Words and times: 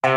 Ikke 0.00 0.16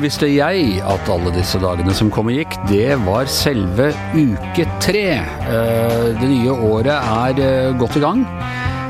visste 0.00 0.24
jeg 0.32 0.80
at 0.88 1.04
alle 1.12 1.28
disse 1.36 1.60
dagene 1.60 1.92
som 1.94 2.08
kom 2.10 2.26
og 2.32 2.38
gikk, 2.38 2.56
det 2.70 2.96
var 3.04 3.28
selve 3.28 3.90
uke 4.16 4.64
tre. 4.80 5.20
Eh, 5.20 6.16
Det 6.16 6.28
nye 6.30 6.50
året 6.50 6.96
er 6.96 7.40
eh, 7.44 7.76
godt 7.78 7.96
i 8.00 8.02
gang. 8.02 8.24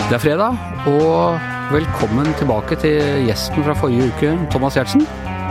Det 0.07 0.15
er 0.15 0.23
fredag, 0.23 0.55
og 0.87 1.41
velkommen 1.75 2.31
tilbake 2.39 2.79
til 2.79 3.27
gjesten 3.27 3.67
fra 3.67 3.75
forrige 3.75 4.07
uke, 4.15 4.39
Thomas 4.55 4.79
Giertsen. 4.79 5.03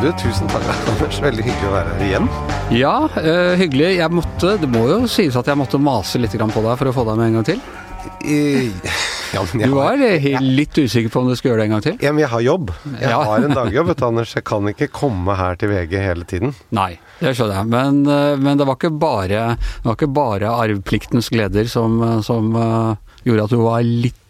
Du, 0.02 0.10
tusen 0.20 0.48
takk, 0.52 0.66
Anders. 0.92 1.18
Veldig 1.24 1.46
hyggelig 1.46 1.70
å 1.70 1.74
være 1.74 1.94
her 1.96 2.06
igjen. 2.10 2.28
Ja, 2.76 2.94
uh, 3.16 3.54
hyggelig. 3.60 3.94
Jeg 4.00 4.12
måtte, 4.14 4.56
det 4.62 4.70
må 4.72 4.84
jo 4.90 5.00
sies 5.12 5.38
at 5.40 5.48
jeg 5.50 5.58
måtte 5.60 5.80
mase 5.82 6.20
litt 6.22 6.36
på 6.36 6.64
deg 6.66 6.78
for 6.82 6.92
å 6.92 6.94
få 6.96 7.06
deg 7.10 7.20
med 7.22 7.30
en 7.32 7.38
gang 7.40 7.48
til. 7.48 7.62
I, 8.26 8.38
ja, 9.34 9.42
Du 9.50 9.72
var 9.74 10.02
eh, 10.02 10.26
litt 10.42 10.78
usikker 10.78 11.10
på 11.14 11.22
om 11.24 11.30
du 11.30 11.36
skulle 11.38 11.56
gjøre 11.56 11.64
det 11.64 11.68
en 11.70 11.74
gang 11.76 11.84
til? 11.86 11.96
ja, 12.06 12.12
men 12.14 12.22
jeg 12.22 12.30
har 12.36 12.44
jobb. 12.46 12.70
Jeg 13.00 13.10
Ja. 13.10 13.22
har 13.26 13.46
en 13.48 13.56
dagjobb, 13.58 13.88
vet 13.90 14.02
du, 14.02 14.06
Anders. 14.10 14.34
Jeg 14.38 14.46
kan 14.46 14.70
ikke 14.70 14.90
komme 14.94 15.38
her 15.40 15.58
til 15.62 15.72
VG 15.74 15.96
hele 16.04 16.28
tiden. 16.30 16.54
Nei, 16.76 16.92
det 17.22 17.34
skjønner 17.38 17.62
jeg. 17.64 17.72
Men, 17.74 18.04
eh, 18.06 18.36
men 18.42 18.62
det, 18.62 18.68
var 18.70 18.78
ikke 18.78 18.94
bare, 19.02 19.46
det 19.58 19.88
var 19.90 19.98
ikke 19.98 20.12
bare 20.20 20.54
arvpliktens 20.66 21.32
gleder 21.34 21.70
som, 21.72 21.98
som 22.26 22.52
gjorde 23.26 23.48
at 23.48 23.56
du 23.56 23.60
var 23.64 23.82
litt 23.86 24.22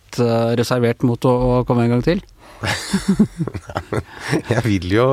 reservert 0.55 1.03
mot 1.03 1.25
å, 1.27 1.31
å 1.59 1.63
komme 1.67 1.83
en 1.89 1.97
gang 1.97 2.05
til. 2.05 2.21
Jeg 4.53 4.61
vil 4.65 4.87
jo 4.95 5.07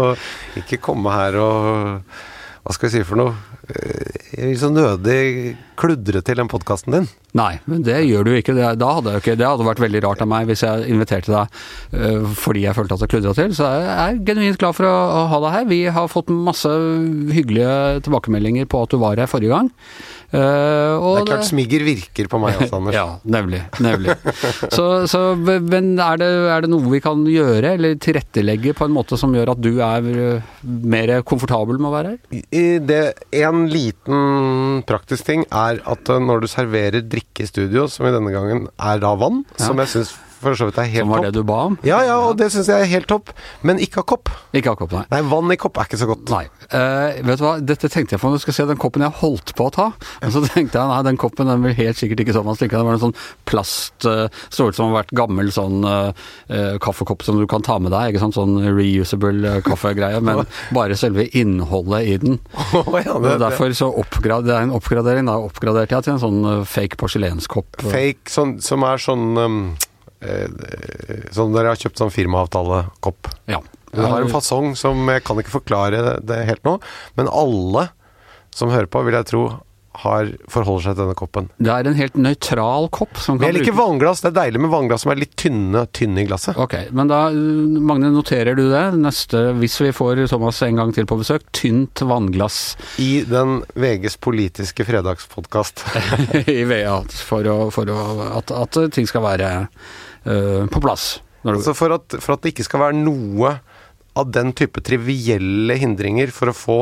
ikke 0.60 0.80
komme 0.82 1.12
her 1.14 1.38
og 1.42 2.20
Hva 2.62 2.74
skal 2.76 2.88
jeg 2.88 3.00
si 3.00 3.08
for 3.08 3.18
noe? 3.18 3.32
Eh, 3.66 4.20
Jeg 4.36 4.52
vil 4.52 4.58
så 4.60 4.68
nødig 4.72 5.56
kludre 5.78 6.20
til 6.22 6.38
den 6.38 6.48
podkasten 6.50 6.94
din. 6.94 7.08
Nei, 7.36 7.56
men 7.66 7.82
det 7.82 7.96
gjør 8.06 8.26
du 8.28 8.30
ikke. 8.36 8.54
Det, 8.54 8.68
da 8.78 8.88
hadde 8.98 9.14
jeg 9.16 9.22
ikke, 9.24 9.34
det 9.40 9.48
hadde 9.48 9.66
vært 9.66 9.82
veldig 9.82 10.02
rart 10.04 10.22
av 10.22 10.28
meg 10.30 10.46
hvis 10.50 10.62
jeg 10.62 10.86
inviterte 10.92 11.32
deg 11.32 11.58
eh, 11.98 12.26
fordi 12.38 12.62
jeg 12.68 12.76
følte 12.78 12.94
at 12.98 13.02
jeg 13.04 13.12
kludra 13.16 13.34
til. 13.38 13.54
Så 13.58 13.66
jeg 13.66 13.90
er 14.06 14.22
genuint 14.30 14.60
glad 14.62 14.78
for 14.78 14.86
å, 14.88 14.94
ha 15.32 15.42
deg 15.46 15.56
her. 15.56 15.68
Vi 15.72 15.80
har 15.98 16.10
fått 16.12 16.30
masse 16.32 16.70
hyggelige 17.34 18.02
tilbakemeldinger 18.06 18.70
på 18.70 18.84
at 18.86 18.94
du 18.94 19.00
var 19.02 19.18
her 19.18 19.30
forrige 19.30 19.54
gang. 19.56 19.72
Og 20.32 21.16
Det 21.18 21.22
er 21.22 21.28
klart 21.28 21.44
smigger 21.48 21.82
virker 21.84 22.28
på 22.32 22.38
meg 22.40 22.56
også, 22.62 22.78
Anders. 22.78 22.94
Ja, 22.98 23.04
nemlig. 23.28 23.60
nemlig. 23.84 24.14
Så, 24.72 24.86
så, 25.10 25.20
men 25.36 25.92
er 26.00 26.20
det, 26.22 26.28
er 26.54 26.64
det 26.64 26.70
noe 26.72 26.88
vi 26.92 27.00
kan 27.04 27.20
gjøre, 27.28 27.74
eller 27.76 27.98
tilrettelegge 28.00 28.72
på 28.78 28.86
en 28.88 28.94
måte 28.96 29.18
som 29.20 29.34
gjør 29.36 29.52
at 29.54 29.60
du 29.64 29.70
er 29.84 30.08
eh, 30.12 30.50
mer 30.64 31.14
komfortabel 31.28 31.76
med 31.82 31.90
å 31.90 31.94
være 31.98 32.14
her? 32.14 32.42
I 32.54 32.64
det, 32.80 33.02
en 33.42 33.66
liten 33.72 34.82
praktisk 34.88 35.28
ting 35.28 35.44
er 35.50 35.82
at 35.84 36.12
eh, 36.12 36.22
når 36.22 36.44
du 36.46 36.50
serverer 36.52 37.04
drikke 37.04 37.44
i 37.44 37.50
studio, 37.50 37.86
som 37.92 38.08
i 38.08 38.14
denne 38.14 38.32
gangen 38.34 38.68
er 38.80 39.02
da 39.02 39.14
vann, 39.20 39.44
Ja. 39.58 39.66
som 39.68 39.80
jeg 39.84 39.92
syns 39.92 40.14
for 40.42 40.58
så 40.58 40.68
vidt 40.68 40.80
er 40.82 40.90
helt 40.90 41.04
Som 41.06 41.14
var 41.14 41.22
topp 41.22 41.28
det 41.30 41.38
du 41.38 41.46
ba 41.48 41.58
om? 41.70 41.78
Ja, 41.86 42.02
ja, 42.06 42.18
og 42.26 42.36
det 42.40 42.50
syns 42.54 42.70
jeg 42.70 42.86
er 42.86 42.90
helt 42.90 43.08
topp, 43.10 43.32
men 43.66 43.80
ikke 43.82 44.02
av 44.02 44.08
kopp. 44.14 44.32
Ikke 44.56 44.74
akkurat, 44.74 44.94
nei. 44.98 45.04
Nei, 45.14 45.22
vann 45.32 45.54
i 45.54 45.58
kopp 45.60 45.80
er 45.80 45.88
ikke 45.88 46.00
så 46.00 46.10
godt. 46.10 46.26
Nei. 46.32 46.44
Uh, 46.68 47.22
vet 47.24 47.40
du 47.40 47.46
hva, 47.46 47.54
dette 47.62 47.90
tenkte 47.92 48.16
jeg 48.16 48.22
på 48.22 48.30
når 48.30 48.40
du 48.40 48.44
skal 48.46 48.58
se 48.58 48.68
den 48.72 48.80
koppen 48.82 49.06
jeg 49.06 49.18
holdt 49.22 49.54
på 49.58 49.68
å 49.68 49.74
ta. 49.74 49.88
Men 50.22 50.34
så 50.34 50.44
tenkte 50.46 50.80
jeg 50.80 50.92
nei, 50.92 51.00
den 51.06 51.20
koppen 51.20 51.50
den 51.50 51.64
vil 51.66 51.76
helt 51.78 52.00
sikkert 52.00 52.24
ikke 52.24 52.42
man 52.42 52.58
slikker. 52.58 52.80
Det 52.80 52.86
var 52.88 52.98
en 52.98 53.04
sånn 53.06 53.18
plast, 53.48 54.08
uh, 54.08 54.26
så 54.52 54.68
ut 54.68 54.78
som 54.78 54.90
har 54.90 55.02
vært 55.02 55.14
gammel 55.16 55.52
sånn 55.54 55.86
eh, 55.86 56.24
eh, 56.52 56.74
kaffekopp 56.82 57.24
som 57.26 57.38
du 57.40 57.46
kan 57.50 57.64
ta 57.64 57.78
med 57.82 57.92
deg. 57.94 58.12
Ikke 58.12 58.22
sant? 58.22 58.36
Sånn 58.36 58.58
reusable 58.64 59.56
eh, 59.56 59.60
kaffegreie, 59.66 60.20
men 60.24 60.44
bare 60.76 60.98
selve 60.98 61.28
innholdet 61.38 62.08
i 62.08 62.18
den. 62.22 62.40
Å, 62.82 62.84
ja, 63.02 63.16
det, 63.22 63.36
derfor 63.42 63.74
så 63.76 63.90
oppgrad, 64.02 64.48
det 64.48 64.56
er 64.56 64.66
en 64.66 64.76
oppgradering. 64.76 65.28
Da 65.30 65.38
oppgraderte 65.42 65.96
jeg 65.96 66.08
til 66.08 66.16
en 66.16 66.22
sånn 66.22 66.42
eh, 66.48 66.66
fake 66.68 67.00
porselenskopp. 67.00 67.82
fake 67.84 68.32
sånn, 68.32 68.58
som 68.64 68.86
er 68.88 69.02
sånn 69.02 69.28
um, 69.38 69.62
eh, 69.72 69.88
Sånn 71.34 71.54
dere 71.54 71.72
har 71.72 71.80
kjøpt 71.80 72.02
sånn 72.02 72.14
firmaavtalekopp. 72.14 73.32
Ja. 73.50 73.62
Det 73.92 74.08
har 74.08 74.24
en 74.24 74.32
fasong 74.32 74.72
som 74.78 75.02
jeg 75.12 75.24
kan 75.26 75.40
ikke 75.40 75.58
forklare 75.58 76.16
det 76.24 76.38
helt 76.48 76.64
nå, 76.64 76.78
men 77.18 77.28
alle 77.28 77.90
som 78.52 78.72
hører 78.72 78.88
på, 78.88 79.02
vil 79.04 79.16
jeg 79.16 79.28
tro, 79.28 79.42
har 80.02 80.30
forholder 80.48 80.86
seg 80.86 80.94
til 80.94 81.02
denne 81.02 81.16
koppen. 81.16 81.48
Det 81.60 81.72
er 81.72 81.88
en 81.88 81.96
helt 81.98 82.14
nøytral 82.16 82.86
kopp 82.94 83.18
som 83.20 83.36
Men 83.36 83.42
kan 83.42 83.50
jeg 83.50 83.58
liker 83.58 83.76
vannglass. 83.76 84.22
Det 84.24 84.30
er 84.30 84.36
deilig 84.38 84.62
med 84.64 84.72
vannglass 84.72 85.04
som 85.04 85.12
er 85.12 85.20
litt 85.20 85.34
tynne, 85.36 85.82
tynne 85.92 86.22
i 86.22 86.28
glasset. 86.28 86.56
Ok, 86.60 86.76
men 86.96 87.10
da, 87.12 87.20
Magne, 87.32 88.08
noterer 88.14 88.56
du 88.56 88.64
det? 88.70 88.84
Neste, 88.96 89.50
hvis 89.60 89.76
vi 89.82 89.92
får 89.92 90.24
Thomas 90.32 90.62
en 90.64 90.80
gang 90.80 90.94
til 90.96 91.08
på 91.08 91.18
besøk, 91.20 91.44
tynt 91.52 92.04
vannglass 92.08 92.60
I 93.04 93.26
den 93.28 93.60
VGs 93.76 94.16
politiske 94.24 94.86
fredagspodkast. 94.88 95.84
i 96.48 96.62
VA 96.68 97.02
for, 97.12 97.52
å, 97.52 97.58
for 97.74 97.92
å, 97.92 98.00
at, 98.40 98.54
at 98.64 98.80
ting 98.96 99.08
skal 99.10 99.26
være 99.26 99.52
på 100.22 100.82
plass. 100.82 101.20
Altså 101.42 101.74
for 101.74 101.96
at, 101.96 102.14
for 102.22 102.36
at 102.36 102.44
det 102.44 102.52
ikke 102.52 102.66
skal 102.68 102.84
være 102.84 102.98
noe 103.00 103.56
av 104.18 104.28
den 104.30 104.52
type 104.56 104.82
trivielle 104.84 105.76
hindringer 105.80 106.32
for 106.34 106.52
å 106.52 106.56
få 106.56 106.78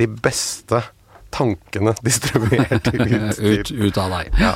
de 0.00 0.08
beste 0.10 0.80
tankene 1.34 1.94
distribuert 2.02 2.88
ut 2.94 3.40
ut, 3.40 3.70
ut 3.70 4.00
av 4.00 4.16
deg. 4.16 4.32
Ja. 4.40 4.54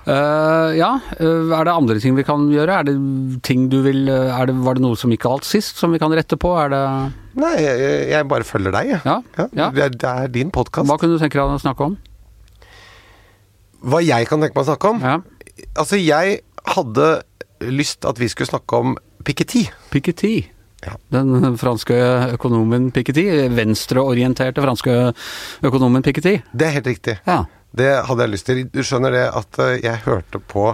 Uh, 0.00 0.72
ja, 0.78 0.94
eh, 1.20 1.50
er 1.52 1.66
det 1.68 1.72
andre 1.76 1.98
ting 2.00 2.14
vi 2.16 2.24
kan 2.24 2.46
gjøre? 2.50 2.78
Er 2.80 2.86
det 2.88 2.94
ting 3.44 3.66
du 3.70 3.82
vil 3.84 4.08
eh, 4.08 4.32
er 4.32 4.48
det, 4.48 4.54
Var 4.64 4.78
det 4.78 4.82
noe 4.82 4.96
som 4.96 5.12
gikk 5.12 5.26
galt 5.26 5.44
sist, 5.44 5.76
som 5.76 5.92
vi 5.92 6.00
kan 6.00 6.12
rette 6.16 6.38
på? 6.40 6.54
Er 6.56 6.72
det 6.72 6.80
Nei, 7.36 7.52
jeg, 7.60 7.90
jeg 8.08 8.28
bare 8.30 8.46
følger 8.48 8.74
deg, 8.74 8.94
jeg. 8.94 9.02
Ja? 9.04 9.18
ja. 9.36 9.68
Det, 9.76 9.84
er, 9.84 9.92
det 9.92 10.14
er 10.24 10.32
din 10.32 10.48
podkast. 10.50 10.88
Hva 10.88 10.96
kunne 10.98 11.18
du 11.18 11.22
tenke 11.22 11.36
deg 11.36 11.52
å 11.52 11.60
snakke 11.62 11.90
om? 11.90 11.98
Hva 13.92 14.00
jeg 14.02 14.26
kan 14.28 14.40
tenke 14.40 14.56
meg 14.56 14.64
å 14.64 14.70
snakke 14.72 14.94
om? 14.96 15.04
Ja. 15.04 15.20
Altså, 15.76 16.00
jeg 16.00 16.40
hadde 16.74 17.10
lyst 17.60 18.04
at 18.08 18.20
vi 18.20 18.28
skulle 18.28 18.50
snakke 18.50 18.76
om 18.76 18.96
Piketty. 19.24 19.66
Piketty. 19.90 20.34
Ja. 20.80 20.96
Den 21.12 21.58
franske 21.60 21.96
økonomen 22.34 22.90
Piketty. 22.94 23.26
Venstreorienterte 23.52 24.64
franske 24.64 24.96
økonomen 25.66 26.04
Piketty. 26.04 26.38
Det 26.52 26.68
er 26.68 26.78
helt 26.78 26.88
riktig. 26.88 27.18
Ja. 27.26 27.44
Det 27.76 27.90
hadde 28.08 28.24
jeg 28.24 28.32
lyst 28.32 28.48
til. 28.48 28.64
Du 28.72 28.80
skjønner 28.82 29.14
det 29.14 29.26
at 29.28 29.60
eh, 29.62 29.76
jeg 29.84 30.02
hørte 30.06 30.40
på 30.42 30.72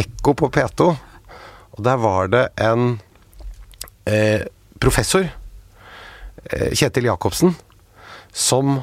Ekko 0.00 0.34
på 0.38 0.48
P2, 0.54 0.86
og 1.76 1.84
der 1.84 2.00
var 2.00 2.30
det 2.30 2.44
en 2.62 2.96
eh, 4.08 4.46
professor, 4.82 5.28
eh, 6.50 6.70
Kjetil 6.74 7.06
Jacobsen, 7.10 7.54
som 8.32 8.80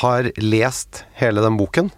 har 0.00 0.30
lest 0.40 1.04
hele 1.20 1.44
den 1.44 1.58
boken. 1.60 1.90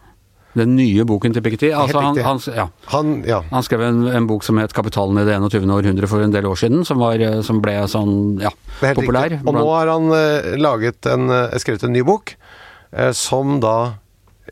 Den 0.57 0.73
nye 0.79 1.05
boken 1.05 1.35
til 1.37 1.45
Piketty. 1.45 1.69
Altså, 1.77 2.01
han, 2.01 2.17
han, 2.25 2.41
ja. 2.57 2.65
Han, 2.95 3.11
ja. 3.29 3.43
Han 3.51 3.65
skrev 3.67 3.83
en, 3.85 4.07
en 4.09 4.27
bok 4.29 4.45
som 4.47 4.57
het 4.57 4.73
'Kapitalen 4.73 5.21
i 5.21 5.27
det 5.29 5.37
21. 5.37 5.69
århundre' 5.69 6.09
for 6.09 6.25
en 6.25 6.33
del 6.33 6.49
år 6.49 6.57
siden, 6.57 6.85
som, 6.89 6.99
var, 7.03 7.21
eh, 7.21 7.43
som 7.45 7.61
ble 7.61 7.75
sånn 7.93 8.41
ja, 8.41 8.53
populær. 8.81 9.29
riktig. 9.29 9.45
Og 9.45 9.55
nå 9.59 9.67
har 9.69 9.93
han 9.93 10.09
eh, 10.17 10.57
laget 10.57 11.07
en, 11.13 11.29
eh, 11.29 11.59
skrevet 11.61 11.85
en 11.85 11.93
ny 11.93 12.03
bok, 12.09 12.33
eh, 12.93 13.13
som 13.13 13.61
da 13.61 13.99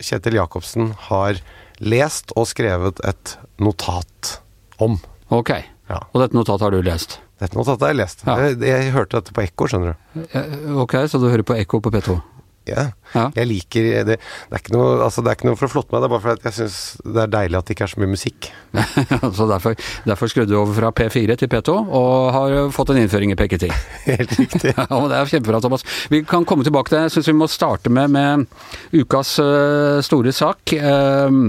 Kjetil 0.00 0.36
Jacobsen 0.36 0.92
har 1.08 1.40
lest 1.80 2.32
og 2.36 2.46
skrevet 2.50 3.00
et 3.06 3.36
notat 3.62 4.38
om. 4.78 4.98
Ok. 5.30 5.54
Ja. 5.88 6.02
Og 6.12 6.20
dette 6.20 6.36
notatet 6.36 6.66
har 6.66 6.74
du 6.74 6.82
lest? 6.84 7.18
Dette 7.40 7.56
notatet 7.56 7.82
har 7.82 7.94
jeg 7.94 8.00
lest. 8.02 8.22
Ja. 8.26 8.36
Jeg, 8.44 8.60
jeg 8.60 8.92
hørte 8.94 9.20
dette 9.20 9.34
på 9.36 9.42
Ekko, 9.44 9.66
skjønner 9.70 9.94
du. 9.94 10.78
Ok, 10.84 10.96
så 11.08 11.18
du 11.20 11.28
hører 11.30 11.44
på 11.46 11.56
Ekko 11.58 11.80
på 11.80 11.92
P2? 11.94 12.20
Ja. 12.68 12.86
Ja. 13.14 13.28
Jeg 13.36 13.46
liker 13.50 13.84
det. 13.84 14.02
Det 14.08 14.16
er, 14.18 14.58
ikke 14.58 14.74
noe, 14.74 14.96
altså, 15.04 15.22
det 15.22 15.30
er 15.30 15.38
ikke 15.38 15.48
noe 15.50 15.58
for 15.60 15.68
å 15.68 15.72
flotte 15.74 15.92
meg, 15.94 16.02
det 16.02 16.08
er 16.08 16.12
bare 16.14 16.24
fordi 16.24 16.48
jeg 16.48 16.56
syns 16.56 16.78
det 17.04 17.20
er 17.24 17.32
deilig 17.34 17.58
at 17.60 17.68
det 17.68 17.76
ikke 17.76 17.86
er 17.86 17.92
så 17.92 18.00
mye 18.02 18.12
musikk. 18.14 18.48
så 19.38 19.46
derfor, 19.50 19.76
derfor 20.08 20.32
skrudde 20.32 20.54
du 20.54 20.58
over 20.58 20.74
fra 20.78 20.90
P4 20.96 21.36
til 21.40 21.50
P2, 21.52 21.76
og 22.00 22.32
har 22.34 22.56
fått 22.74 22.94
en 22.94 23.02
innføring 23.04 23.34
i 23.34 23.38
PKT. 23.38 23.68
Helt 24.10 24.36
riktig. 24.40 24.74
Ja, 24.84 24.88
men 24.90 25.08
det 25.12 25.18
er 25.20 25.30
kjempebra, 25.30 25.60
Thomas. 25.62 25.84
Vi 26.10 26.22
kan 26.26 26.44
komme 26.48 26.64
tilbake 26.66 26.90
til 26.90 26.98
det. 26.98 27.04
Jeg 27.08 27.14
syns 27.18 27.30
vi 27.30 27.36
må 27.38 27.48
starte 27.50 27.92
med, 27.92 28.10
med 28.14 28.46
ukas 28.96 29.36
uh, 29.42 30.00
store 30.04 30.32
sak. 30.34 30.72
eh, 30.74 31.40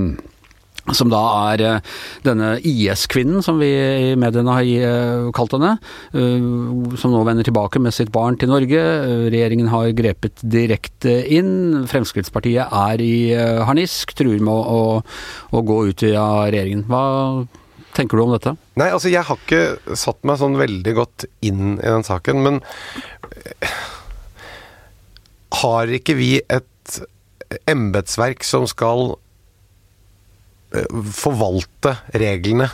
som 0.93 1.09
da 1.09 1.21
er 1.53 1.63
eh, 1.65 1.93
denne 2.25 2.55
IS-kvinnen, 2.61 3.41
som 3.45 3.57
vi 3.61 3.71
i 3.71 4.11
mediene 4.19 4.53
har 4.53 4.65
eh, 4.65 5.29
kalt 5.35 5.55
henne. 5.57 5.75
eh, 6.13 6.45
som 7.01 7.13
nå 7.13 7.23
vender 7.25 7.47
tilbake 7.47 7.81
med 7.81 7.95
sitt 7.95 8.11
barn 8.13 8.37
til 8.37 8.51
Norge. 8.51 8.81
Regjeringen 9.33 9.71
har 9.73 9.95
grepet 9.97 10.43
direkte 10.43 11.17
inn. 11.33 11.87
Fremskrittspartiet 11.89 12.69
er 12.69 13.01
i 13.01 13.33
harnisk, 13.65 14.13
truer 14.17 14.41
med 14.43 14.53
å, 14.53 14.61
å, 15.01 15.57
å 15.57 15.65
gå 15.65 15.79
ut 15.89 16.05
av 16.13 16.51
regjeringen. 16.53 16.85
Hva 16.91 17.47
tenker 17.97 18.19
du 18.19 18.25
om 18.25 18.35
dette? 18.35 18.55
Nei, 18.77 18.91
altså 18.91 19.09
jeg 19.09 19.25
har 19.25 19.41
ikke 19.41 19.95
satt 19.97 20.21
meg 20.27 20.39
sånn 20.41 20.59
veldig 20.59 20.95
godt 20.97 21.27
inn 21.45 21.77
i 21.79 21.87
den 21.87 22.05
saken, 22.05 22.43
men 22.45 22.61
har 25.63 25.91
ikke 25.97 26.17
vi 26.19 26.31
et 26.43 26.99
embetsverk 27.69 28.43
som 28.45 28.65
skal 28.69 29.15
forvalte 31.15 31.95
reglene 32.13 32.69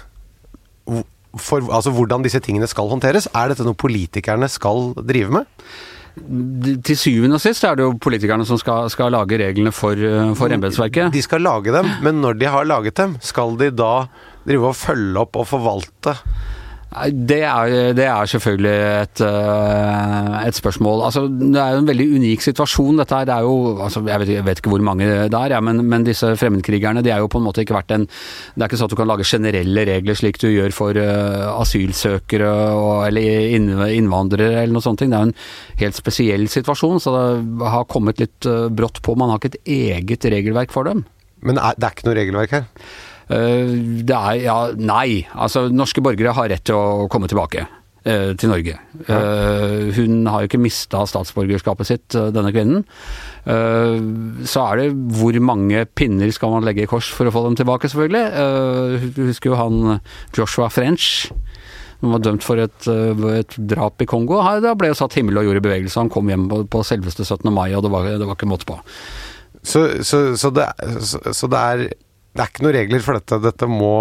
for 1.39 1.63
altså 1.71 1.93
hvordan 1.95 2.25
disse 2.25 2.41
tingene 2.43 2.67
skal 2.67 2.89
håndteres? 2.91 3.29
Er 3.37 3.51
dette 3.51 3.65
noe 3.67 3.77
politikerne 3.77 4.49
skal 4.51 4.91
drive 4.99 5.41
med? 5.41 5.49
til 6.11 6.97
syvende 6.99 7.37
og 7.37 7.39
sist 7.39 7.63
er 7.63 7.77
det 7.79 7.85
jo 7.85 7.93
politikerne 8.01 8.43
som 8.47 8.57
skal, 8.59 8.89
skal 8.91 9.13
lage 9.15 9.37
reglene 9.39 9.71
for, 9.71 9.95
eh, 9.95 10.33
for 10.35 10.51
embetsverket. 10.51 11.13
De 11.13 11.21
skal 11.23 11.43
lage 11.45 11.71
dem, 11.71 11.87
men 12.03 12.19
når 12.21 12.35
de 12.39 12.49
har 12.51 12.67
laget 12.67 12.97
dem, 12.99 13.15
skal 13.23 13.55
de 13.57 13.69
da 13.71 14.07
drive 14.43 14.73
og 14.73 14.75
følge 14.75 15.21
opp 15.21 15.39
og 15.39 15.47
forvalte? 15.47 16.17
Det 16.91 17.37
er, 17.47 17.93
det 17.95 18.03
er 18.03 18.27
selvfølgelig 18.27 18.71
et, 18.99 19.21
eh, 19.23 20.33
et 20.43 20.57
spørsmål. 20.57 21.05
Altså, 21.07 21.21
det 21.31 21.55
er 21.55 21.77
jo 21.77 21.83
en 21.85 21.87
veldig 21.87 22.07
unik 22.17 22.41
situasjon, 22.43 22.97
dette 22.99 23.15
her. 23.15 23.27
Det 23.29 23.35
er 23.37 23.45
jo, 23.47 23.77
altså, 23.79 24.01
jeg, 24.03 24.19
vet, 24.19 24.31
jeg 24.35 24.43
vet 24.43 24.59
ikke 24.59 24.73
hvor 24.73 24.83
mange 24.83 25.07
det 25.07 25.37
er, 25.39 25.53
ja, 25.55 25.61
men, 25.63 25.79
men 25.87 26.03
disse 26.03 26.33
fremmedkrigerne 26.35 26.99
de 27.05 27.13
er 27.15 27.23
jo 27.23 27.29
på 27.31 27.39
en 27.39 27.45
måte 27.45 27.63
ikke 27.63 27.77
vært 27.77 27.93
en 27.95 28.03
Det 28.09 28.59
er 28.59 28.67
ikke 28.67 28.79
sånn 28.81 28.89
at 28.89 28.95
du 28.95 28.99
kan 28.99 29.07
lage 29.07 29.27
generelle 29.29 29.85
regler 29.87 30.19
slik 30.19 30.41
du 30.41 30.49
gjør 30.49 30.75
for 30.75 30.99
uh, 30.99 31.61
asylsøkere 31.61 32.51
og, 32.75 33.05
eller 33.07 33.55
innvandrere 33.95 34.65
eller 34.65 34.75
noe 34.75 34.83
sånt. 34.83 35.05
Det 35.05 35.15
er 35.15 35.29
en 35.29 35.37
helt 35.79 35.95
spesiell 35.95 36.43
situasjon, 36.51 36.99
så 36.99 37.15
det 37.15 37.71
har 37.71 37.87
kommet 37.87 38.19
litt 38.19 38.49
uh, 38.51 38.67
brått 38.67 38.99
på. 39.05 39.15
Man 39.15 39.31
har 39.31 39.39
ikke 39.39 39.53
et 39.55 39.71
eget 39.79 40.27
regelverk 40.35 40.75
for 40.75 40.91
dem. 40.91 41.05
Men 41.39 41.55
er, 41.55 41.79
det 41.79 41.87
er 41.87 41.95
ikke 41.95 42.09
noe 42.09 42.19
regelverk 42.19 42.57
her? 42.59 42.67
Uh, 43.31 44.03
det 44.03 44.15
er 44.15 44.39
ja, 44.43 44.57
nei. 44.75 45.23
Altså, 45.31 45.67
norske 45.71 46.03
borgere 46.03 46.35
har 46.35 46.49
rett 46.51 46.65
til 46.67 46.75
å 46.75 47.07
komme 47.11 47.29
tilbake 47.31 47.63
uh, 47.63 48.31
til 48.35 48.51
Norge. 48.51 48.75
Ja. 49.07 49.19
Uh, 49.19 49.91
hun 49.95 50.25
har 50.27 50.43
jo 50.43 50.51
ikke 50.51 50.61
mista 50.61 51.05
statsborgerskapet 51.07 51.87
sitt, 51.87 52.07
denne 52.11 52.51
kvinnen. 52.53 52.83
så 53.41 54.63
er 54.67 54.77
det 54.77 55.15
hvor 55.17 55.37
mange 55.41 55.85
pinner 55.97 56.29
skal 56.35 56.51
man 56.53 56.65
legge 56.67 56.83
i 56.83 56.89
kors 56.89 57.07
for 57.09 57.25
å 57.25 57.33
få 57.33 57.41
dem 57.47 57.55
tilbake, 57.57 57.89
selvfølgelig. 57.89 59.07
Du 59.15 59.23
husker 59.25 59.49
jo 59.49 59.57
han 59.57 60.01
Joshua 60.37 60.67
French. 60.69 61.31
Han 62.03 62.13
var 62.13 62.21
dømt 62.21 62.45
for 62.45 62.61
et, 62.61 62.85
et 62.85 63.57
drap 63.71 64.01
i 64.01 64.07
Kongo. 64.09 64.37
Da 64.61 64.75
ble 64.77 64.91
jo 64.91 64.97
satt 64.97 65.17
himmel 65.17 65.41
og 65.41 65.49
jord 65.49 65.57
i 65.57 65.65
bevegelse. 65.65 65.99
Han 66.01 66.13
kom 66.13 66.29
hjem 66.29 66.47
på, 66.51 66.61
på 66.69 66.83
selveste 66.85 67.25
17. 67.25 67.49
mai, 67.53 67.71
og 67.73 67.85
det 67.85 67.91
var, 67.93 68.11
det 68.13 68.29
var 68.29 68.37
ikke 68.37 68.49
måte 68.49 68.69
på. 68.69 68.77
Så, 69.61 69.87
så, 70.05 70.23
så, 70.37 70.53
det, 70.53 70.69
så, 71.05 71.21
så 71.37 71.49
det 71.49 71.65
er 71.73 71.85
det 72.31 72.43
er 72.43 72.49
ikke 72.51 72.65
noen 72.65 72.77
regler 72.77 73.05
for 73.05 73.19
dette. 73.19 73.39
Dette 73.43 73.67
må 73.69 73.93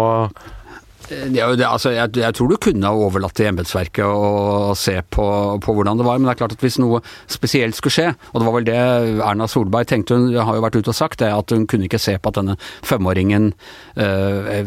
ja, 1.11 1.47
det, 1.55 1.65
altså, 1.67 1.91
jeg, 1.91 2.13
jeg, 2.21 2.35
tror 2.37 2.51
du 2.51 2.57
kunne 2.61 2.87
ha 2.87 2.95
overlatt 2.95 3.35
til 3.35 3.49
embetsverket 3.49 4.05
å 4.05 4.71
se 4.79 4.93
på, 5.11 5.25
på, 5.63 5.73
hvordan 5.75 5.99
det 5.99 6.05
var, 6.07 6.19
men 6.19 6.29
det 6.29 6.35
er 6.35 6.39
klart 6.39 6.55
at 6.55 6.63
hvis 6.63 6.79
noe 6.79 7.01
spesielt 7.31 7.75
skulle 7.77 7.95
skje, 7.95 8.07
og 8.31 8.39
det 8.39 8.47
var 8.47 8.55
vel 8.55 8.67
det 8.69 8.77
Erna 9.25 9.47
Solberg 9.51 9.89
tenkte, 9.91 10.15
hun 10.15 10.37
har 10.37 10.57
jo 10.57 10.63
vært 10.63 10.77
ute 10.79 10.93
og 10.93 10.97
sagt 10.97 11.19
det, 11.23 11.31
at 11.35 11.51
hun 11.51 11.65
kunne 11.69 11.89
ikke 11.89 11.99
se 12.01 12.15
på 12.15 12.31
at 12.31 12.39
denne 12.39 12.55
femåringen 12.87 13.51
eh, 13.99 14.61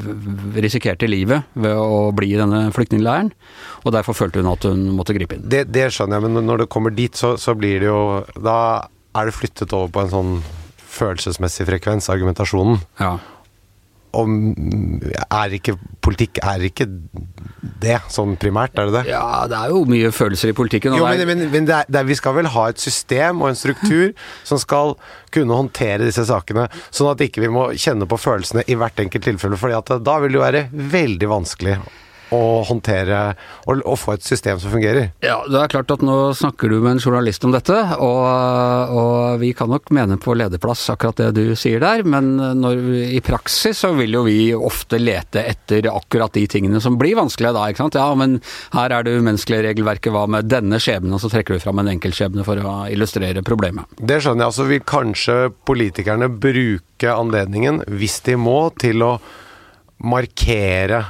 risikerte 0.60 1.08
livet 1.08 1.48
ved 1.56 1.78
å 1.80 2.10
bli 2.16 2.34
i 2.34 2.40
denne 2.40 2.66
flyktningleiren, 2.76 3.32
og 3.84 3.94
derfor 3.96 4.18
følte 4.18 4.42
hun 4.42 4.52
at 4.52 4.68
hun 4.68 4.90
måtte 4.98 5.16
gripe 5.16 5.38
inn. 5.38 5.46
Det, 5.48 5.66
det 5.72 5.88
skjønner 5.94 6.20
jeg, 6.20 6.28
men 6.28 6.50
når 6.50 6.64
det 6.64 6.72
kommer 6.74 6.94
dit, 6.94 7.16
så, 7.16 7.34
så 7.40 7.56
blir 7.56 7.80
det 7.80 7.88
jo 7.88 8.02
Da 8.36 8.58
er 9.16 9.28
det 9.28 9.36
flyttet 9.36 9.72
over 9.72 9.92
på 9.94 10.02
en 10.04 10.12
sånn 10.12 10.34
følelsesmessig 10.94 11.66
frekvens, 11.70 12.10
argumentasjonen. 12.12 12.82
Ja 13.00 13.16
om 14.14 14.36
er 15.24 15.58
ikke 15.58 15.76
Politikk 16.04 16.36
er 16.44 16.60
ikke 16.66 16.84
det, 17.80 17.96
sånn 18.12 18.34
primært, 18.36 18.74
er 18.76 18.90
det 18.90 18.96
det? 18.98 19.02
Ja, 19.14 19.46
det 19.48 19.56
er 19.56 19.72
jo 19.72 19.86
mye 19.88 20.10
følelser 20.12 20.50
i 20.52 20.56
politikken. 20.56 20.92
Jo, 20.98 21.06
men, 21.08 21.22
men, 21.30 21.46
men 21.48 21.68
det 21.68 21.78
er, 21.78 21.88
det 21.88 22.02
er, 22.02 22.08
vi 22.10 22.16
skal 22.18 22.36
vel 22.36 22.50
ha 22.52 22.66
et 22.68 22.82
system 22.82 23.40
og 23.40 23.48
en 23.48 23.56
struktur 23.56 24.12
som 24.44 24.60
skal 24.60 24.92
kunne 25.32 25.56
håndtere 25.56 26.04
disse 26.04 26.26
sakene, 26.28 26.66
sånn 26.92 27.14
at 27.14 27.24
ikke 27.24 27.46
vi 27.46 27.52
må 27.52 27.70
kjenne 27.72 28.04
på 28.10 28.20
følelsene 28.20 28.66
i 28.68 28.76
hvert 28.76 29.00
enkelt 29.00 29.24
tilfelle, 29.30 29.56
fordi 29.60 30.00
da 30.04 30.18
vil 30.20 30.34
det 30.34 30.40
jo 30.42 30.44
være 30.44 30.66
veldig 30.92 31.30
vanskelig 31.32 31.78
å 32.32 32.62
håndtere 32.68 33.20
og, 33.66 33.82
og, 33.82 33.96
få 34.00 34.14
et 34.16 34.24
system 34.26 34.60
som 34.60 34.72
fungerer. 34.72 35.10
Ja, 35.24 35.40
det 35.50 35.60
er 35.60 35.72
klart 35.72 35.92
at 35.94 36.04
nå 36.04 36.32
snakker 36.36 36.72
du 36.72 36.78
med 36.78 36.96
en 36.96 37.02
journalist 37.02 37.44
om 37.46 37.52
dette, 37.54 37.76
og, 38.02 38.94
og 38.94 39.40
vi 39.42 39.52
kan 39.56 39.70
nok 39.72 39.92
mene 39.94 40.18
på 40.20 40.36
lederplass 40.38 40.86
akkurat 40.94 41.20
det 41.20 41.30
du 41.36 41.54
sier 41.58 41.82
der, 41.82 42.04
men 42.08 42.34
når, 42.60 42.80
i 43.16 43.20
praksis 43.24 43.82
så 43.84 43.92
vil 43.98 44.16
jo 44.16 44.24
vi 44.28 44.38
ofte 44.56 45.00
lete 45.00 45.44
etter 45.44 45.90
akkurat 45.92 46.34
de 46.34 46.46
tingene 46.50 46.80
som 46.82 46.98
blir 47.00 47.18
vanskelige 47.18 47.54
da, 47.56 47.66
ikke 47.70 47.84
sant. 47.84 47.98
Ja, 47.98 48.08
men 48.18 48.38
her 48.74 48.94
er 48.94 49.06
det 49.06 49.16
umenneskelige 49.18 49.68
regelverket, 49.68 50.12
hva 50.14 50.26
med 50.30 50.48
denne 50.50 50.80
skjebnen, 50.82 51.14
og 51.16 51.22
så 51.22 51.30
trekker 51.32 51.56
du 51.56 51.64
fram 51.64 51.82
en 51.82 51.92
enkeltskjebne 51.94 52.46
for 52.46 52.60
å 52.60 52.76
illustrere 52.92 53.44
problemet. 53.46 53.90
Det 53.98 54.20
skjønner 54.22 54.44
jeg. 54.44 54.52
Altså 54.52 54.68
vil 54.68 54.86
kanskje 54.88 55.38
politikerne 55.68 56.30
bruke 56.30 57.14
anledningen, 57.14 57.82
hvis 57.92 58.20
de 58.26 58.38
må, 58.40 58.58
til 58.80 59.04
å 59.04 59.12
markere 60.04 61.04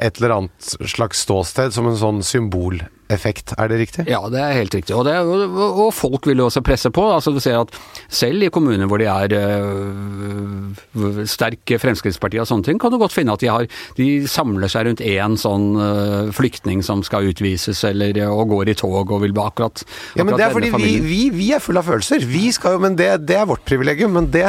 et 0.00 0.20
eller 0.20 0.36
annet 0.36 0.72
slags 0.88 1.24
ståsted 1.26 1.74
som 1.74 1.88
en 1.88 1.98
sånn 1.98 2.20
symboleffekt, 2.24 3.52
er 3.60 3.70
det 3.70 3.80
riktig? 3.82 4.04
Ja, 4.08 4.20
det 4.32 4.40
er 4.40 4.56
helt 4.56 4.74
riktig. 4.74 4.94
Og, 4.96 5.04
det, 5.06 5.16
og 5.20 5.90
folk 5.94 6.28
vil 6.30 6.40
jo 6.40 6.48
også 6.48 6.62
presse 6.64 6.92
på. 6.94 7.04
altså 7.12 7.34
Du 7.34 7.40
ser 7.42 7.58
at 7.60 7.74
selv 8.08 8.46
i 8.46 8.50
kommuner 8.52 8.88
hvor 8.90 9.02
de 9.02 9.08
er 9.10 9.34
øh, 9.36 11.24
sterke 11.28 11.80
Fremskrittspartiet 11.82 12.44
og 12.44 12.50
sånne 12.50 12.68
ting, 12.70 12.80
kan 12.80 12.92
du 12.92 12.98
godt 13.00 13.16
finne 13.16 13.36
at 13.36 13.44
de, 13.44 13.52
har, 13.52 13.68
de 13.98 14.08
samler 14.30 14.72
seg 14.72 14.88
rundt 14.88 15.04
én 15.04 15.36
sånn 15.40 15.68
øh, 15.76 16.32
flyktning 16.36 16.84
som 16.86 17.04
skal 17.06 17.28
utvises, 17.30 17.84
eller 17.88 18.22
og 18.30 18.56
går 18.56 18.72
i 18.72 18.78
tog 18.78 19.04
og 19.04 19.24
vil 19.24 19.36
akkurat, 19.36 19.84
akkurat 19.84 20.18
Ja, 20.18 20.24
men 20.24 20.36
det 20.36 20.48
er 20.48 20.54
fordi 20.56 20.72
vi, 20.74 20.96
vi, 21.04 21.22
vi, 21.34 21.52
er 21.54 21.62
fulle 21.62 21.82
av 21.82 21.88
følelser. 21.88 22.24
Vi 22.28 22.48
skal 22.56 22.78
jo, 22.78 22.84
men 22.86 22.96
det, 22.98 23.12
det 23.28 23.36
er 23.40 23.48
vårt 23.48 23.66
privilegium. 23.68 24.16
Men 24.16 24.30
det 24.32 24.48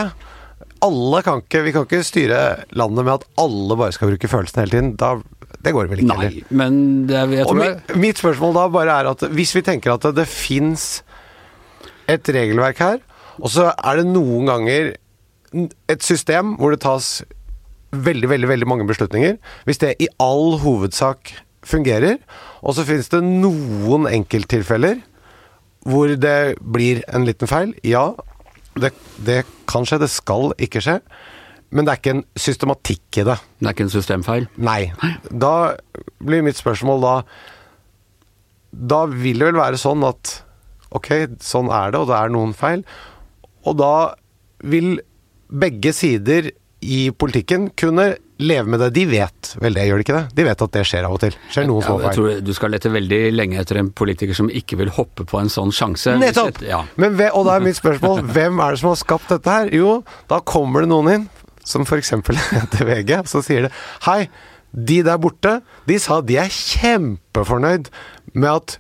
alle 0.82 1.22
kan 1.26 1.44
ikke, 1.44 1.62
Vi 1.66 1.74
kan 1.76 1.86
ikke 1.86 2.04
styre 2.06 2.42
landet 2.78 3.06
med 3.06 3.14
at 3.20 3.28
alle 3.42 3.78
bare 3.78 3.94
skal 3.96 4.12
bruke 4.12 4.32
følelsene 4.32 4.66
hele 4.66 4.76
tiden. 4.76 4.96
Da 5.00 5.16
det 5.62 5.74
går 5.76 5.90
vel 5.92 6.02
ikke 6.02 6.10
Nei, 6.10 6.26
heller. 6.26 6.54
Men 6.58 6.78
det, 7.10 7.22
jeg 7.36 7.46
tror 7.46 7.60
mitt, 7.60 7.94
mitt 8.02 8.22
spørsmål 8.22 8.56
da 8.58 8.64
bare 8.74 8.96
er 9.02 9.10
at 9.12 9.26
hvis 9.36 9.54
vi 9.54 9.62
tenker 9.66 9.94
at 9.94 10.08
det, 10.08 10.16
det 10.18 10.28
fins 10.30 11.04
et 12.10 12.32
regelverk 12.34 12.82
her, 12.82 12.98
og 13.38 13.52
så 13.54 13.70
er 13.76 14.02
det 14.02 14.08
noen 14.10 14.50
ganger 14.50 14.92
et 15.92 16.04
system 16.06 16.56
hvor 16.60 16.74
det 16.74 16.82
tas 16.84 17.22
veldig, 17.92 18.30
veldig, 18.32 18.50
veldig 18.50 18.68
mange 18.72 18.88
beslutninger. 18.88 19.38
Hvis 19.68 19.82
det 19.84 19.96
i 20.00 20.10
all 20.24 20.58
hovedsak 20.64 21.34
fungerer, 21.68 22.18
og 22.64 22.76
så 22.78 22.86
finnes 22.88 23.12
det 23.12 23.22
noen 23.22 24.08
enkelttilfeller 24.10 25.02
hvor 25.90 26.14
det 26.14 26.56
blir 26.62 27.02
en 27.10 27.26
liten 27.26 27.50
feil, 27.50 27.74
ja, 27.86 28.12
det, 28.80 28.94
det 29.26 29.42
kan 29.72 29.88
skje, 29.88 30.02
det 30.04 30.12
skal 30.12 30.52
ikke 30.62 30.84
skje. 30.84 31.00
Men 31.72 31.88
det 31.88 31.94
er 31.94 32.02
ikke 32.02 32.16
en 32.18 32.26
systematikk 32.36 33.22
i 33.22 33.26
det. 33.30 33.38
Det 33.60 33.70
er 33.70 33.76
ikke 33.76 33.88
en 33.88 33.94
systemfeil? 33.94 34.48
Nei. 34.60 34.92
Da 35.32 35.54
blir 36.20 36.44
mitt 36.44 36.60
spørsmål 36.60 37.06
da 37.06 37.16
Da 38.72 39.02
vil 39.08 39.40
det 39.40 39.50
vel 39.50 39.60
være 39.60 39.80
sånn 39.80 40.04
at 40.08 40.42
ok, 40.96 41.10
sånn 41.44 41.72
er 41.72 41.92
det, 41.92 42.02
og 42.02 42.10
det 42.12 42.18
er 42.18 42.32
noen 42.32 42.54
feil. 42.56 42.84
Og 43.68 43.78
da 43.80 44.16
vil 44.64 45.00
begge 45.52 45.92
sider 45.96 46.52
i 46.82 47.12
politikken 47.12 47.70
kunne 47.78 48.16
leve 48.42 48.66
med 48.68 48.80
det. 48.82 48.90
De 48.96 49.06
vet 49.06 49.52
vel 49.62 49.76
det, 49.78 49.86
gjør 49.86 50.00
de 50.00 50.06
ikke 50.06 50.16
det? 50.16 50.24
De 50.38 50.46
vet 50.48 50.64
at 50.66 50.74
det 50.74 50.84
skjer 50.90 51.06
av 51.06 51.16
og 51.16 51.22
til. 51.22 51.36
Skjer 51.54 51.68
noen 51.70 51.86
små 51.86 51.98
feil. 52.00 52.08
Jeg 52.08 52.18
tror 52.18 52.46
du 52.48 52.54
skal 52.58 52.74
lete 52.74 52.92
veldig 52.94 53.20
lenge 53.36 53.60
etter 53.62 53.80
en 53.82 53.92
politiker 53.94 54.38
som 54.38 54.50
ikke 54.50 54.80
vil 54.82 54.94
hoppe 54.96 55.26
på 55.30 55.42
en 55.42 55.52
sånn 55.54 55.74
sjanse. 55.76 56.16
Nettopp! 56.22 56.64
Ja. 56.66 56.82
Men, 57.02 57.20
og 57.30 57.46
da 57.48 57.60
er 57.60 57.68
mitt 57.68 57.78
spørsmål, 57.78 58.24
hvem 58.36 58.64
er 58.66 58.74
det 58.74 58.82
som 58.82 58.92
har 58.92 59.00
skapt 59.04 59.30
dette 59.34 59.58
her? 59.58 59.70
Jo, 59.78 60.00
da 60.32 60.42
kommer 60.42 60.86
det 60.86 60.92
noen 60.94 61.14
inn 61.16 61.28
som 61.62 61.86
f.eks. 61.86 62.16
til 62.74 62.90
VG, 62.90 63.18
så 63.30 63.44
sier 63.46 63.68
det 63.68 63.74
Hei, 64.08 64.26
de 64.72 65.02
der 65.06 65.22
borte, 65.22 65.60
de 65.86 66.00
sa 66.02 66.22
de 66.26 66.40
er 66.42 66.50
kjempefornøyd 66.50 67.92
med 68.34 68.50
at, 68.50 68.78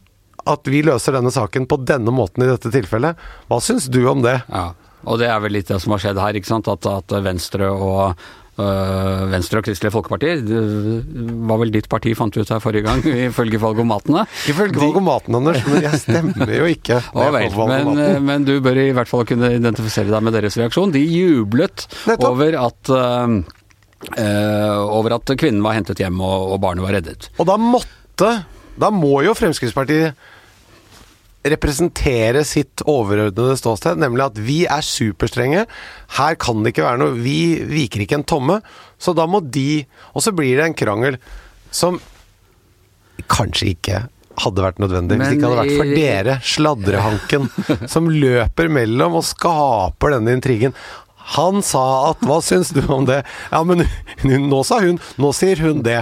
at 0.49 0.69
vi 0.73 0.81
løser 0.87 1.13
denne 1.13 1.33
saken 1.33 1.69
på 1.69 1.83
denne 1.85 2.13
måten 2.15 2.47
i 2.47 2.49
dette 2.49 2.73
tilfellet. 2.73 3.19
Hva 3.51 3.61
syns 3.61 3.91
du 3.93 4.01
om 4.09 4.25
det? 4.25 4.39
Ja, 4.49 4.71
og 5.05 5.17
det 5.22 5.31
er 5.31 5.41
vel 5.43 5.58
litt 5.58 5.72
det 5.72 5.79
som 5.81 5.96
har 5.96 6.03
skjedd 6.03 6.22
her, 6.22 6.38
ikke 6.38 6.51
sant. 6.51 6.70
At, 6.72 6.88
at 6.89 7.17
Venstre 7.25 7.72
og 7.72 8.22
Uh, 8.60 9.29
Venstre 9.31 9.62
og 9.62 9.63
Kristelig 9.63 9.93
Folkeparti 9.93 10.34
det 10.43 10.58
var 11.48 11.62
vel 11.62 11.70
ditt 11.72 11.88
parti, 11.89 12.12
fant 12.20 12.36
du 12.36 12.41
ut 12.41 12.50
her 12.51 12.60
forrige 12.60 12.84
gang, 12.84 13.00
ifølge 13.31 13.62
valgomatene. 13.62 14.25
Ifølge 14.51 14.81
valgomatene, 14.81 15.39
Anders, 15.39 15.62
men 15.70 15.86
jeg 15.86 16.01
stemmer 16.01 16.51
jo 16.58 16.67
ikke. 16.67 17.00
Vel, 17.31 17.48
men, 17.72 18.01
men, 18.27 18.46
du 18.46 18.58
bør 18.63 18.81
i 18.84 18.91
hvert 18.96 19.10
fall 19.10 19.24
kunne 19.29 19.53
identifisere 19.55 20.12
deg 20.12 20.25
med 20.27 20.36
deres 20.36 20.60
reaksjon. 20.60 20.91
De 20.93 21.00
jublet 21.00 21.88
over 22.20 22.60
at 22.60 22.91
uh, 22.91 23.39
over 24.84 25.15
at 25.15 25.34
kvinnen 25.39 25.63
var 25.63 25.79
hentet 25.79 26.03
hjem 26.03 26.20
og, 26.20 26.51
og 26.51 26.62
barnet 26.62 26.86
var 26.86 26.98
reddet. 27.00 27.31
Og 27.39 27.48
da 27.48 27.55
måtte 27.62 28.34
Da 28.81 28.91
må 28.93 29.22
jo 29.25 29.34
Fremskrittspartiet 29.38 30.17
representere 31.41 32.43
sitt 32.45 32.83
overordnede 32.86 33.57
ståsted, 33.57 34.00
nemlig 34.01 34.27
at 34.27 34.39
vi 34.41 34.60
er 34.69 34.86
superstrenge. 34.86 35.65
Her 36.17 36.38
kan 36.41 36.62
det 36.62 36.75
ikke 36.75 36.86
være 36.86 37.01
noe 37.01 37.17
Vi 37.17 37.62
viker 37.65 38.03
ikke 38.05 38.19
en 38.19 38.27
tomme. 38.29 38.60
Så 39.01 39.15
da 39.17 39.25
må 39.29 39.41
de 39.41 39.83
Og 40.13 40.21
så 40.21 40.33
blir 40.36 40.60
det 40.60 40.67
en 40.69 40.77
krangel 40.77 41.17
som 41.71 42.01
kanskje 43.31 43.71
ikke 43.74 44.01
hadde 44.41 44.63
vært 44.63 44.79
nødvendig 44.81 45.17
Men, 45.17 45.21
hvis 45.21 45.29
det 45.29 45.38
ikke 45.38 45.50
hadde 45.51 45.62
vært 45.62 45.79
for 45.79 45.91
dere, 45.95 46.36
sladrehanken, 46.43 47.48
som 47.93 48.10
løper 48.10 48.71
mellom 48.74 49.19
og 49.19 49.25
skaper 49.27 50.15
denne 50.15 50.36
intrigen. 50.38 50.75
Han 51.35 51.61
sa 51.65 52.11
at 52.11 52.23
Hva 52.27 52.39
syns 52.43 52.71
du 52.75 52.81
om 52.91 53.05
det? 53.07 53.21
Ja, 53.51 53.61
men 53.67 53.85
nå 54.51 54.61
sa 54.67 54.81
hun. 54.83 54.99
Nå 55.21 55.31
sier 55.35 55.59
hun 55.63 55.81
det. 55.85 56.01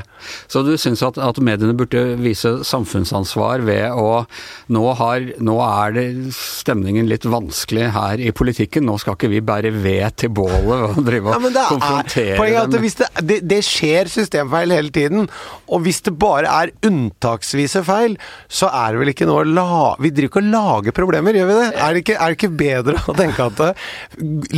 Så 0.51 0.63
du 0.65 0.73
syns 0.79 1.03
at, 1.05 1.19
at, 1.21 1.39
mediene 1.43 1.75
burde 1.77 2.01
vise 2.19 2.51
samfunnsansvar 2.67 3.63
ved 3.67 3.95
å 3.95 4.25
nå, 4.73 4.83
har, 4.99 5.23
nå 5.39 5.55
er 5.63 5.95
det 5.95 6.05
stemningen 6.35 7.07
litt 7.09 7.27
vanskelig 7.29 7.89
her 7.95 8.21
i 8.23 8.33
politikken. 8.35 8.88
Nå 8.88 8.97
skal 9.01 9.17
ikke 9.17 9.31
vi 9.31 9.43
bære 9.45 9.71
ved 9.75 10.17
til 10.19 10.33
bålet 10.35 10.89
og 10.89 10.99
drive 11.05 11.31
og 11.31 11.47
ja, 11.47 11.65
konfrontere 11.69 12.49
er, 12.49 12.67
dem. 12.71 12.88
Det, 12.89 13.09
det, 13.23 13.39
det, 13.49 13.61
skjer 13.65 14.11
systemfeil 14.11 14.73
hele 14.75 14.93
tiden. 14.95 15.29
Og 15.69 15.83
hvis 15.85 16.01
det 16.05 16.15
bare 16.19 16.49
er 16.49 16.73
unntaksvise 16.85 17.83
feil, 17.88 18.17
så 18.47 18.71
er 18.73 18.93
det 18.93 19.03
vel 19.03 19.13
ikke 19.13 19.29
noe 19.29 19.43
å 19.43 19.47
la 19.47 19.67
Vi 20.01 20.11
driver 20.15 20.29
ikke 20.29 20.41
og 20.43 20.51
lager 20.51 20.95
problemer, 20.95 21.38
gjør 21.38 21.49
vi 21.49 21.57
det? 21.59 21.67
Er 21.79 21.95
det 21.95 22.03
ikke, 22.03 22.17
er 22.17 22.33
det 22.33 22.39
ikke 22.39 22.51
bedre 22.59 23.03
å 23.09 23.15
tenke 23.17 23.47
at 23.49 23.59
det, 23.59 23.71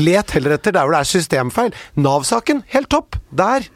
Let 0.01 0.33
heller 0.35 0.50
etter 0.53 0.75
der 0.75 0.85
hvor 0.85 0.95
det 0.95 1.03
er 1.03 1.09
systemfeil. 1.11 1.73
Nav-saken, 1.95 2.63
helt 2.73 2.89
topp! 2.91 3.17
Der 3.37 3.67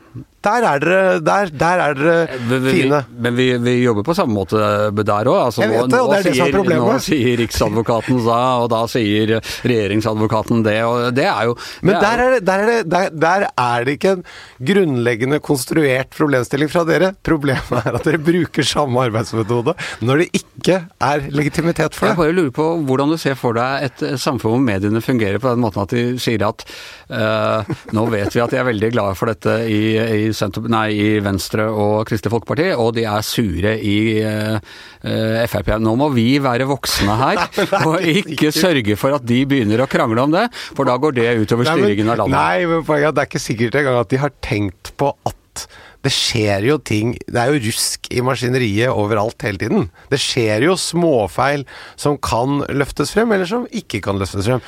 der 0.46 0.68
er 0.70 0.84
dere, 0.84 1.20
der, 1.25 1.52
der 1.52 1.84
er 1.86 1.98
dere 1.98 2.62
fine. 2.70 3.02
Men 3.25 3.38
vi, 3.38 3.48
vi, 3.62 3.75
jobber 3.84 4.06
på 4.08 4.16
samme 4.18 4.36
måte 4.38 4.60
der 4.96 5.30
òg. 5.32 5.40
Altså, 5.48 5.66
er 5.66 6.54
problemet. 6.54 6.86
Nå 6.86 7.00
sier 7.04 7.40
Riksadvokaten 7.42 8.22
da, 8.25 8.40
og 8.64 8.70
da 8.74 8.84
sier 8.92 9.38
regjeringsadvokaten 9.66 10.64
det, 10.66 10.78
og 10.86 11.10
det 11.16 11.28
er 11.32 11.50
jo 11.50 11.56
det 11.56 11.88
Men 11.90 12.00
der 12.04 12.24
er 12.25 12.40
der, 12.46 12.64
er 12.64 12.72
det, 12.72 12.80
der, 12.92 13.10
der 13.25 13.48
er 13.50 13.86
det 13.86 13.98
ikke 13.98 14.16
en 14.18 14.25
grunnleggende 14.70 15.40
konstruert 15.44 16.14
problemstilling 16.16 16.72
fra 16.72 16.86
dere. 16.88 17.14
Problemet 17.25 17.82
er 17.82 18.00
at 18.00 18.08
dere 18.08 18.22
bruker 18.22 18.68
samme 18.68 19.06
arbeidsmetode 19.10 19.75
når 20.06 20.24
det 20.24 20.42
ikke 20.42 20.82
er 21.02 21.25
legitimitet 21.34 21.96
for 21.96 22.08
det. 22.08 22.14
Jeg 22.14 22.22
bare 22.22 22.36
lurer 22.36 22.54
på 22.56 22.68
hvordan 22.88 23.14
du 23.14 23.18
ser 23.22 23.38
for 23.40 23.58
deg 23.58 23.90
et 23.90 24.06
samfunn 24.22 24.56
hvor 24.56 24.64
mediene 24.64 25.02
fungerer 25.04 25.42
på 25.42 25.54
den 25.54 25.64
måten 25.64 25.84
at 25.84 25.94
de 25.96 26.04
sier 26.22 26.44
at 26.46 26.66
uh, 27.10 27.75
nå 27.96 28.06
vet 28.14 28.36
vi 28.36 28.44
at 28.44 28.54
de 28.54 28.60
er 28.62 28.68
veldig 28.68 28.92
glade 28.94 29.18
for 29.20 29.32
dette 29.32 29.58
i, 29.72 29.82
i 29.98 30.34
nei, 30.72 30.88
i 30.94 31.08
Venstre 31.24 31.68
og 31.70 32.06
Kristelig 32.10 32.34
Folkeparti, 32.34 32.68
og 32.74 32.94
de 32.98 33.06
er 33.10 33.25
sure 33.25 33.75
i 33.80 33.98
uh, 34.24 34.58
eh, 35.04 35.42
eh, 35.42 35.46
Frp. 35.51 35.75
Nå 35.82 35.96
må 36.00 36.10
vi 36.15 36.27
være 36.44 36.68
voksne 36.70 37.18
her, 37.22 37.42
og 37.88 38.04
ikke 38.04 38.51
sørge 38.56 38.98
for 39.00 39.18
at 39.18 39.25
de 39.27 39.42
begynner 39.50 39.84
å 39.84 39.89
krangle 39.92 40.27
om 40.27 40.36
det, 40.36 40.48
for 40.75 40.88
da 40.88 40.98
går 41.01 41.18
det 41.18 41.32
utover 41.44 41.70
styringen 41.70 42.13
av 42.13 42.24
landet. 42.24 42.38
Nei, 42.38 42.70
men 42.70 42.86
poenget 42.88 43.12
er 43.12 43.18
det 43.18 43.25
er 43.25 43.32
ikke 43.32 43.46
sikkert 43.48 43.80
engang 43.82 44.00
at 44.04 44.13
de 44.13 44.22
har 44.22 44.36
tenkt 44.46 44.94
på 45.00 45.12
at 45.27 45.68
det 46.06 46.12
skjer 46.13 46.68
jo 46.68 46.75
ting 46.86 47.15
Det 47.18 47.39
er 47.42 47.50
jo 47.50 47.62
rusk 47.63 48.10
i 48.13 48.22
maskineriet 48.22 48.94
overalt 48.94 49.42
hele 49.48 49.58
tiden. 49.62 49.88
Det 50.12 50.20
skjer 50.22 50.68
jo 50.68 50.75
småfeil 50.77 51.65
som 51.98 52.20
kan 52.22 52.62
løftes 52.70 53.15
frem, 53.15 53.34
eller 53.34 53.50
som 53.50 53.65
ikke 53.74 54.04
kan 54.06 54.22
løftes 54.22 54.46
frem. 54.46 54.62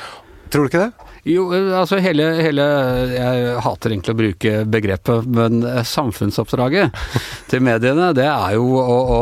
Tror 0.50 0.66
du 0.66 0.72
ikke 0.72 0.88
det? 0.88 1.07
Jo, 1.28 1.48
altså 1.76 2.00
hele, 2.04 2.26
hele, 2.40 2.66
Jeg 3.12 3.56
hater 3.66 3.94
egentlig 3.94 4.14
å 4.14 4.20
bruke 4.22 4.54
begrepet, 4.72 5.28
men 5.28 5.66
samfunnsoppdraget 5.88 6.96
til 7.52 7.64
mediene, 7.66 8.14
det 8.16 8.28
er 8.30 8.56
jo 8.56 8.70
å, 8.80 8.98
å, 9.16 9.20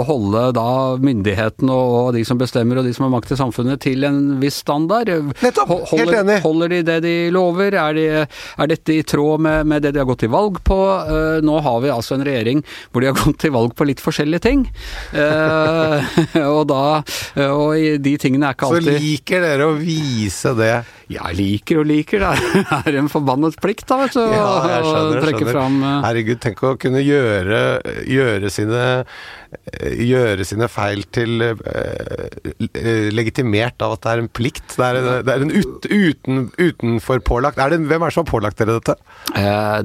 å 0.00 0.04
holde 0.08 0.44
da 0.56 0.66
myndighetene 1.00 1.72
og, 1.72 2.12
de 2.16 2.24
som 2.28 2.40
bestemmer 2.40 2.80
og 2.80 2.88
de 2.88 2.92
som 2.96 3.06
har 3.06 3.14
makt 3.14 3.32
i 3.32 3.38
samfunnet 3.40 3.80
til 3.82 4.04
en 4.08 4.20
viss 4.42 4.60
standard. 4.62 5.10
Nettopp! 5.42 5.72
Holder, 5.72 6.02
Helt 6.02 6.18
enig. 6.20 6.38
Holder 6.44 6.74
de 6.74 6.80
det 6.86 6.98
de 7.06 7.14
lover? 7.34 7.76
Er, 7.80 7.96
de, 7.96 8.06
er 8.26 8.72
dette 8.72 8.96
i 8.96 9.02
tråd 9.06 9.42
med, 9.46 9.68
med, 9.68 9.84
det 9.84 9.94
de 9.94 10.02
har 10.02 10.08
gått 10.08 10.24
til 10.26 10.32
valg 10.32 10.60
på? 10.66 10.78
Uh, 11.08 11.38
nå 11.44 11.58
har 11.64 11.80
vi 11.84 11.92
altså 11.92 12.16
en 12.18 12.26
regjering 12.26 12.62
hvor 12.92 13.04
de 13.04 13.10
har 13.10 13.18
gått 13.18 13.40
til 13.46 13.54
valg 13.54 13.76
på 13.78 13.88
litt 13.88 14.02
forskjellige 14.02 14.44
ting. 14.48 14.66
Uh, 15.14 16.02
og 16.56 16.66
da 16.70 16.82
Og 17.42 18.00
de 18.02 18.16
tingene 18.20 18.50
er 18.50 18.56
ikke 18.56 18.68
alltid 18.68 18.90
Så 18.90 19.04
liker 19.06 19.46
dere 19.46 19.70
å 19.70 19.78
vise 19.78 20.52
det 20.58 20.74
jeg 21.10 21.38
liker 21.38 21.82
og 21.82 21.88
liker, 21.90 22.26
det 22.86 22.92
er 22.92 23.00
en 23.00 23.10
forbannet 23.12 23.58
plikt, 23.62 23.86
da, 23.90 23.98
vet 24.04 24.16
du. 24.16 24.22
Ja, 24.22 24.48
jeg 24.70 24.86
skjønner, 24.86 25.18
jeg 25.18 25.38
skjønner. 25.38 25.52
Fram, 25.52 25.78
uh... 25.82 25.98
Herregud, 26.06 26.42
tenk 26.44 26.62
å 26.66 26.74
kunne 26.80 27.02
gjøre, 27.02 27.62
gjøre 28.08 28.52
sine 28.52 28.82
Eh, 28.82 29.41
gjøre 29.82 30.44
sine 30.46 30.68
feil 30.70 31.02
til 31.12 31.42
uh, 31.42 33.10
legitimert 33.12 33.82
av 33.84 33.96
at 33.96 34.04
det 34.04 34.12
er 34.12 34.22
en 34.22 34.30
plikt. 34.32 34.76
Det 34.78 34.86
er, 34.86 34.98
det 35.26 35.34
er 35.34 35.44
en 35.44 35.52
ut, 35.52 35.88
uten, 35.88 36.46
utenfor 36.58 37.22
pålagt 37.26 37.60
det, 37.60 37.80
Hvem 37.82 38.04
er 38.04 38.10
det 38.10 38.16
som 38.16 38.24
har 38.24 38.30
pålagt 38.30 38.60
dere 38.60 38.78
dette? 38.78 38.96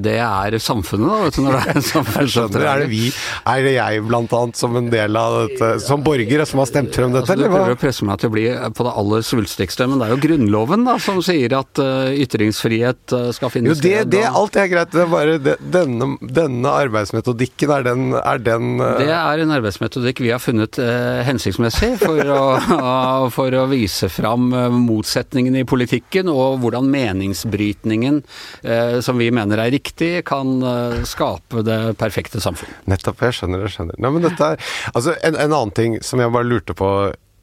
Det 0.04 0.16
er 0.24 0.58
samfunnet, 0.62 1.08
da. 1.08 1.18
vet 1.26 1.38
du, 1.38 1.42
når 1.44 1.58
det 1.58 1.74
er 1.74 1.86
samfunnsoppdrag. 1.92 2.68
er 2.68 2.84
det 2.84 2.90
vi? 2.92 3.02
Er 3.48 3.64
det 3.66 3.74
jeg, 3.76 4.04
blant 4.08 4.34
annet, 4.38 4.60
som 4.60 4.78
en 4.78 4.90
del 4.92 5.18
av 5.20 5.38
dette, 5.44 5.70
som 5.84 6.04
borger, 6.06 6.44
som 6.48 6.62
har 6.62 6.70
stemt 6.70 6.96
frem 6.96 7.14
dette? 7.14 7.34
Altså, 7.34 7.48
du 7.48 7.52
prøver 7.52 7.76
å 7.76 7.80
presse 7.80 8.08
meg 8.08 8.22
til 8.22 8.32
å 8.32 8.36
bli 8.36 8.46
på 8.78 8.88
det 8.88 8.94
aller 9.02 9.26
svulstigste, 9.26 9.88
men 9.90 10.00
det 10.00 10.08
er 10.08 10.14
jo 10.14 10.20
Grunnloven 10.24 10.86
da, 10.88 10.96
som 11.02 11.20
sier 11.24 11.54
at 11.58 11.82
ytringsfrihet 12.24 13.16
skal 13.36 13.52
finne 13.52 13.72
jo, 13.72 13.78
det. 13.82 13.96
Det, 14.12 14.24
alt 14.28 14.58
er 14.58 14.70
greit. 14.70 14.92
Det 14.94 15.04
er 15.04 15.12
bare 15.12 15.38
det, 15.42 15.56
denne, 15.74 16.14
denne, 16.22 16.74
arbeidsmetodikken, 16.86 17.72
er 17.78 17.86
den, 17.86 18.08
er 18.18 18.42
den 18.42 18.76
Det 18.78 19.10
er 19.12 19.44
en 19.44 19.57
arbeidsmetodikk 19.58 20.22
vi 20.24 20.32
har 20.32 20.42
funnet 20.42 20.78
eh, 20.82 21.20
hensiktsmessig 21.26 21.92
for 22.00 22.32
å, 22.32 22.42
for 23.36 23.54
å, 23.58 23.66
vise 23.70 24.10
fram 24.12 24.48
eh, 24.56 24.68
motsetningene 24.72 25.62
i 25.62 25.68
politikken, 25.68 26.30
og 26.32 26.62
hvordan 26.62 26.88
meningsbrytningen 26.92 28.22
eh, 28.62 28.98
som 29.04 29.20
vi 29.20 29.30
mener 29.34 29.62
er 29.62 29.72
riktig, 29.74 30.24
kan 30.28 30.56
eh, 30.62 30.98
skape 31.08 31.64
det 31.66 31.80
perfekte 32.00 32.42
samfunn. 32.42 32.72
Nettopp. 32.90 33.26
Jeg 33.28 33.40
skjønner, 33.40 33.66
jeg 33.66 33.76
skjønner. 33.76 33.98
Nei, 34.00 34.14
men 34.14 34.24
dette 34.24 34.52
er, 34.54 34.70
altså, 34.94 35.16
en, 35.20 35.36
en, 35.36 35.52
annen 35.52 35.74
ting 35.76 35.98
som 36.06 36.22
jeg 36.22 36.32
bare 36.34 36.48
lurte 36.48 36.76
på 36.78 36.90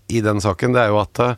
i 0.07 0.22
den 0.22 0.41
saken, 0.41 0.75
det 0.75 0.86
er 0.86 0.93
jo 0.93 1.01
at 1.01 1.22
eh, 1.24 1.38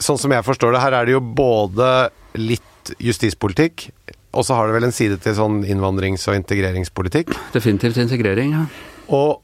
sånn 0.00 0.20
som 0.20 0.32
jeg 0.34 0.46
forstår 0.46 0.74
det, 0.74 0.82
her 0.84 0.96
er 1.00 1.08
det 1.08 1.16
jo 1.16 1.22
både 1.22 1.90
litt 2.38 2.94
justispolitikk, 3.02 3.90
og 4.30 4.46
så 4.46 4.56
har 4.56 4.68
det 4.68 4.76
vel 4.76 4.86
en 4.86 4.94
side 4.94 5.18
til 5.24 5.34
sånn 5.36 5.62
innvandrings- 5.66 6.26
og 6.30 6.38
integreringspolitikk? 6.38 7.32
Definitivt 7.54 7.98
integrering, 8.02 8.54
ja. 8.54 8.66
Og 9.10 9.40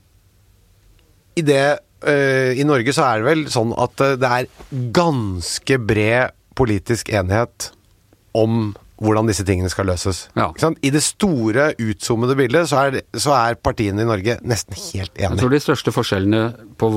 i 1.36 1.44
det 1.44 1.64
uh, 1.76 2.50
I 2.56 2.64
Norge 2.68 2.94
så 2.96 3.06
er 3.10 3.20
det 3.20 3.28
vel 3.28 3.44
sånn 3.52 3.74
at 3.76 4.02
uh, 4.02 4.16
det 4.20 4.32
er 4.40 4.50
ganske 4.96 5.78
bred 5.84 6.36
politisk 6.56 7.12
enighet 7.12 7.70
om 8.36 8.74
hvordan 9.02 9.28
disse 9.28 9.44
tingene 9.44 9.68
skal 9.68 9.88
løses. 9.90 10.22
Ja. 10.38 10.48
I 10.80 10.90
det 10.92 11.02
store, 11.04 11.70
utzoomede 11.82 12.36
bildet 12.38 12.70
så 12.70 12.86
er, 12.86 13.02
så 13.12 13.34
er, 13.36 13.58
partiene 13.60 14.06
i 14.06 14.08
Norge 14.08 14.38
nesten 14.40 14.76
helt 14.78 15.12
enige. 15.12 15.28
Jeg 15.28 15.42
tror 15.42 15.52
de 15.52 15.60
største 15.60 15.92
forskjellene 15.92 16.42
på, 16.80 16.90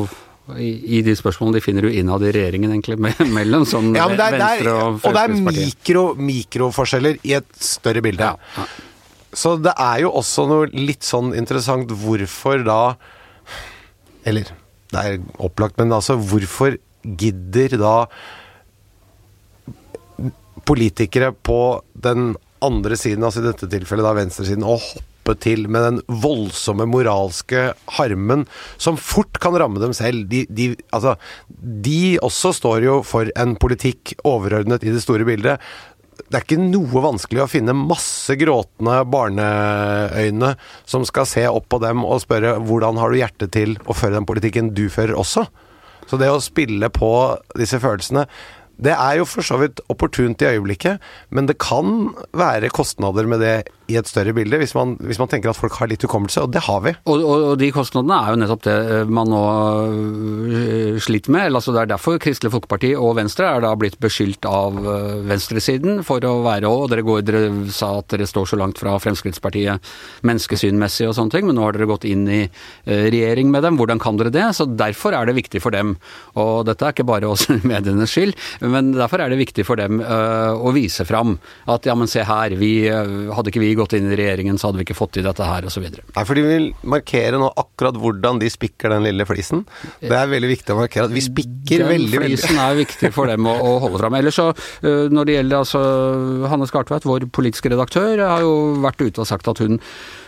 i, 0.55 0.69
i, 0.99 1.01
de 1.03 1.15
spørsmålene 1.19 1.59
de 1.59 1.63
finner 1.65 1.85
du 1.85 1.91
innad 1.91 2.23
i 2.23 2.31
regjeringen, 2.35 2.71
egentlig, 2.71 2.99
mellom 3.39 3.67
sånn 3.67 3.91
ja, 3.97 4.07
er, 4.07 4.15
Venstre 4.15 4.75
og 4.77 5.01
Fremskrittspartiet. 5.03 5.09
Og 5.11 5.17
det 5.17 5.25
er 5.25 5.67
mikro, 5.67 6.05
mikroforskjeller 6.31 7.19
i 7.27 7.35
et 7.41 7.51
større 7.59 8.03
bilde. 8.05 8.31
Ja. 8.31 8.69
Så 9.35 9.57
det 9.61 9.75
er 9.75 10.05
jo 10.05 10.15
også 10.17 10.47
noe 10.49 10.71
litt 10.73 11.05
sånn 11.05 11.35
interessant 11.37 11.91
hvorfor 11.99 12.63
da 12.65 12.81
eller 14.29 14.53
det 14.89 15.01
er 15.05 15.19
opplagt, 15.37 15.77
men 15.77 15.93
altså 15.93 16.17
hvorfor 16.17 16.77
gidder 17.03 17.77
da 17.79 17.95
politikere 20.67 21.31
på 21.33 21.59
den 21.93 22.33
andre 22.65 22.97
siden, 22.99 23.23
altså 23.23 23.43
i 23.43 23.47
dette 23.47 23.69
tilfellet 23.71 24.05
da 24.05 24.15
venstresiden, 24.17 24.65
å 24.65 24.79
hoppe 24.81 25.35
til 25.39 25.67
med 25.71 25.85
den 25.85 25.99
voldsomme 26.23 26.87
moralske 26.89 27.69
harmen 27.99 28.45
som 28.81 28.97
fort 28.97 29.37
kan 29.41 29.55
ramme 29.59 29.81
dem 29.81 29.93
selv. 29.95 30.25
De, 30.31 30.43
de, 30.49 30.71
altså, 30.95 31.15
de 31.85 32.17
også 32.25 32.51
står 32.57 32.87
jo 32.87 32.99
for 33.05 33.29
en 33.39 33.55
politikk 33.61 34.15
overordnet 34.27 34.83
i 34.83 34.95
det 34.95 35.03
store 35.05 35.27
bildet 35.27 35.61
det 36.27 36.37
er 36.37 36.45
ikke 36.45 36.59
noe 36.61 37.03
vanskelig 37.03 37.43
å 37.43 37.49
finne 37.49 37.75
masse 37.77 38.35
gråtende 38.39 38.99
barneøyne 39.09 40.53
som 40.89 41.05
skal 41.07 41.27
se 41.29 41.45
opp 41.49 41.69
på 41.71 41.79
dem 41.83 42.03
og 42.05 42.21
spørre 42.25 42.57
hvordan 42.65 42.99
har 42.99 43.11
du 43.11 43.19
hjerte 43.21 43.49
til 43.53 43.77
å 43.87 43.95
føre 43.95 44.17
den 44.17 44.27
politikken 44.29 44.73
du 44.75 44.87
fører 44.93 45.17
også? 45.19 45.47
Så 46.09 46.17
det 46.17 46.31
å 46.33 46.41
spille 46.41 46.89
på 46.91 47.11
disse 47.59 47.79
følelsene 47.81 48.25
det 48.79 48.95
er 48.95 49.19
jo 49.19 49.27
for 49.27 49.45
så 49.45 49.59
vidt 49.59 49.81
opportunt 49.91 50.41
i 50.41 50.53
øyeblikket, 50.53 51.03
men 51.35 51.49
det 51.49 51.59
kan 51.61 52.13
være 52.37 52.71
kostnader 52.73 53.27
med 53.27 53.43
det 53.43 53.57
i 53.89 53.97
et 53.97 54.09
større 54.09 54.33
bilde, 54.37 54.59
hvis 54.61 54.75
man, 54.77 54.95
hvis 55.01 55.19
man, 55.19 55.29
tenker 55.31 55.51
at 55.51 55.57
folk 55.57 55.75
har 55.79 55.89
litt 55.89 56.03
hukommelse, 56.05 56.43
og 56.45 56.53
det 56.53 56.61
har 56.67 56.81
vi. 56.85 56.93
Og, 57.09 57.23
og, 57.23 57.45
og, 57.51 57.53
de 57.61 57.71
kostnadene 57.73 58.17
er 58.17 58.33
jo 58.33 58.39
nettopp 58.43 58.63
det 58.67 58.75
eh, 58.95 59.11
man 59.19 59.31
nå 59.31 59.41
eh, 60.59 60.99
sliter 61.01 61.33
med. 61.33 61.49
Altså 61.57 61.73
det 61.73 61.83
er 61.83 61.91
derfor 61.93 62.19
Kristelig 62.21 62.53
Folkeparti 62.53 62.91
og 62.97 63.15
Venstre 63.17 63.49
er 63.49 63.63
da 63.65 63.73
blitt 63.79 63.97
beskyldt 64.01 64.45
av 64.49 64.77
eh, 64.77 65.15
venstresiden 65.29 66.03
for 66.07 66.25
å 66.25 66.35
være 66.45 66.69
og 66.69 66.89
dere, 66.93 67.17
dere 67.25 67.71
sa 67.73 67.95
at 67.99 68.09
dere 68.13 68.29
står 68.29 68.51
så 68.51 68.59
langt 68.59 68.81
fra 68.81 68.95
Fremskrittspartiet 69.01 69.89
menneskesynmessig 70.27 71.09
og 71.09 71.17
sånne 71.17 71.33
ting, 71.33 71.49
men 71.49 71.57
nå 71.57 71.65
har 71.65 71.77
dere 71.77 71.89
gått 71.89 72.07
inn 72.09 72.27
i 72.29 72.41
regjering 72.85 73.49
med 73.51 73.65
dem. 73.65 73.77
Hvordan 73.79 74.01
kan 74.01 74.19
dere 74.19 74.33
det? 74.33 74.45
Så 74.57 74.67
derfor 74.69 75.15
er 75.17 75.29
det 75.29 75.37
viktig 75.37 75.61
for 75.63 75.73
dem. 75.73 75.95
Og 76.39 76.67
dette 76.69 76.85
er 76.85 76.93
ikke 76.93 77.07
bare 77.09 77.29
oss 77.29 77.47
medienes 77.71 78.13
skyld, 78.13 78.37
Men 78.71 78.91
derfor 78.95 79.23
er 79.23 79.31
det 79.31 79.39
viktig 79.39 79.65
for 79.67 79.79
dem 79.79 80.01
uh, 80.03 80.53
å 80.55 80.73
vise 80.75 81.05
fram 81.07 81.37
at 81.69 81.87
ja, 81.89 81.95
men 81.97 82.09
se 82.11 82.23
her, 82.25 82.55
vi, 82.59 82.71
uh, 82.91 83.31
hadde 83.35 83.51
ikke 83.51 83.63
vi 83.63 83.73
gått 83.77 83.95
inn 83.97 84.09
i 84.11 84.19
regjeringen, 84.19 84.59
så 84.59 84.69
hadde 84.69 84.81
vi 84.81 84.87
ikke 84.87 84.97
fått 84.97 85.15
til 85.17 85.27
dette 85.27 85.45
her, 85.45 85.67
osv. 85.69 85.87
Nei, 85.89 86.25
for 86.27 86.37
de 86.37 86.45
vil 86.45 86.69
markere 86.95 87.41
nå 87.41 87.51
akkurat 87.59 87.97
hvordan 87.99 88.41
de 88.43 88.51
spikker 88.51 88.93
den 88.93 89.07
lille 89.07 89.27
flisen. 89.29 89.65
Det 90.01 90.13
er 90.15 90.31
veldig 90.31 90.53
viktig 90.53 90.75
å 90.75 90.79
markere 90.81 91.09
at 91.09 91.15
vi 91.15 91.25
spikker 91.25 91.83
den 91.85 91.91
veldig, 91.93 92.13
veldig 92.15 92.39
flisen 92.39 92.61
er 92.63 92.79
viktig 92.79 93.13
for 93.15 93.31
dem 93.31 93.49
å, 93.49 93.55
å 93.55 93.75
holde 93.85 94.03
fram. 94.03 94.19
Ellers 94.19 94.39
så, 94.39 94.49
uh, 94.53 95.05
når 95.11 95.29
det 95.29 95.37
gjelder 95.39 95.61
altså 95.63 95.83
Hanne 96.51 96.69
Skartveit, 96.69 97.07
vår 97.09 97.29
politiske 97.35 97.71
redaktør, 97.73 98.25
har 98.35 98.45
jo 98.45 98.55
vært 98.83 99.03
ute 99.03 99.23
og 99.23 99.29
sagt 99.29 99.49
at 99.51 99.63
hun 99.63 99.79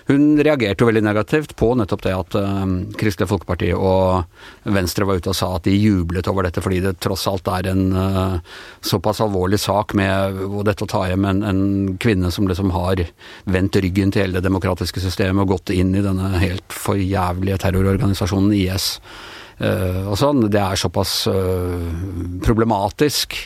hun 0.10 0.40
reagerte 0.42 0.82
jo 0.82 0.88
veldig 0.90 1.04
negativt 1.06 1.54
på 1.60 1.72
nettopp 1.78 2.04
det 2.06 2.14
at 2.16 2.38
uh, 2.40 2.64
Kristelig 2.98 3.30
Folkeparti 3.30 3.72
og 3.76 4.26
Venstre 4.74 5.06
var 5.08 5.22
ute 5.22 5.32
og 5.32 5.38
sa 5.38 5.52
at 5.58 5.68
de 5.68 5.76
jublet 5.76 6.28
over 6.32 6.48
dette, 6.48 6.64
fordi 6.64 6.82
det 6.84 6.96
tross 7.04 7.28
alt 7.30 7.50
er 7.52 7.72
en 7.72 7.84
uh, 7.94 8.40
såpass 8.86 9.22
alvorlig 9.24 9.62
sak 9.62 9.96
med 9.98 10.42
og 10.48 10.64
dette 10.68 10.88
å 10.88 10.90
ta 10.90 11.06
hjem 11.10 11.28
en, 11.30 11.44
en, 11.46 11.64
kvinne 12.02 12.32
som 12.34 12.50
liksom 12.50 12.74
har 12.74 13.04
vendt 13.46 13.78
ryggen 13.78 14.14
til 14.14 14.26
hele 14.26 14.40
det 14.40 14.48
demokratiske 14.48 15.04
systemet 15.04 15.46
og 15.46 15.56
gått 15.56 15.74
inn 15.76 15.94
i 15.96 16.04
denne 16.06 16.34
helt 16.42 16.74
forjævlige 16.74 17.62
terrororganisasjonen 17.62 18.56
IS. 18.58 18.94
Uh, 19.62 20.10
og 20.10 20.16
sånn, 20.18 20.48
Det 20.50 20.62
er 20.62 20.80
såpass 20.80 21.28
problematisk 22.42 23.38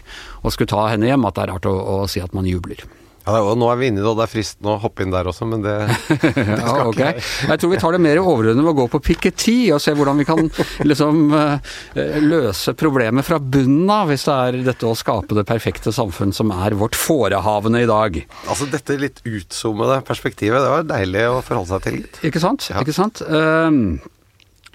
å 0.46 0.52
skulle 0.54 0.72
ta 0.72 0.88
henne 0.94 1.10
hjem 1.12 1.28
at 1.28 1.36
det 1.36 1.44
er 1.44 1.58
rart 1.58 1.68
å, 1.68 1.76
å 1.76 2.06
si 2.08 2.24
at 2.24 2.36
man 2.38 2.48
jubler. 2.48 2.86
Ja, 3.26 3.40
og 3.42 3.56
Nå 3.58 3.70
er 3.72 3.80
vi 3.80 3.90
inne 3.90 4.02
i 4.02 4.04
det, 4.04 4.10
og 4.10 4.20
det 4.20 4.28
er 4.28 4.32
fristende 4.32 4.76
å 4.76 4.82
hoppe 4.84 5.06
inn 5.06 5.14
der 5.14 5.28
også, 5.30 5.48
men 5.50 5.64
det, 5.66 5.74
det 6.26 6.46
ja, 6.46 6.76
okay. 6.86 7.22
Jeg 7.50 7.62
tror 7.62 7.74
vi 7.74 7.80
tar 7.82 7.96
det 7.96 8.02
mer 8.06 8.22
overordnet 8.22 8.62
med 8.62 8.74
å 8.74 8.78
gå 8.84 8.88
på 8.94 9.02
Piketty 9.10 9.58
og 9.74 9.82
se 9.84 9.96
hvordan 9.98 10.22
vi 10.22 10.28
kan 10.30 10.50
liksom 10.90 11.34
uh, 11.34 11.76
løse 12.22 12.76
problemet 12.78 13.26
fra 13.26 13.40
bunnen 13.42 13.90
av, 13.90 14.12
hvis 14.12 14.28
det 14.30 14.38
er 14.48 14.60
dette 14.70 14.90
å 14.90 14.98
skape 14.98 15.38
det 15.38 15.46
perfekte 15.50 15.94
samfunn 15.96 16.36
som 16.36 16.54
er 16.54 16.78
vårt 16.78 16.98
forehavende 17.00 17.82
i 17.86 17.90
dag. 17.90 18.22
Altså 18.46 18.70
dette 18.70 19.00
litt 19.02 19.24
utzoomede 19.26 20.02
perspektivet, 20.06 20.62
det 20.62 20.74
var 20.78 20.90
deilig 20.90 21.26
å 21.32 21.40
forholde 21.46 21.74
seg 21.74 21.88
til. 21.88 22.02
litt. 22.04 22.22
Ikke 22.30 22.44
sant? 22.44 22.70
Ja. 22.70 22.86
Ikke 22.86 22.96
sant? 22.96 23.26
Uh, 23.26 23.98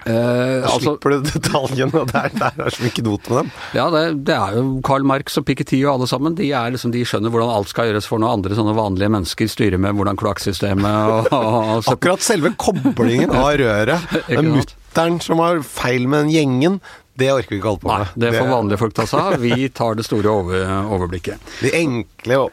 Eh, 0.01 0.63
altså, 0.65 0.95
slipper 0.95 1.13
du 1.13 1.27
detaljene, 1.27 2.01
og 2.01 2.09
der, 2.09 2.31
der 2.33 2.63
er 2.65 2.73
så 2.73 2.81
mye 2.81 2.95
knot 2.97 3.27
med 3.29 3.37
dem. 3.37 3.51
Ja, 3.77 3.85
det, 3.93 4.03
det, 4.29 4.37
er 4.37 4.57
jo 4.57 4.63
Karl 4.85 5.05
Marx 5.07 5.37
og 5.37 5.45
Piketty 5.45 5.81
og 5.83 5.91
alle 5.93 6.09
sammen. 6.09 6.37
De, 6.37 6.47
liksom, 6.73 6.93
de, 6.95 7.03
skjønner 7.05 7.33
hvordan 7.33 7.51
alt 7.53 7.69
skal 7.69 7.91
gjøres 7.91 8.09
for 8.09 8.21
noen 8.21 8.39
andre 8.39 8.57
sånne 8.57 8.73
vanlige 8.77 9.11
mennesker 9.13 9.51
styrer 9.51 9.81
med 9.81 9.97
hvordan 9.97 10.17
kloakksystemet 10.21 11.11
og, 11.15 11.29
og, 11.37 11.51
og 11.77 11.91
Akkurat 11.93 12.25
selve 12.25 12.53
koblingen 12.61 13.33
av 13.35 13.53
røret. 13.61 14.09
Den 14.31 14.53
mutter'n 14.55 15.21
som 15.23 15.41
har 15.43 15.61
feil 15.65 16.09
med 16.09 16.25
den 16.25 16.33
gjengen. 16.33 16.79
Det 17.21 17.29
orker 17.31 17.53
vi 17.53 17.59
ikke 17.59 17.69
holde 17.69 17.83
på 17.83 17.91
med. 17.91 18.07
Nei, 18.07 18.21
det 18.23 18.31
får 18.39 18.49
vanlige 18.49 18.81
folk 18.81 18.95
ta 18.97 19.05
seg 19.09 19.21
av. 19.21 19.43
Vi 19.43 19.67
tar 19.75 19.97
det 19.99 20.05
store 20.07 20.31
over, 20.31 20.63
overblikket. 20.95 21.51
De 21.61 21.73
enkle 21.77 22.45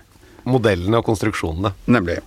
modellene 0.48 1.00
og 1.00 1.06
konstruksjonene. 1.06 1.72
Nemlig. 1.88 2.18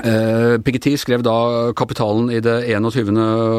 Eh, 0.00 0.56
Piketty 0.64 0.96
skrev 0.96 1.22
da 1.22 1.72
'Kapitalen 1.76 2.30
i 2.32 2.40
det 2.40 2.64
21. 2.64 3.12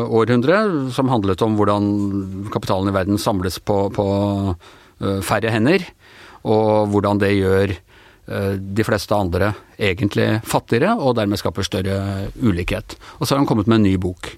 århundre', 0.09 0.89
som 0.91 1.09
handlet 1.09 1.41
om 1.41 1.55
hvordan 1.55 2.49
kapitalen 2.51 2.89
i 2.89 2.95
verden 2.95 3.17
samles 3.21 3.59
på, 3.59 3.93
på 3.93 4.05
uh, 4.57 5.21
færre 5.21 5.51
hender, 5.53 5.85
og 6.43 6.89
hvordan 6.89 7.21
det 7.21 7.37
gjør 7.37 7.75
uh, 8.31 8.57
de 8.57 8.83
fleste 8.83 9.13
andre 9.13 9.53
egentlig 9.77 10.41
fattigere, 10.43 10.97
og 10.97 11.15
dermed 11.15 11.37
skaper 11.37 11.63
større 11.63 12.29
ulikhet. 12.41 12.97
Og 13.19 13.27
så 13.27 13.35
har 13.35 13.43
han 13.43 13.47
kommet 13.47 13.67
med 13.67 13.81
en 13.81 13.87
ny 13.91 13.95
bok. 13.95 14.33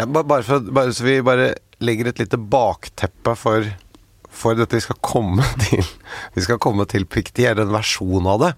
Ja, 0.00 0.06
bare, 0.06 0.42
for, 0.42 0.64
bare 0.64 0.96
så 0.96 1.04
vi 1.04 1.20
bare 1.20 1.54
legger 1.84 2.08
et 2.08 2.24
lite 2.24 2.40
bakteppe 2.40 3.36
for 3.36 3.68
for 4.34 4.58
dette 4.58 4.76
vi 4.76 4.84
skal 4.84 4.98
komme 5.04 5.44
til 5.64 5.84
Vi 6.34 6.44
skal 6.44 6.60
komme 6.62 6.86
til 6.90 7.06
Pikti, 7.06 7.46
eller 7.48 7.66
en 7.66 7.74
versjon 7.74 8.26
av 8.30 8.42
det. 8.42 8.50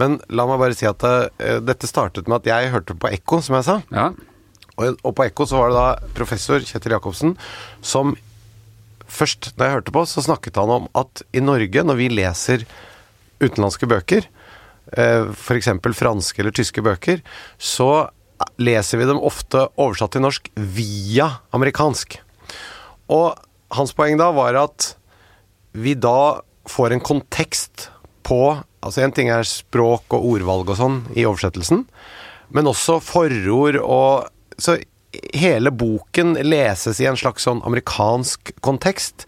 Men 0.00 0.18
la 0.28 0.46
meg 0.48 0.60
bare 0.62 0.76
si 0.76 0.88
at 0.88 1.00
det, 1.04 1.16
uh, 1.40 1.58
dette 1.64 1.90
startet 1.90 2.28
med 2.28 2.42
at 2.42 2.52
jeg 2.52 2.72
hørte 2.74 2.96
på 2.98 3.10
Ekko, 3.14 3.40
som 3.44 3.58
jeg 3.58 3.68
sa. 3.68 3.80
Ja. 3.94 4.10
Og, 4.74 4.98
og, 5.00 5.10
på 5.16 5.26
Ekko 5.28 5.46
så 5.48 5.60
var 5.60 5.70
det 5.70 5.80
da 5.80 6.14
professor 6.16 6.62
Kjetil 6.64 6.96
Jacobsen 6.96 7.36
som 7.84 8.16
Først 9.14 9.52
da 9.54 9.68
jeg 9.68 9.76
hørte 9.76 9.92
på, 9.94 10.00
så 10.10 10.24
snakket 10.24 10.56
han 10.58 10.70
om 10.74 10.86
at 10.98 11.20
i 11.36 11.42
Norge, 11.44 11.82
når 11.86 11.98
vi 12.00 12.08
leser 12.10 12.64
utenlandske 13.38 13.86
bøker, 13.86 14.24
uh, 14.96 15.28
f.eks. 15.30 15.68
franske 15.94 16.42
eller 16.42 16.56
tyske 16.56 16.82
bøker, 16.82 17.20
så 17.54 18.08
leser 18.58 18.98
vi 18.98 19.06
dem 19.06 19.20
ofte 19.22 19.68
oversatt 19.78 20.16
til 20.16 20.24
norsk 20.24 20.50
via 20.56 21.28
amerikansk. 21.54 22.16
Og 23.12 23.36
hans 23.76 23.94
poeng 23.94 24.18
da 24.18 24.32
var 24.34 24.58
at 24.58 24.94
vi 25.74 25.96
da 25.98 26.40
får 26.70 26.94
en 26.94 27.04
kontekst 27.04 27.88
på 28.24 28.40
Altså 28.84 29.00
en 29.00 29.14
ting 29.16 29.30
er 29.32 29.46
språk 29.48 30.12
og 30.12 30.26
ordvalg 30.28 30.68
og 30.74 30.76
sånn 30.76 30.96
i 31.16 31.22
oversettelsen, 31.24 31.86
men 32.52 32.66
også 32.68 32.98
forord 33.00 33.78
og 33.80 34.26
Så 34.60 34.76
hele 35.32 35.70
boken 35.72 36.34
leses 36.44 37.00
i 37.00 37.06
en 37.08 37.16
slags 37.16 37.46
sånn 37.46 37.62
amerikansk 37.66 38.52
kontekst, 38.66 39.24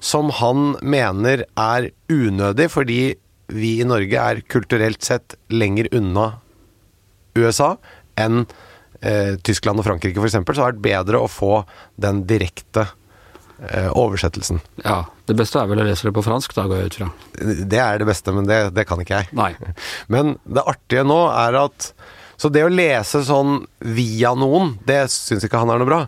som 0.00 0.30
han 0.38 0.76
mener 0.80 1.42
er 1.58 1.90
unødig 2.12 2.68
fordi 2.72 3.00
vi 3.50 3.72
i 3.80 3.88
Norge 3.88 4.20
er 4.20 4.42
kulturelt 4.52 5.02
sett 5.04 5.34
lenger 5.52 5.88
unna 5.96 6.26
USA 7.36 7.74
enn 8.20 8.44
eh, 9.00 9.36
Tyskland 9.42 9.82
og 9.82 9.88
Frankrike 9.88 10.20
f.eks., 10.22 10.38
så 10.38 10.62
har 10.62 10.76
det 10.76 10.80
vært 10.80 10.86
bedre 10.86 11.20
å 11.24 11.30
få 11.30 11.62
den 12.00 12.24
direkte 12.30 12.86
oversettelsen. 13.92 14.60
Ja. 14.84 15.02
Det 15.28 15.36
beste 15.38 15.60
er 15.60 15.68
vel 15.70 15.82
å 15.82 15.86
lese 15.86 16.08
det 16.08 16.14
på 16.16 16.24
fransk, 16.24 16.54
da 16.56 16.64
går 16.70 16.80
jeg 16.80 16.90
ut 16.90 16.98
fra. 17.00 17.08
Det 17.70 17.80
er 17.82 18.00
det 18.00 18.08
beste, 18.08 18.32
men 18.34 18.48
det, 18.48 18.60
det 18.76 18.86
kan 18.88 19.02
ikke 19.02 19.20
jeg. 19.20 19.30
Nei. 19.36 19.52
Men 20.12 20.36
det 20.48 20.64
artige 20.64 21.04
nå 21.06 21.22
er 21.28 21.60
at 21.66 21.92
Så 22.40 22.48
det 22.48 22.62
å 22.64 22.72
lese 22.72 23.20
sånn 23.20 23.66
via 23.84 24.30
noen, 24.32 24.78
det 24.88 25.02
syns 25.12 25.44
ikke 25.44 25.60
han 25.60 25.72
er 25.74 25.82
noe 25.82 25.88
bra. 25.90 25.98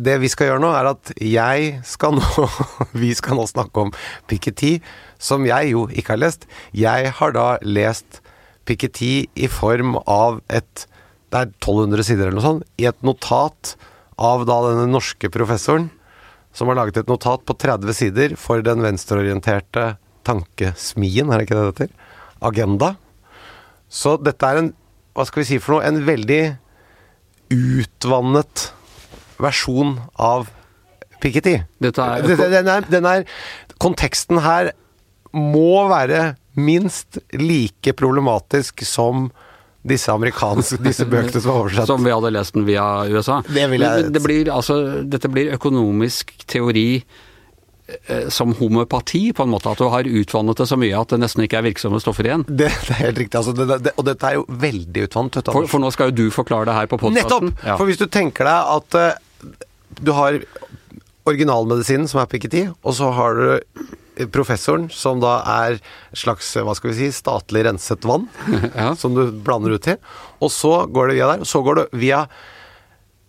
Det 0.00 0.18
vi 0.20 0.28
skal 0.32 0.50
gjøre 0.50 0.60
nå, 0.60 0.72
er 0.76 0.90
at 0.90 1.12
jeg 1.16 1.70
skal 1.88 2.18
nå 2.18 2.48
Vi 3.02 3.12
skal 3.16 3.38
nå 3.40 3.46
snakke 3.48 3.86
om 3.86 3.94
Piketty, 4.28 4.78
som 5.20 5.46
jeg 5.48 5.72
jo 5.72 5.86
ikke 5.88 6.14
har 6.14 6.20
lest. 6.20 6.44
Jeg 6.76 7.14
har 7.16 7.32
da 7.36 7.46
lest 7.64 8.20
Piketty 8.68 9.14
i 9.40 9.48
form 9.48 9.96
av 10.04 10.42
et 10.52 10.86
Det 11.30 11.38
er 11.38 11.48
1200 11.48 12.04
sider 12.04 12.28
eller 12.28 12.40
noe 12.40 12.46
sånt. 12.46 12.68
I 12.76 12.88
et 12.90 13.00
notat 13.06 13.74
av 14.20 14.44
da 14.48 14.60
denne 14.68 14.88
norske 14.90 15.30
professoren 15.32 15.88
som 16.56 16.70
har 16.70 16.78
laget 16.78 17.00
et 17.00 17.10
notat 17.10 17.44
på 17.46 17.56
30 17.56 17.96
sider 17.96 18.34
for 18.40 18.64
den 18.66 18.82
venstreorienterte 18.84 19.94
tankesmien, 20.26 21.30
er 21.30 21.40
det 21.40 21.46
ikke 21.46 21.58
det 21.58 21.66
det 21.66 21.72
heter? 21.72 21.94
Agenda. 22.50 22.94
Så 23.90 24.16
dette 24.22 24.46
er 24.46 24.60
en, 24.60 24.72
hva 25.16 25.26
skal 25.28 25.42
vi 25.42 25.48
si 25.52 25.60
for 25.62 25.76
noe, 25.76 25.86
en 25.86 26.02
veldig 26.06 26.42
utvannet 27.50 28.70
versjon 29.40 29.96
av 30.20 30.50
Piketty. 31.20 31.58
Dette 31.82 32.04
er, 32.04 32.24
den, 32.24 32.68
er, 32.70 32.86
den 32.88 33.08
er 33.08 33.26
Konteksten 33.80 34.40
her 34.44 34.72
må 35.36 35.86
være 35.90 36.34
minst 36.58 37.20
like 37.36 37.94
problematisk 37.96 38.82
som 38.86 39.28
disse 39.86 40.12
amerikanske 40.12 40.80
disse 40.84 41.06
bøkene 41.08 41.40
som 41.40 41.54
er 41.54 41.62
oversatt. 41.62 41.88
Som 41.92 42.04
vi 42.04 42.12
hadde 42.12 42.32
lest 42.34 42.56
den 42.56 42.66
via 42.68 42.86
USA. 43.08 43.40
Det 43.48 43.66
vil 43.72 43.84
jeg... 43.86 44.12
Det 44.12 44.22
blir, 44.24 44.50
altså, 44.52 44.76
dette 45.08 45.30
blir 45.32 45.54
økonomisk 45.56 46.34
teori 46.50 47.00
eh, 47.00 48.28
som 48.28 48.52
homøpati, 48.58 49.22
på 49.36 49.46
en 49.46 49.52
måte. 49.54 49.72
At 49.72 49.80
du 49.80 49.88
har 49.92 50.08
utvannet 50.08 50.60
det 50.60 50.68
så 50.68 50.78
mye 50.80 51.00
at 51.00 51.14
det 51.14 51.20
nesten 51.22 51.46
ikke 51.46 51.62
er 51.62 51.68
virksomme 51.70 52.02
stoffer 52.02 52.28
igjen. 52.28 52.44
Det, 52.48 52.68
det 52.68 52.96
er 52.96 53.02
helt 53.06 53.22
riktig. 53.24 53.40
Altså, 53.40 53.56
det, 53.56 53.80
det, 53.86 53.94
og 53.96 54.08
dette 54.10 54.28
er 54.28 54.40
jo 54.40 54.44
veldig 54.66 55.06
utvannet. 55.08 55.40
For, 55.48 55.70
for, 55.70 55.82
nå 55.82 55.92
skal 55.96 56.12
jo 56.12 56.18
du 56.24 56.34
forklare 56.34 56.68
det 56.68 56.76
her 56.76 56.90
på 56.92 57.00
podkasten. 57.00 57.50
Nettopp! 57.54 57.64
Ja. 57.64 57.78
For 57.80 57.88
hvis 57.88 58.00
du 58.00 58.06
tenker 58.12 58.50
deg 58.50 58.74
at 58.76 59.00
uh, 59.00 59.56
du 60.00 60.12
har 60.16 60.42
originalmedisinen, 61.28 62.08
som 62.10 62.20
er 62.22 62.28
Piketty, 62.28 62.66
og 62.68 62.96
så 62.96 63.10
har 63.16 63.36
du 63.36 63.96
professoren, 64.32 64.88
som 64.92 65.20
da 65.22 65.38
er 65.64 65.80
slags 66.16 66.52
hva 66.60 66.74
skal 66.76 66.92
vi 66.92 66.96
si, 66.98 67.10
statlig 67.14 67.64
renset 67.66 68.04
vann, 68.08 68.28
ja. 68.76 68.92
som 68.98 69.16
du 69.16 69.26
blander 69.44 69.76
ut 69.76 69.86
til. 69.86 70.00
Og 70.40 70.52
så 70.54 70.84
går 70.90 71.10
det 71.10 71.20
via 71.20 71.34
der. 71.34 71.44
Og 71.44 71.50
så 71.50 71.62
går 71.64 71.80
det 71.80 71.86
via 72.00 72.24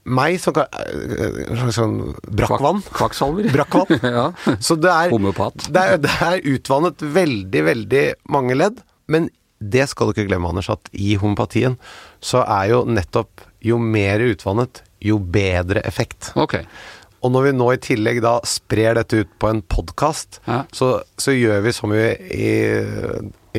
meg 0.02 0.40
som 0.42 0.56
kan 0.56 0.72
eh, 0.74 1.68
sånn 1.76 2.16
brakkvann. 2.26 2.82
Kvakksalver. 2.96 3.52
Brakkvann. 3.56 4.08
ja. 4.18 4.30
Så 4.64 4.78
det 4.82 4.92
er, 4.92 5.12
Homopat. 5.14 5.68
Det 5.70 5.84
er, 5.84 6.02
det 6.02 6.16
er 6.26 6.48
utvannet 6.56 7.06
veldig, 7.20 7.66
veldig 7.70 8.06
mange 8.34 8.58
ledd. 8.58 8.82
Men 9.12 9.30
det 9.62 9.86
skal 9.92 10.10
du 10.10 10.16
ikke 10.16 10.30
glemme, 10.32 10.50
Anders, 10.50 10.72
at 10.74 10.90
i 10.98 11.14
homopatien 11.22 11.78
så 12.24 12.42
er 12.48 12.72
jo 12.72 12.82
nettopp 12.90 13.44
jo 13.62 13.78
mer 13.78 14.24
utvannet, 14.26 14.82
jo 15.06 15.20
bedre 15.22 15.84
effekt. 15.86 16.32
Okay. 16.40 16.66
Og 17.22 17.34
når 17.34 17.48
vi 17.48 17.52
nå 17.58 17.68
i 17.74 17.82
tillegg 17.82 18.22
da 18.24 18.38
sprer 18.48 18.98
dette 18.98 19.22
ut 19.22 19.36
på 19.42 19.52
en 19.52 19.62
podkast, 19.62 20.42
ja. 20.48 20.64
så, 20.74 20.96
så, 21.22 21.36
gjør 21.36 21.62
vi 21.68 21.74
som 21.76 21.94
vi 21.94 22.08
i, 22.34 22.54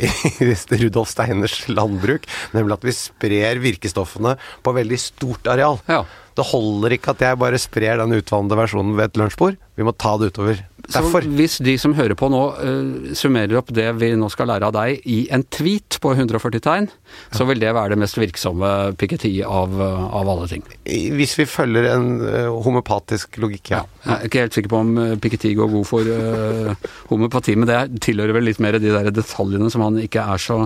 i 0.03 0.81
Rudolf 0.83 1.13
Steiners 1.13 1.61
landbruk, 1.71 2.27
nemlig 2.57 2.79
at 2.79 2.89
vi 2.89 2.97
sprer 2.97 3.63
virkestoffene 3.63 4.35
på 4.67 4.75
veldig 4.75 4.99
stort 5.01 5.47
areal. 5.55 5.79
Ja. 5.91 6.03
Det 6.33 6.49
holder 6.49 6.97
ikke 6.97 7.13
at 7.13 7.23
jeg 7.23 7.39
bare 7.39 7.61
sprer 7.61 8.01
den 8.01 8.17
utvannede 8.17 8.59
versjonen 8.59 8.97
ved 8.99 9.11
et 9.11 9.21
lunsjbord. 9.21 9.59
Vi 9.77 9.87
må 9.87 9.95
ta 9.95 10.17
det 10.19 10.33
utover 10.33 10.63
Så 10.91 11.03
hvis 11.37 11.59
de 11.63 11.77
som 11.79 11.95
hører 11.95 12.17
på 12.19 12.29
nå 12.33 12.41
uh, 12.59 13.13
summerer 13.17 13.55
opp 13.61 13.71
det 13.75 13.87
vi 14.01 14.11
nå 14.19 14.29
skal 14.33 14.51
lære 14.51 14.69
av 14.69 14.75
deg 14.75 15.05
i 15.07 15.19
en 15.35 15.45
tweet 15.55 15.99
på 16.03 16.15
140 16.17 16.65
tegn, 16.65 16.89
så 17.35 17.47
vil 17.49 17.63
det 17.63 17.75
være 17.77 17.95
det 17.95 18.01
mest 18.03 18.19
virksomme 18.19 18.71
Piketty 18.99 19.31
av, 19.47 19.77
eh, 19.79 20.03
av 20.19 20.29
alle 20.33 20.49
ting. 20.51 20.65
Hvis 20.83 21.37
vi 21.39 21.47
følger 21.49 21.91
en 21.93 22.09
uh, 22.25 22.51
homopatisk 22.65 23.39
logikk, 23.43 23.75
ja. 23.75 23.85
Jeg 24.03 24.13
er 24.17 24.29
ikke 24.29 24.45
helt 24.47 24.59
sikker 24.59 24.73
på 24.73 24.83
om 24.83 24.93
piketi 25.23 25.55
går 25.59 25.71
god 25.77 25.87
for 25.89 26.09
uh, 26.09 26.91
homopati, 27.13 27.55
men 27.59 27.71
det 27.71 28.03
tilhører 28.03 28.37
vel 28.37 28.49
litt 28.51 28.61
mer 28.63 28.81
de 28.83 28.93
der 28.93 29.13
detaljene 29.15 29.71
som 29.73 29.85
han 29.87 30.01
ikke 30.03 30.27
er 30.35 30.43
så 30.43 30.65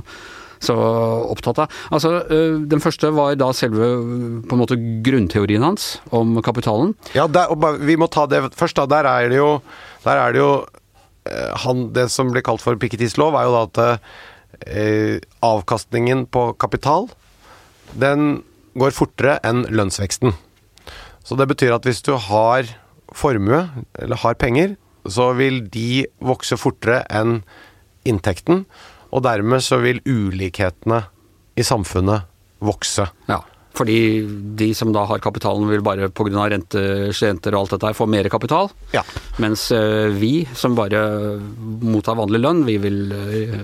så 0.63 0.77
opptatt 1.31 1.61
av. 1.65 1.81
Altså, 1.93 2.13
eh, 2.31 2.59
Den 2.69 2.83
første 2.83 3.11
var 3.15 3.37
da 3.37 3.53
selve 3.53 3.85
eh, 3.85 4.47
på 4.47 4.57
en 4.57 4.63
måte 4.63 4.79
grunnteorien 5.05 5.65
hans 5.65 5.99
om 6.11 6.41
kapitalen. 6.43 6.95
Ja, 7.15 7.27
der, 7.27 7.53
og 7.53 7.81
vi 7.81 7.97
må 7.97 8.09
ta 8.09 8.27
det 8.27 8.43
først, 8.57 8.77
da. 8.77 8.87
Der 8.87 9.09
er 9.11 9.29
det 9.29 9.41
jo, 9.41 9.61
der 10.07 10.23
er 10.23 10.35
det, 10.35 10.41
jo 10.43 10.51
eh, 11.29 11.53
han, 11.67 11.91
Det 11.93 12.09
som 12.13 12.31
blir 12.33 12.45
kalt 12.47 12.63
for 12.65 12.79
Pikettys 12.79 13.19
lov, 13.21 13.37
er 13.37 13.49
jo 13.49 13.55
da 13.57 13.63
at 13.67 14.01
eh, 14.67 15.21
avkastningen 15.45 16.27
på 16.33 16.53
kapital 16.63 17.11
den 17.97 18.43
går 18.77 18.95
fortere 18.95 19.39
enn 19.47 19.65
lønnsveksten. 19.73 20.35
Så 21.27 21.39
det 21.39 21.49
betyr 21.51 21.75
at 21.77 21.87
hvis 21.87 22.03
du 22.07 22.15
har 22.21 22.69
formue, 23.15 23.65
eller 23.99 24.21
har 24.21 24.37
penger, 24.39 24.75
så 25.07 25.31
vil 25.39 25.63
de 25.71 26.05
vokse 26.19 26.59
fortere 26.59 27.05
enn 27.15 27.41
inntekten, 28.07 28.65
og 29.15 29.23
dermed 29.27 29.63
så 29.65 29.79
vil 29.83 30.03
ulikhetene 30.07 31.05
i 31.57 31.65
samfunnet 31.67 32.27
vokse. 32.63 33.07
Ja, 33.31 33.41
fordi 33.77 34.01
de 34.59 34.71
som 34.77 34.93
da 34.95 35.05
har 35.09 35.23
kapitalen 35.25 35.69
vil 35.69 35.85
bare 35.85 36.09
pga. 36.09 36.49
renter, 36.51 37.11
renter 37.13 37.55
og 37.55 37.65
alt 37.65 37.75
dette 37.77 37.91
her 37.91 37.97
få 37.97 38.07
mer 38.09 38.29
kapital. 38.33 38.71
Ja. 38.95 39.03
Mens 39.43 39.69
eh, 39.75 40.09
vi 40.17 40.47
som 40.57 40.77
bare 40.79 41.03
mottar 41.85 42.17
vanlig 42.19 42.41
lønn, 42.41 42.65
vi 42.67 42.79
vil 42.81 43.01
eh, 43.13 43.59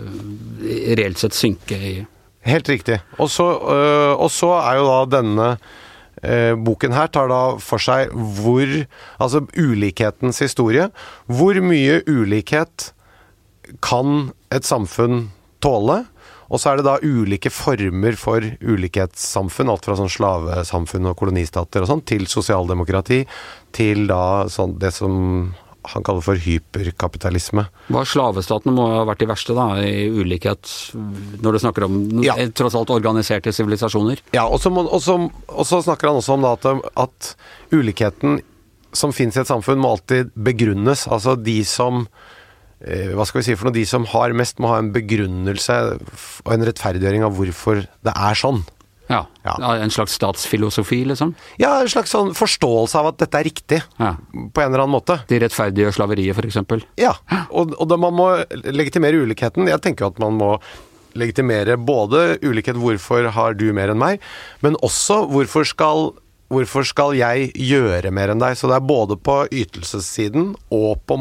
reelt 0.99 1.23
sett 1.23 1.37
synke 1.39 1.79
i 1.79 1.95
Helt 2.43 2.67
riktig. 2.67 2.97
Og 3.23 3.29
så, 3.31 3.45
øh, 3.71 4.17
og 4.19 4.27
så 4.35 4.49
er 4.59 4.81
jo 4.81 4.91
da 4.91 5.01
denne 5.21 5.55
boken 6.63 6.93
her 6.95 7.09
tar 7.11 7.27
da 7.31 7.57
for 7.59 7.83
seg 7.83 8.13
hvor 8.15 8.69
Altså 9.19 9.41
ulikhetens 9.59 10.39
historie. 10.39 10.85
Hvor 11.27 11.59
mye 11.65 11.97
ulikhet 12.07 12.93
kan 13.83 14.31
et 14.55 14.67
samfunn 14.69 15.33
tåle? 15.65 16.05
Og 16.53 16.61
så 16.61 16.73
er 16.73 16.81
det 16.81 16.85
da 16.85 16.99
ulike 17.01 17.49
former 17.53 18.17
for 18.21 18.45
ulikhetssamfunn, 18.45 19.71
alt 19.73 19.87
fra 19.89 19.97
sånn 19.97 20.13
slavesamfunn 20.13 21.09
og 21.09 21.17
kolonistater 21.17 21.85
og 21.85 21.89
sånn, 21.89 22.05
til 22.05 22.27
sosialdemokrati, 22.29 23.23
til 23.73 24.05
da 24.11 24.45
sånn 24.53 24.77
det 24.83 24.93
som 24.93 25.15
han 25.91 26.05
kaller 26.07 26.23
for 26.23 26.39
hyperkapitalisme. 26.39 27.65
Hva 27.91 28.05
Slavestatene 28.07 28.75
må 28.77 28.85
ha 28.93 29.01
vært 29.09 29.25
de 29.25 29.27
verste, 29.33 29.57
da, 29.57 29.65
i 29.83 30.05
ulikhet, 30.15 30.69
når 31.43 31.57
du 31.57 31.59
snakker 31.65 31.89
om 31.89 31.97
Ja. 32.23 32.37
tross 32.55 32.77
alt 32.79 32.93
organiserte 32.95 33.51
sivilisasjoner. 33.51 34.21
Ja, 34.37 34.47
og 34.47 34.61
så, 34.61 34.71
må, 34.71 34.85
og, 34.87 35.03
så, 35.03 35.17
og 35.49 35.67
så 35.67 35.83
snakker 35.83 36.13
han 36.13 36.21
også 36.21 36.37
om 36.37 36.43
da 36.47 36.53
at, 36.55 36.69
at 36.95 37.35
ulikheten 37.73 38.43
som 38.93 39.13
finnes 39.13 39.37
i 39.37 39.41
et 39.41 39.49
samfunn, 39.49 39.81
må 39.81 39.95
alltid 39.97 40.31
begrunnes. 40.37 41.07
Altså 41.09 41.35
de 41.41 41.63
som 41.65 42.07
Hva 42.83 43.25
skal 43.29 43.41
vi 43.43 43.47
si 43.47 43.55
for 43.57 43.69
noe? 43.69 43.77
De 43.77 43.85
som 43.87 44.05
har 44.11 44.33
mest, 44.35 44.59
må 44.63 44.71
ha 44.73 44.79
en 44.83 44.93
begrunnelse 44.95 45.77
og 46.45 46.53
en 46.55 46.65
rettferdiggjøring 46.67 47.23
av 47.27 47.37
hvorfor 47.39 47.85
det 47.87 48.15
er 48.15 48.39
sånn. 48.39 48.63
Ja. 49.11 49.27
Ja. 49.45 49.57
En 49.83 49.91
slags 49.93 50.15
statsfilosofi, 50.17 51.03
liksom. 51.11 51.35
Ja, 51.61 51.75
en 51.83 51.91
slags 51.93 52.15
sånn 52.15 52.31
forståelse 52.39 52.97
av 52.99 53.11
at 53.13 53.19
dette 53.21 53.39
er 53.43 53.45
riktig, 53.45 53.81
Ja. 54.01 54.15
på 54.33 54.63
en 54.63 54.71
eller 54.73 54.85
annen 54.87 54.95
måte. 54.97 55.19
De 55.29 55.39
rettferdiggjør 55.43 55.93
slaveriet, 55.99 56.39
f.eks. 56.39 56.87
Ja, 56.97 57.13
og, 57.51 57.75
og 57.79 57.89
da 57.91 57.99
man 58.01 58.15
må 58.17 58.29
legitimere 58.73 59.21
ulikheten. 59.27 59.69
Jeg 59.69 59.83
tenker 59.85 60.09
at 60.09 60.19
man 60.23 60.39
må 60.41 60.55
legitimere 61.15 61.77
både 61.77 62.39
ulikhet, 62.41 62.79
hvorfor 62.81 63.29
har 63.37 63.55
du 63.59 63.67
mer 63.77 63.93
enn 63.93 64.01
meg, 64.01 64.23
men 64.65 64.79
også 64.81 65.27
hvorfor 65.29 65.67
skal, 65.69 66.15
hvorfor 66.49 66.87
skal 66.89 67.13
jeg 67.19 67.51
gjøre 67.53 68.11
mer 68.17 68.33
enn 68.33 68.41
deg. 68.41 68.57
Så 68.57 68.71
det 68.71 68.79
er 68.79 68.87
både 68.89 69.19
på 69.21 69.43
ytelsessiden 69.53 70.55
og 70.73 71.03
på 71.05 71.19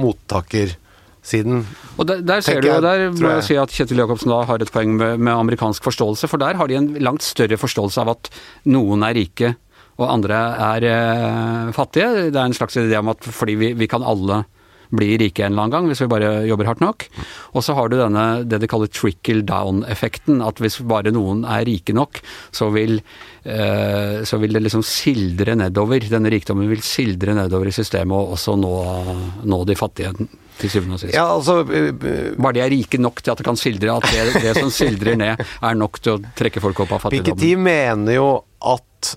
mottakersiden. 1.21 1.65
Og 1.97 2.07
der, 2.07 2.21
der 2.21 2.41
ser 2.41 2.61
du 2.61 2.67
jo, 2.67 2.81
der 2.81 3.11
må 3.11 3.27
jeg 3.27 3.41
jeg. 3.41 3.43
si 3.43 3.55
at 3.55 3.69
Kjetil 3.69 3.97
Jacobsen 3.97 4.29
da 4.31 4.43
har 4.45 4.61
et 4.61 4.71
poeng 4.71 4.95
med, 4.95 5.17
med 5.19 5.33
amerikansk 5.33 5.83
forståelse, 5.83 6.27
for 6.27 6.37
der 6.37 6.55
har 6.55 6.67
de 6.67 6.75
en 6.75 6.93
langt 6.99 7.23
større 7.23 7.57
forståelse 7.57 8.01
av 8.01 8.09
at 8.15 8.29
noen 8.65 9.03
er 9.03 9.13
rike 9.15 9.55
og 9.99 10.09
andre 10.09 10.37
er 10.57 10.83
eh, 10.83 11.71
fattige. 11.73 12.31
Det 12.31 12.39
er 12.39 12.45
en 12.45 12.53
slags 12.53 12.77
idé 12.77 12.97
om 12.97 13.09
at 13.09 13.21
fordi 13.21 13.55
vi, 13.55 13.73
vi 13.73 13.87
kan 13.87 14.03
alle 14.03 14.45
bli 14.91 15.15
rike 15.21 15.45
en 15.45 15.53
eller 15.53 15.65
annen 15.65 15.73
gang, 15.75 15.89
hvis 15.89 16.03
vi 16.03 16.09
bare 16.11 16.31
jobber 16.47 16.69
hardt 16.69 16.83
nok. 16.83 17.07
Og 17.55 17.65
så 17.65 17.75
har 17.77 17.91
du 17.91 17.97
denne, 17.99 18.25
det 18.47 18.61
de 18.61 18.69
kaller 18.71 18.91
trickle 18.91 19.45
down-effekten, 19.47 20.41
at 20.45 20.61
hvis 20.61 20.81
bare 20.87 21.13
noen 21.15 21.45
er 21.47 21.65
rike 21.67 21.95
nok, 21.95 22.21
så 22.55 22.69
vil, 22.75 22.99
eh, 23.43 24.21
så 24.27 24.39
vil 24.41 24.57
det 24.57 24.63
liksom 24.65 24.83
sildre 24.85 25.55
nedover. 25.59 26.03
Denne 26.11 26.31
rikdommen 26.33 26.69
vil 26.71 26.83
sildre 26.85 27.35
nedover 27.37 27.71
i 27.71 27.75
systemet 27.75 28.15
og 28.17 28.35
også 28.37 28.57
nå, 28.59 28.75
nå 29.47 29.63
de 29.69 29.79
fattige 29.79 30.13
til 30.61 30.73
syvende 30.73 30.97
og 30.97 31.03
sist. 31.03 31.15
Ja, 31.15 31.25
altså 31.31 31.61
eh, 31.65 31.89
eh, 31.89 32.35
Bare 32.37 32.57
de 32.57 32.65
er 32.65 32.73
rike 32.73 32.99
nok 33.01 33.23
til 33.23 33.33
at 33.33 33.41
det 33.41 33.47
kan 33.47 33.59
sildre, 33.59 33.97
at 33.97 34.07
det, 34.11 34.43
det 34.43 34.55
som 34.59 34.71
sildrer 34.73 35.19
ned, 35.19 35.41
er 35.41 35.79
nok 35.79 36.01
til 36.03 36.17
å 36.17 36.21
trekke 36.37 36.63
folk 36.63 36.83
opp 36.85 36.97
av 36.97 37.09
Piketty 37.13 37.55
mener 37.59 38.19
jo 38.19 38.29
at 38.71 39.15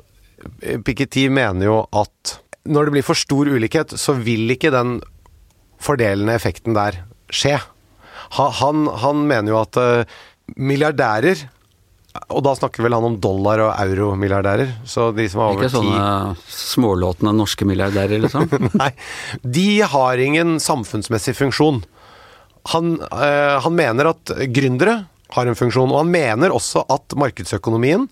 Piketty 0.84 1.28
mener 1.32 1.68
jo 1.70 1.78
at 1.96 2.38
når 2.64 2.86
det 2.86 2.94
blir 2.94 3.04
for 3.04 3.18
stor 3.18 3.48
ulikhet, 3.52 3.92
så 4.00 4.14
vil 4.16 4.48
ikke 4.54 4.72
den 4.72 4.96
fordelende 5.84 6.36
effekten 6.38 6.76
der 6.76 7.02
skje. 7.32 7.58
Han, 8.34 8.86
han 9.02 9.26
mener 9.28 9.52
jo 9.52 9.60
at 9.60 9.78
eh, 9.80 10.14
milliardærer 10.56 11.46
og 12.30 12.44
da 12.46 12.52
snakker 12.54 12.84
vel 12.84 12.94
han 12.94 13.06
om 13.08 13.16
dollar- 13.18 13.60
og 13.64 13.72
euromilliardærer. 13.74 14.70
Så 14.86 15.08
de 15.16 15.26
som 15.30 15.42
har 15.42 15.54
over 15.54 15.64
Ikke 15.64 15.72
sånne 15.74 16.36
smålåtne 16.46 17.32
norske 17.34 17.66
milliardærer, 17.66 18.22
liksom. 18.22 18.46
Nei, 18.80 18.92
de 19.42 19.68
har 19.82 20.22
ingen 20.22 20.60
samfunnsmessig 20.62 21.34
funksjon. 21.34 21.82
Han, 22.70 22.94
øh, 23.02 23.56
han 23.66 23.74
mener 23.76 24.12
at 24.14 24.34
gründere 24.54 25.00
har 25.34 25.50
en 25.50 25.58
funksjon, 25.58 25.90
og 25.90 26.04
han 26.04 26.12
mener 26.14 26.54
også 26.54 26.84
at 26.94 27.16
markedsøkonomien, 27.18 28.06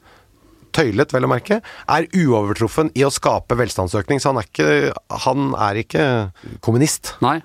tøylet 0.75 1.13
vel 1.15 1.29
å 1.29 1.31
merke, 1.31 1.61
er 1.89 2.09
uovertruffen 2.17 2.91
i 2.99 3.05
å 3.07 3.13
skape 3.13 3.57
velstandsøkning. 3.61 4.21
Så 4.23 4.33
han 4.33 4.41
er 4.43 4.49
ikke, 4.49 4.71
han 5.27 5.53
er 5.69 5.81
ikke 5.85 6.07
kommunist. 6.65 7.15
Nei. 7.25 7.39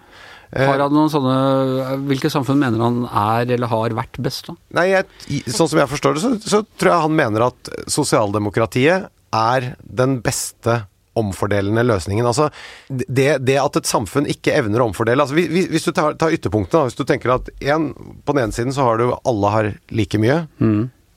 Har 0.55 0.79
han 0.79 0.93
noen 0.95 1.09
sånne 1.11 1.97
Hvilke 2.07 2.29
samfunn 2.31 2.61
mener 2.61 2.79
han 2.79 3.01
er 3.11 3.49
eller 3.57 3.67
har 3.67 3.91
vært 3.97 4.15
best, 4.23 4.47
da? 4.47 4.53
Nei, 4.79 4.85
jeg, 4.93 5.41
sånn 5.51 5.67
som 5.67 5.81
jeg 5.81 5.89
forstår 5.91 6.15
det, 6.15 6.21
så, 6.23 6.29
så 6.39 6.61
tror 6.79 6.93
jeg 6.93 7.03
han 7.03 7.17
mener 7.19 7.49
at 7.49 7.71
sosialdemokratiet 7.91 9.09
er 9.35 9.73
den 9.83 10.21
beste 10.23 10.85
omfordelende 11.17 11.81
løsningen. 11.83 12.27
Altså, 12.29 12.47
det, 12.87 13.39
det 13.43 13.55
at 13.59 13.79
et 13.79 13.89
samfunn 13.89 14.27
ikke 14.29 14.53
evner 14.53 14.83
å 14.83 14.89
omfordele 14.91 15.23
altså, 15.25 15.35
hvis, 15.35 15.67
hvis- 15.73 15.87
du 15.89 15.91
tar, 15.97 16.13
tar 16.21 16.31
ytterpunktene, 16.35 16.77
da, 16.77 16.91
hvis 16.91 16.99
du 16.99 17.03
tenker 17.09 17.33
at 17.33 17.49
en, 17.73 17.89
på 18.23 18.35
den 18.37 18.43
ene 18.45 18.53
siden 18.55 18.75
så 18.75 18.85
har 18.85 19.01
du 19.01 19.07
alle 19.17 19.51
har 19.55 19.71
like 19.97 20.21
mye. 20.21 20.43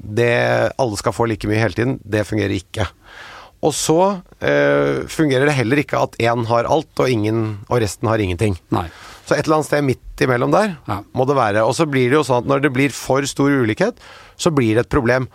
Det 0.03 0.73
alle 0.81 0.97
skal 1.01 1.13
få 1.17 1.27
like 1.29 1.49
mye 1.51 1.61
hele 1.61 1.77
tiden, 1.77 1.99
det 2.05 2.25
fungerer 2.29 2.55
ikke. 2.57 2.87
Og 3.61 3.75
så 3.77 3.99
eh, 4.41 5.03
fungerer 5.13 5.45
det 5.51 5.57
heller 5.59 5.83
ikke 5.83 5.99
at 6.01 6.15
én 6.25 6.47
har 6.49 6.65
alt, 6.65 6.89
og, 6.97 7.11
ingen, 7.13 7.59
og 7.69 7.83
resten 7.83 8.09
har 8.09 8.23
ingenting. 8.23 8.57
Nei. 8.73 8.87
Så 9.29 9.37
et 9.37 9.45
eller 9.45 9.59
annet 9.61 9.69
sted 9.69 9.85
midt 9.85 10.25
imellom 10.25 10.51
der 10.55 10.73
Ja. 10.89 11.03
må 11.15 11.27
det 11.29 11.37
være. 11.37 11.67
Og 11.69 11.75
så 11.77 11.85
blir 11.87 12.09
det 12.09 12.17
jo 12.17 12.25
sånn 12.25 12.41
at 12.43 12.49
når 12.49 12.63
det 12.65 12.73
blir 12.73 12.91
for 12.97 13.23
stor 13.29 13.53
ulikhet, 13.53 14.01
så 14.41 14.51
blir 14.51 14.75
det 14.75 14.87
et 14.87 14.93
problem 14.97 15.29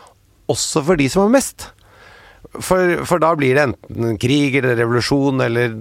også 0.50 0.82
for 0.86 0.98
de 0.98 1.08
som 1.10 1.22
har 1.28 1.36
mest. 1.38 1.70
For, 2.62 3.06
for 3.06 3.20
da 3.22 3.32
blir 3.38 3.56
det 3.58 3.64
enten 3.70 4.18
krig 4.22 4.56
eller 4.60 4.76
revolusjon, 4.80 5.42
eller 5.46 5.74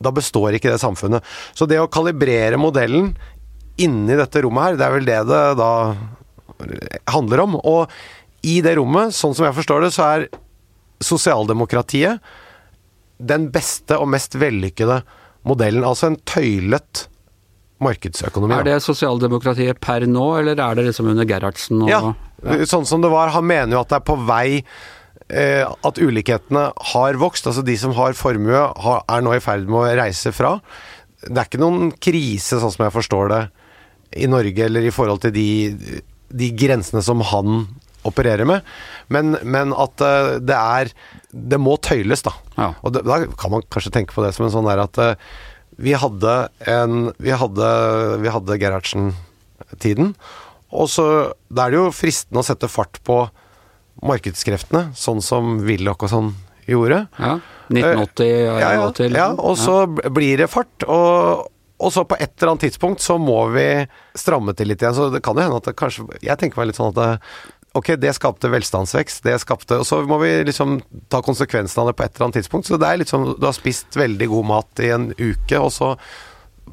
Da 0.00 0.10
består 0.16 0.56
ikke 0.56 0.72
det 0.72 0.80
samfunnet. 0.82 1.24
Så 1.56 1.66
det 1.68 1.80
å 1.80 1.88
kalibrere 1.92 2.58
modellen 2.60 3.14
inni 3.80 4.16
dette 4.20 4.42
rommet 4.44 4.64
her, 4.72 4.76
det 4.80 4.86
er 4.86 4.94
vel 4.98 5.08
det 5.08 5.20
det 5.32 5.42
da 5.60 5.72
handler 7.10 7.44
om. 7.44 7.58
Og 7.60 7.90
i 8.46 8.60
det 8.64 8.76
rommet, 8.78 9.14
sånn 9.16 9.34
som 9.36 9.46
jeg 9.48 9.56
forstår 9.58 9.84
det, 9.86 9.92
så 9.96 10.06
er 10.06 10.28
sosialdemokratiet 11.04 12.20
den 13.20 13.48
beste 13.52 13.98
og 14.00 14.08
mest 14.12 14.36
vellykkede 14.40 15.02
modellen. 15.48 15.84
Altså 15.84 16.10
en 16.10 16.20
tøylet 16.28 17.06
markedsøkonomi. 17.80 18.56
Er 18.58 18.66
det 18.68 18.78
sosialdemokratiet 18.84 19.80
per 19.80 20.04
nå, 20.08 20.26
eller 20.40 20.60
er 20.60 20.78
det 20.78 20.88
liksom 20.90 21.10
under 21.12 21.28
Gerhardsen 21.28 21.84
og 21.84 21.92
Ja, 21.92 22.00
sånn 22.68 22.88
som 22.88 23.04
det 23.04 23.12
var. 23.12 23.32
Han 23.36 23.48
mener 23.48 23.76
jo 23.76 23.84
at 23.84 23.92
det 23.92 24.00
er 24.00 24.06
på 24.08 24.16
vei 24.28 24.60
eh, 25.28 25.64
At 25.64 26.00
ulikhetene 26.00 26.66
har 26.92 27.20
vokst. 27.20 27.48
Altså 27.48 27.64
de 27.64 27.76
som 27.80 27.94
har 27.96 28.16
formue, 28.18 28.66
har, 28.84 29.04
er 29.08 29.24
nå 29.24 29.36
i 29.36 29.44
ferd 29.44 29.68
med 29.68 29.80
å 29.80 29.96
reise 30.02 30.32
fra. 30.36 30.58
Det 31.24 31.36
er 31.36 31.48
ikke 31.48 31.60
noen 31.60 31.90
krise, 32.00 32.60
sånn 32.60 32.72
som 32.72 32.86
jeg 32.86 32.96
forstår 32.96 33.32
det, 33.32 33.42
i 34.20 34.28
Norge 34.28 34.64
eller 34.66 34.88
i 34.88 34.92
forhold 34.94 35.20
til 35.22 35.32
de, 35.36 35.48
de 36.30 36.50
grensene 36.56 37.02
som 37.04 37.22
han 37.30 37.64
opererer 38.06 38.48
med. 38.48 38.66
Men, 39.12 39.36
men 39.42 39.74
at 39.76 40.00
uh, 40.00 40.38
det 40.40 40.56
er 40.56 40.92
Det 41.30 41.58
må 41.60 41.76
tøyles, 41.84 42.24
da. 42.24 42.32
Ja. 42.56 42.72
Og 42.80 42.94
det, 42.94 43.04
da 43.06 43.22
kan 43.38 43.52
man 43.52 43.66
kanskje 43.68 43.92
tenke 43.98 44.16
på 44.16 44.24
det 44.24 44.32
som 44.36 44.46
en 44.46 44.54
sånn 44.54 44.68
der 44.68 44.84
at 44.86 45.00
uh, 45.00 45.14
vi 45.80 45.94
hadde 45.96 46.36
en 46.68 47.10
Vi 47.20 47.34
hadde, 47.42 47.68
vi 48.20 48.32
hadde 48.32 48.58
Gerhardsen-tiden. 48.60 50.14
Og 50.70 50.90
så 50.92 51.06
Da 51.48 51.66
er 51.66 51.74
det 51.74 51.80
jo 51.80 51.94
fristende 51.94 52.42
å 52.42 52.46
sette 52.46 52.70
fart 52.70 53.02
på 53.06 53.22
markedskreftene, 54.00 54.94
sånn 54.96 55.20
som 55.20 55.58
Willoch 55.66 56.06
og 56.06 56.12
sånn 56.12 56.28
gjorde. 56.70 57.02
Ja. 57.20 57.34
1980 57.68 58.30
og 58.48 58.60
Ja, 58.62 58.70
ja, 58.72 58.84
80, 58.86 59.10
ja, 59.12 59.26
liksom. 59.28 59.40
og 59.44 59.58
så 59.60 60.12
blir 60.14 60.40
det 60.40 60.48
fart. 60.50 60.86
Og, 60.86 61.50
og 61.80 61.92
så 61.94 62.04
på 62.04 62.18
et 62.20 62.34
eller 62.36 62.52
annet 62.52 62.66
tidspunkt 62.68 63.02
så 63.04 63.16
må 63.20 63.38
vi 63.54 63.66
stramme 64.18 64.54
til 64.56 64.70
litt 64.70 64.82
igjen. 64.82 64.96
Så 64.96 65.08
det 65.14 65.22
kan 65.24 65.38
jo 65.38 65.46
hende 65.46 65.60
at 65.60 65.70
det 65.70 65.78
kanskje 65.78 66.06
Jeg 66.20 66.36
tenker 66.40 66.60
meg 66.60 66.70
litt 66.70 66.80
sånn 66.80 66.92
at 66.92 67.00
det, 67.00 67.10
Ok, 67.78 67.92
det 68.02 68.10
skapte 68.16 68.50
velstandsvekst, 68.50 69.22
det 69.22 69.36
skapte 69.44 69.76
Og 69.78 69.86
så 69.86 70.00
må 70.02 70.18
vi 70.18 70.32
liksom 70.48 70.80
ta 71.12 71.20
konsekvensen 71.22 71.82
av 71.82 71.90
det 71.90 71.96
på 71.98 72.02
et 72.02 72.16
eller 72.16 72.26
annet 72.26 72.40
tidspunkt. 72.40 72.66
Så 72.66 72.80
det 72.80 72.88
er 72.88 73.00
litt 73.00 73.12
sånn 73.12 73.28
Du 73.38 73.46
har 73.46 73.54
spist 73.56 73.96
veldig 73.98 74.28
god 74.32 74.48
mat 74.50 74.82
i 74.82 74.90
en 74.94 75.10
uke, 75.14 75.60
og 75.60 75.70
så 75.74 75.94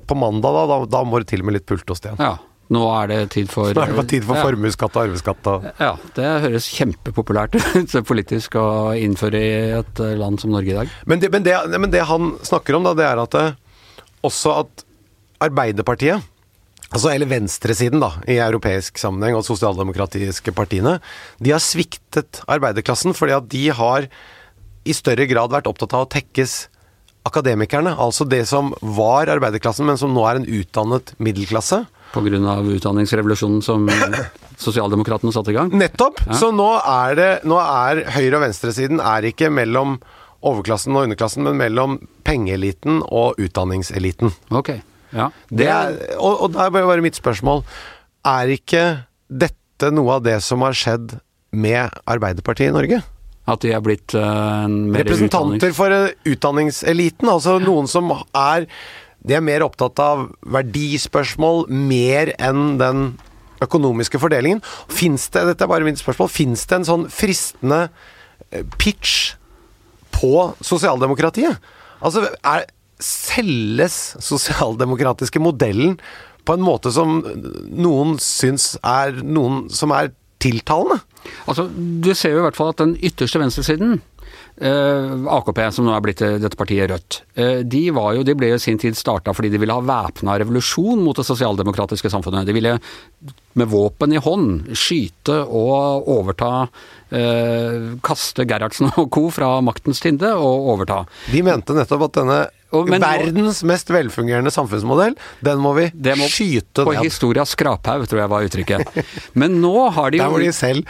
på 0.07 0.15
mandag, 0.15 0.55
da, 0.55 0.63
da, 0.69 0.75
da 0.87 1.01
må 1.03 1.19
det 1.19 1.27
til 1.33 1.41
med 1.43 1.57
litt 1.57 1.65
pultost 1.67 2.05
igjen. 2.07 2.21
ja. 2.21 2.37
Nå 2.73 2.81
er 2.91 3.07
det 3.07 3.17
tid 3.31 3.47
for 3.47 3.71
Nå 3.71 3.83
er 3.83 3.93
det 3.95 4.03
tid 4.11 4.25
for 4.27 4.35
ja. 4.35 4.43
formuesskatt 4.43 4.97
og 4.97 5.05
arveskatt 5.05 5.47
og 5.47 5.67
Ja, 5.79 5.93
det 6.17 6.31
høres 6.43 6.67
kjempepopulært 6.75 7.55
ut 7.79 7.95
politisk 8.07 8.57
å 8.59 8.67
innføre 8.99 9.39
i 9.39 9.53
et 9.77 10.01
land 10.19 10.41
som 10.43 10.51
Norge 10.51 10.73
i 10.73 10.75
dag. 10.75 10.91
Men 11.07 11.23
det, 11.23 11.31
men 11.31 11.45
det, 11.47 11.55
men 11.77 11.93
det 11.93 12.03
han 12.09 12.33
snakker 12.43 12.75
om, 12.75 12.89
da, 12.89 12.95
det 12.97 13.07
er 13.07 13.21
at 13.23 13.37
det, 13.37 13.45
også 14.27 14.57
at 14.65 14.83
Arbeiderpartiet 15.43 16.34
Altså 16.88 17.10
eller 17.12 17.28
venstresiden 17.28 18.00
da, 18.00 18.13
i 18.32 18.38
europeisk 18.39 18.95
sammenheng, 19.02 19.36
og 19.36 19.43
sosialdemokratiske 19.43 20.54
partiene, 20.56 20.93
de 21.43 21.52
har 21.52 21.60
sviktet 21.60 22.39
arbeiderklassen 22.47 23.12
fordi 23.17 23.36
at 23.36 23.50
de 23.52 23.65
har 23.76 24.08
i 24.88 24.95
større 24.95 25.28
grad 25.28 25.52
vært 25.52 25.67
opptatt 25.67 25.97
av 25.97 26.06
å 26.06 26.10
tekkes 26.13 26.56
akademikerne. 27.28 27.91
Altså 28.00 28.23
det 28.23 28.45
som 28.47 28.71
var 28.80 29.28
arbeiderklassen, 29.36 29.88
men 29.89 30.00
som 30.00 30.15
nå 30.15 30.23
er 30.30 30.39
en 30.39 30.47
utdannet 30.62 31.12
middelklasse. 31.19 31.84
Pga. 32.13 32.56
utdanningsrevolusjonen 32.78 33.60
som 33.65 33.84
sosialdemokratene 34.65 35.36
satte 35.36 35.52
i 35.52 35.58
gang. 35.58 35.73
Nettopp! 35.76 36.23
Ja. 36.23 36.38
Så 36.39 36.54
nå 36.56 36.69
er 36.80 37.17
det 37.19 37.32
Nå 37.43 37.60
er 37.60 38.06
høyre- 38.15 38.39
og 38.39 38.45
venstresiden 38.47 39.04
er 39.04 39.28
ikke 39.28 39.52
mellom 39.52 39.97
overklassen 40.47 40.95
og 40.95 41.10
underklassen, 41.10 41.43
men 41.43 41.60
mellom 41.60 41.97
pengeeliten 42.23 43.02
og 43.04 43.41
utdanningseliten. 43.43 44.32
Ok, 44.56 44.78
ja. 45.15 45.29
Det 45.49 45.67
er, 45.71 45.99
og, 46.17 46.33
og 46.45 46.55
da 46.55 46.67
er 46.67 46.73
bare 46.75 47.03
mitt 47.03 47.15
spørsmål 47.15 47.61
Er 48.27 48.49
ikke 48.51 48.81
dette 49.27 49.91
noe 49.93 50.17
av 50.17 50.25
det 50.25 50.39
som 50.43 50.65
har 50.65 50.75
skjedd 50.75 51.15
med 51.55 51.93
Arbeiderpartiet 52.09 52.71
i 52.71 52.75
Norge? 52.75 52.99
At 53.47 53.63
de 53.63 53.71
er 53.71 53.83
blitt 53.83 54.15
uh, 54.17 54.67
mer 54.67 55.05
Representanter 55.05 55.71
for 55.75 55.93
eh, 55.93 56.15
utdanningseliten, 56.27 57.29
altså 57.31 57.55
noen 57.63 57.87
som 57.87 58.11
er 58.35 58.67
De 59.23 59.37
er 59.37 59.43
mer 59.43 59.63
opptatt 59.63 59.99
av 60.03 60.27
verdispørsmål 60.43 61.67
mer 61.71 62.33
enn 62.35 62.75
den 62.81 63.07
økonomiske 63.63 64.19
fordelingen. 64.21 64.59
Fins 64.93 65.29
det, 65.33 65.45
dette 65.49 65.65
er 65.65 65.71
bare 65.71 65.87
mitt 65.87 65.99
spørsmål, 65.99 66.29
fins 66.29 66.67
det 66.69 66.77
en 66.77 66.87
sånn 66.87 67.05
fristende 67.11 67.87
eh, 68.51 68.63
pitch 68.77 69.33
på 70.13 70.51
sosialdemokratiet? 70.61 71.57
Altså, 71.97 72.27
er, 72.45 72.67
selges 73.03 74.15
sosialdemokratiske 74.23 75.41
modellen 75.43 75.97
på 76.47 76.55
en 76.55 76.63
måte 76.63 76.93
som 76.95 77.19
noen 77.67 78.15
syns 78.23 78.75
er 78.86 79.19
noen 79.23 79.67
som 79.73 79.93
er 79.95 80.13
tiltalende? 80.41 81.01
Altså, 81.49 81.67
Du 81.67 82.13
ser 82.15 82.36
jo 82.36 82.43
i 82.43 82.45
hvert 82.45 82.57
fall 82.57 82.71
at 82.71 82.83
den 82.83 82.95
ytterste 83.03 83.41
venstresiden, 83.41 83.97
eh, 84.62 85.15
AKP, 85.38 85.60
som 85.73 85.88
nå 85.88 85.95
er 85.95 86.03
blitt 86.05 86.21
eh, 86.23 86.38
dette 86.41 86.60
partiet 86.60 86.89
Rødt, 86.91 87.21
eh, 87.36 87.63
de, 87.63 87.83
var 87.95 88.13
jo, 88.15 88.23
de 88.23 88.36
ble 88.38 88.51
jo 88.53 88.60
i 88.60 88.63
sin 88.63 88.79
tid 88.81 88.97
starta 88.97 89.33
fordi 89.36 89.51
de 89.53 89.60
ville 89.62 89.75
ha 89.75 89.83
væpna 89.83 90.38
revolusjon 90.39 91.03
mot 91.03 91.17
det 91.17 91.25
sosialdemokratiske 91.27 92.12
samfunnet. 92.13 92.47
De 92.47 92.55
ville 92.55 92.77
med 93.57 93.71
våpen 93.71 94.13
i 94.13 94.21
hånd 94.21 94.71
skyte 94.77 95.39
og 95.45 96.07
overta 96.13 96.51
eh, 97.12 97.97
Kaste 98.05 98.47
Gerhardsen 98.47 98.91
og 98.93 99.10
co. 99.13 99.27
fra 99.33 99.57
maktens 99.65 100.03
tinde 100.03 100.31
og 100.38 100.71
overta. 100.75 101.03
De 101.33 101.43
mente 101.45 101.75
nettopp 101.75 102.07
at 102.10 102.21
denne 102.21 102.39
Og- 102.75 102.89
men 102.89 102.99
verdens 103.01 103.63
mest 103.63 103.88
velfungerende 103.88 104.51
samfunnsmodell, 104.51 105.15
den 105.43 105.60
må 105.63 105.73
vi 105.77 105.86
Det 105.95 106.17
må 106.19 106.27
skyte 106.27 106.84
på 106.84 106.93
ned. 106.93 107.03
historias 107.06 107.53
skraphaug, 107.56 108.08
tror 108.08 108.19
jeg 108.19 108.30
var 108.30 108.43
uttrykket. 108.43 109.03
Men 109.36 109.62
nå 109.62 109.89
har 109.93 110.12
de 110.12 110.17
Der 110.17 110.30
jo 110.30 110.38
de 110.38 110.51
selv 110.51 110.84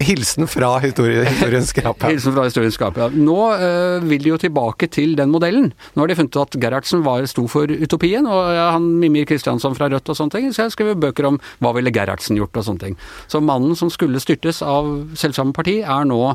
Hilsen 0.00 0.48
fra 0.50 0.78
historie, 0.80 1.24
historiens 1.24 1.68
skraphaug. 1.70 2.10
Hilsen 2.14 2.34
fra 2.34 2.44
historiens 2.48 2.74
skraphaug. 2.74 3.14
Nå 3.14 3.38
øh, 3.54 4.08
vil 4.10 4.22
de 4.22 4.28
jo 4.32 4.38
tilbake 4.38 4.88
til 4.90 5.14
den 5.16 5.30
modellen. 5.30 5.72
Nå 5.94 6.02
har 6.02 6.08
de 6.08 6.16
funnet 6.18 6.36
at 6.40 6.58
Gerhardsen 6.60 7.04
var, 7.04 7.24
sto 7.30 7.46
for 7.46 7.66
utopien, 7.70 8.26
og 8.26 8.50
ja, 8.54 8.70
han 8.72 8.88
Mimir 8.98 9.24
Kristiansson 9.30 9.76
fra 9.78 9.88
Rødt 9.88 10.08
og 10.10 10.16
sånne 10.18 10.34
ting, 10.34 10.50
så 10.52 10.66
jeg 10.66 10.74
skrev 10.74 10.96
bøker 10.98 11.26
om 11.30 11.38
hva 11.60 11.74
ville 11.76 11.92
Gerhardsen 11.94 12.36
gjort 12.36 12.56
og 12.56 12.64
sånne 12.66 12.80
ting. 12.80 12.96
Så 13.30 13.40
mannen 13.42 13.76
som 13.78 13.90
skulle 13.92 14.18
styrtes 14.20 14.62
av 14.66 14.90
selvsamme 15.14 15.54
parti, 15.54 15.80
er 15.82 16.04
nå 16.10 16.34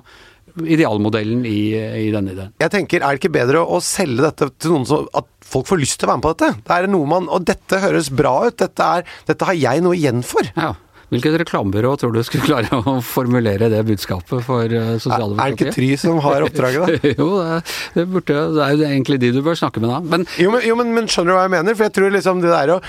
idealmodellen 0.63 1.43
i, 1.49 1.59
i 2.05 2.07
denne 2.13 2.35
ideen. 2.35 2.53
Jeg 2.63 2.73
tenker, 2.73 3.03
er 3.03 3.15
det 3.15 3.23
ikke 3.23 3.35
bedre 3.35 3.65
å 3.65 3.81
selge 3.83 4.23
dette 4.23 4.49
til 4.61 4.75
noen 4.75 4.87
som 4.87 5.09
At 5.17 5.27
folk 5.45 5.67
får 5.69 5.81
lyst 5.81 5.99
til 5.99 6.07
å 6.07 6.13
være 6.13 6.21
med 6.21 6.25
på 6.25 6.33
dette? 6.33 6.63
Det 6.65 6.77
er 6.77 6.89
noe 6.91 7.09
man 7.09 7.29
Og 7.33 7.45
dette 7.47 7.81
høres 7.83 8.09
bra 8.13 8.37
ut. 8.47 8.57
Dette, 8.61 8.89
er, 8.99 9.15
dette 9.27 9.47
har 9.49 9.57
jeg 9.57 9.83
noe 9.85 9.97
igjen 9.97 10.23
for. 10.25 10.47
Ja. 10.55 10.73
Hvilket 11.13 11.37
reklamebyrå 11.43 11.91
tror 12.01 12.13
du 12.15 12.21
skulle 12.25 12.47
klare 12.47 12.79
å 12.81 12.97
formulere 13.05 13.69
det 13.69 13.81
budskapet 13.85 14.41
for 14.45 14.65
sosialdemokratiet? 14.65 15.37
Er, 15.37 15.43
er 15.45 15.51
det 15.53 15.67
ikke? 15.67 15.75
Try 15.75 15.89
som 16.01 16.21
har 16.25 16.45
oppdraget, 16.47 16.85
da? 16.85 17.11
jo, 17.19 17.27
det, 17.39 17.59
det, 17.97 18.05
burde, 18.13 18.39
det 18.55 18.63
er 18.65 18.73
jo 18.73 18.87
egentlig 18.89 19.19
de 19.21 19.33
du 19.35 19.41
bør 19.45 19.59
snakke 19.59 19.83
med 19.83 19.93
da. 19.93 19.99
Men 20.01 20.25
Jo, 20.41 20.53
men, 20.55 20.65
jo 20.65 20.79
men, 20.79 20.95
men 20.97 21.11
skjønner 21.11 21.35
du 21.35 21.37
hva 21.37 21.45
jeg 21.45 21.53
mener? 21.59 21.77
For 21.77 21.87
jeg 21.87 21.95
tror 21.99 22.15
liksom 22.15 22.41
det 22.45 22.55
der 22.55 22.77
å 22.77 22.79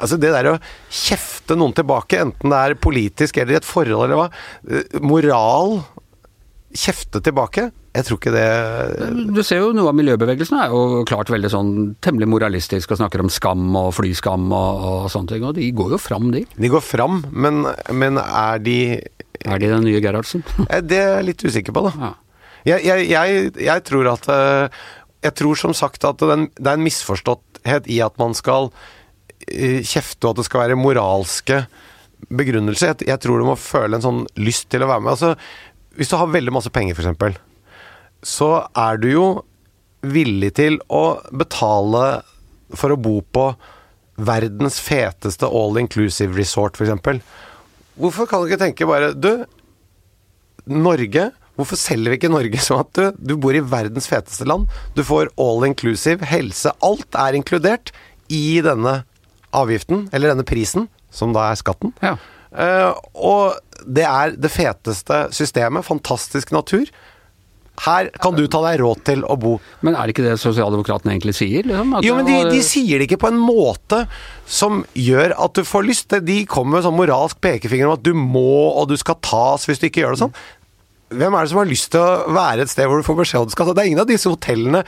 Altså 0.00 0.16
det 0.16 0.30
der 0.32 0.46
å 0.48 0.52
kjefte 0.88 1.58
noen 1.60 1.74
tilbake, 1.76 2.16
enten 2.24 2.48
det 2.54 2.56
er 2.56 2.74
politisk 2.80 3.36
eller 3.36 3.52
i 3.52 3.58
et 3.58 3.66
forhold 3.68 4.06
eller 4.06 4.16
hva 4.16 4.30
eh, 4.64 4.94
Moral 5.04 5.74
Kjefte 6.74 7.20
tilbake? 7.22 7.68
Jeg 7.94 8.06
tror 8.08 8.18
ikke 8.18 8.32
det 8.34 9.28
Du 9.30 9.38
ser 9.46 9.60
jo 9.62 9.68
noe 9.76 9.92
av 9.92 9.94
miljøbevegelsen 9.94 10.56
er 10.58 10.72
jo 10.72 11.04
klart 11.06 11.30
veldig 11.30 11.50
sånn 11.52 11.70
temmelig 12.02 12.26
moralistisk 12.32 12.90
og 12.90 12.98
snakker 12.98 13.22
om 13.22 13.30
skam 13.30 13.68
og 13.78 13.92
flyskam 13.94 14.48
og, 14.50 14.80
og 14.88 15.04
sånne 15.12 15.30
ting, 15.30 15.44
og 15.46 15.54
de 15.54 15.68
går 15.78 15.94
jo 15.94 16.00
fram, 16.02 16.32
de. 16.34 16.42
De 16.58 16.70
går 16.72 16.82
fram, 16.82 17.20
men, 17.30 17.62
men 17.94 18.18
er 18.18 18.58
de 18.64 18.78
Er 19.44 19.60
de 19.62 19.70
den 19.70 19.86
nye 19.86 20.02
Gerhardsen? 20.02 20.42
eh, 20.70 20.82
Det 20.82 20.98
er 20.98 21.14
jeg 21.20 21.28
litt 21.30 21.46
usikker 21.46 21.76
på, 21.76 21.84
da. 21.86 21.94
ja. 22.00 22.12
Jeg, 22.64 22.80
jeg, 22.88 23.06
jeg, 23.12 23.48
jeg 23.60 23.84
tror 23.84 24.10
at 24.14 24.26
eh, 24.32 24.82
Jeg 25.28 25.34
tror 25.38 25.58
som 25.60 25.74
sagt 25.76 26.04
at 26.08 26.18
det 26.24 26.34
er 26.64 26.74
en 26.74 26.84
misforståtthet 26.86 27.86
i 27.92 28.00
at 28.02 28.18
man 28.18 28.34
skal 28.34 28.72
eh, 29.46 29.84
kjefte, 29.86 30.24
og 30.26 30.32
at 30.34 30.42
det 30.42 30.48
skal 30.48 30.64
være 30.64 30.80
moralske 30.80 31.62
begrunnelser. 32.32 32.94
Jeg, 32.94 33.08
jeg 33.12 33.20
tror 33.22 33.38
du 33.38 33.46
må 33.52 33.54
føle 33.60 33.98
en 33.98 34.04
sånn 34.04 34.20
lyst 34.40 34.70
til 34.72 34.82
å 34.84 34.88
være 34.90 35.04
med. 35.04 35.14
Altså, 35.14 35.34
hvis 35.98 36.10
du 36.10 36.16
har 36.18 36.32
veldig 36.32 36.54
masse 36.54 36.72
penger, 36.74 36.98
f.eks., 36.98 37.40
så 38.24 38.50
er 38.78 39.00
du 39.02 39.08
jo 39.10 39.26
villig 40.04 40.54
til 40.56 40.78
å 40.92 41.20
betale 41.32 42.22
for 42.74 42.94
å 42.94 43.00
bo 43.00 43.18
på 43.34 43.48
verdens 44.14 44.78
feteste 44.82 45.48
all 45.48 45.78
inclusive 45.80 46.36
resort, 46.38 46.78
f.eks. 46.78 47.20
Hvorfor 48.00 48.28
kan 48.30 48.42
du 48.42 48.48
ikke 48.48 48.62
tenke 48.64 48.86
bare 48.90 49.12
Du, 49.14 49.44
Norge 50.66 51.28
Hvorfor 51.54 51.78
selger 51.78 52.10
vi 52.10 52.18
ikke 52.18 52.32
Norge 52.32 52.62
sånn 52.66 52.82
at 52.82 52.98
du, 52.98 53.34
du 53.34 53.36
bor 53.38 53.54
i 53.54 53.62
verdens 53.62 54.08
feteste 54.10 54.46
land? 54.48 54.66
Du 54.96 55.04
får 55.06 55.30
all 55.40 55.66
inclusive, 55.68 56.26
helse 56.26 56.72
Alt 56.82 57.18
er 57.18 57.38
inkludert 57.38 57.92
i 58.32 58.60
denne 58.64 59.02
avgiften, 59.54 60.08
eller 60.10 60.32
denne 60.32 60.46
prisen, 60.48 60.88
som 61.14 61.34
da 61.36 61.44
er 61.52 61.60
skatten. 61.60 61.92
Ja. 62.02 62.16
Eh, 62.54 62.92
og 63.14 63.84
det 63.84 64.06
er 64.06 64.36
det 64.38 64.52
feteste 64.52 65.26
systemet. 65.34 65.86
Fantastisk 65.86 66.54
natur. 66.54 66.86
Her 67.82 68.06
kan 68.22 68.36
du 68.38 68.44
ta 68.46 68.60
deg 68.68 68.78
råd 68.84 69.00
til 69.08 69.24
å 69.26 69.34
bo. 69.40 69.56
Men 69.82 69.96
er 69.98 70.06
det 70.06 70.14
ikke 70.14 70.26
det 70.28 70.36
sosialdemokratene 70.38 71.16
egentlig 71.16 71.34
sier? 71.34 71.66
Liksom? 71.66 71.96
Jo, 72.06 72.14
men 72.20 72.28
de, 72.28 72.36
de 72.52 72.60
sier 72.62 73.00
det 73.00 73.08
ikke 73.08 73.24
på 73.24 73.32
en 73.32 73.40
måte 73.42 74.04
som 74.46 74.84
gjør 74.94 75.34
at 75.42 75.58
du 75.58 75.66
får 75.66 75.88
lyst. 75.88 76.14
De 76.22 76.44
kommer 76.46 76.78
med 76.78 76.86
sånn 76.86 76.98
moralsk 76.98 77.40
pekefinger 77.42 77.90
om 77.90 77.96
at 77.96 78.04
du 78.06 78.12
må, 78.14 78.70
og 78.78 78.92
du 78.92 78.94
skal 79.00 79.18
tas 79.26 79.66
hvis 79.66 79.82
du 79.82 79.88
ikke 79.90 80.04
gjør 80.04 80.14
det 80.14 80.22
sånn. 80.22 80.38
Hvem 81.14 81.34
er 81.36 81.44
det 81.44 81.50
som 81.52 81.60
har 81.60 81.68
lyst 81.68 81.90
til 81.94 82.00
å 82.02 82.34
være 82.34 82.64
et 82.64 82.72
sted 82.72 82.88
hvor 82.88 82.98
du 82.98 83.06
får 83.06 83.18
beskjed 83.20 83.42
om 83.42 83.50
du 83.50 83.54
skal 83.54 83.68
ta? 83.68 83.74
Det 83.76 83.82
er 83.82 83.90
ingen 83.90 84.02
av 84.02 84.08
disse 84.08 84.30
hotellene, 84.30 84.80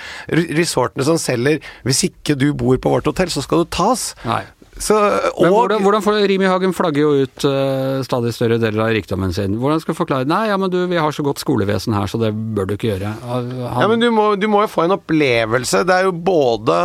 resortene, 0.59 1.05
som 1.07 1.19
selger 1.21 1.61
'hvis 1.85 2.05
ikke 2.09 2.39
du 2.39 2.53
bor 2.55 2.79
på 2.79 2.91
vårt 2.91 3.07
hotell, 3.11 3.31
så 3.31 3.43
skal 3.43 3.63
du 3.63 3.71
tas'. 3.71 4.15
Nei. 4.25 4.43
Så, 4.77 4.97
Men 5.41 5.49
og, 5.49 5.55
hvordan, 5.55 5.83
hvordan 5.87 6.03
får 6.05 6.19
Rimi 6.29 6.45
Hagen 6.45 6.75
flagger 6.77 7.01
jo 7.01 7.25
ut 7.25 7.45
uh, 7.49 8.03
stadig 8.05 8.35
større 8.37 8.59
deler 8.61 8.83
av 8.85 8.91
rikdommen 8.93 9.33
sin. 9.33 9.55
Hvordan 9.61 9.81
skal 9.81 9.97
du 9.97 9.99
forklare 9.99 10.29
Nei, 10.29 10.43
ja, 10.51 10.59
men 10.61 10.69
du, 10.73 10.83
vi 10.91 10.99
har 11.01 11.15
så 11.17 11.25
godt 11.25 11.41
skolevesen 11.41 11.97
her, 11.97 12.09
så 12.11 12.21
det 12.21 12.35
bør 12.37 12.69
du 12.69 12.75
ikke 12.77 12.91
gjøre. 12.91 13.15
Han, 13.25 13.49
Ja, 13.57 13.87
men 13.89 14.05
du 14.05 14.11
må, 14.13 14.27
du 14.37 14.45
må 14.53 14.61
jo 14.67 14.71
få 14.71 14.85
en 14.85 14.97
opplevelse. 14.99 15.81
Det 15.89 15.97
er 15.97 16.11
jo 16.11 16.13
både 16.13 16.77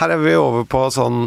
Her 0.00 0.14
er 0.14 0.22
vi 0.22 0.32
over 0.40 0.64
på 0.68 0.86
sånn 0.92 1.26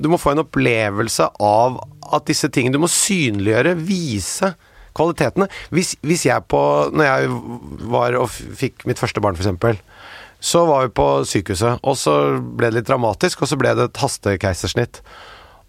Du 0.00 0.08
må 0.12 0.20
få 0.20 0.32
en 0.32 0.42
opplevelse 0.44 1.28
av 1.44 1.82
at 2.12 2.28
disse 2.28 2.48
tingene 2.52 2.76
Du 2.76 2.82
må 2.82 2.90
synliggjøre, 2.92 3.74
vise 3.76 4.54
kvalitetene. 4.96 5.48
Hvis, 5.72 5.94
hvis 6.04 6.26
jeg 6.28 6.48
på 6.52 6.62
Når 6.96 7.08
jeg 7.08 7.28
var 7.92 8.16
og 8.20 8.32
fikk 8.32 8.86
mitt 8.88 9.00
første 9.00 9.20
barn, 9.24 9.36
f.eks., 9.36 9.84
Så 10.40 10.64
var 10.66 10.88
vi 10.88 10.96
på 10.96 11.10
sykehuset, 11.28 11.84
og 11.84 12.00
så 12.00 12.16
ble 12.40 12.72
det 12.72 12.80
litt 12.80 12.88
dramatisk, 12.88 13.44
og 13.44 13.52
så 13.52 13.60
ble 13.60 13.76
det 13.78 13.84
et 13.90 14.00
hastekeisersnitt. 14.02 15.02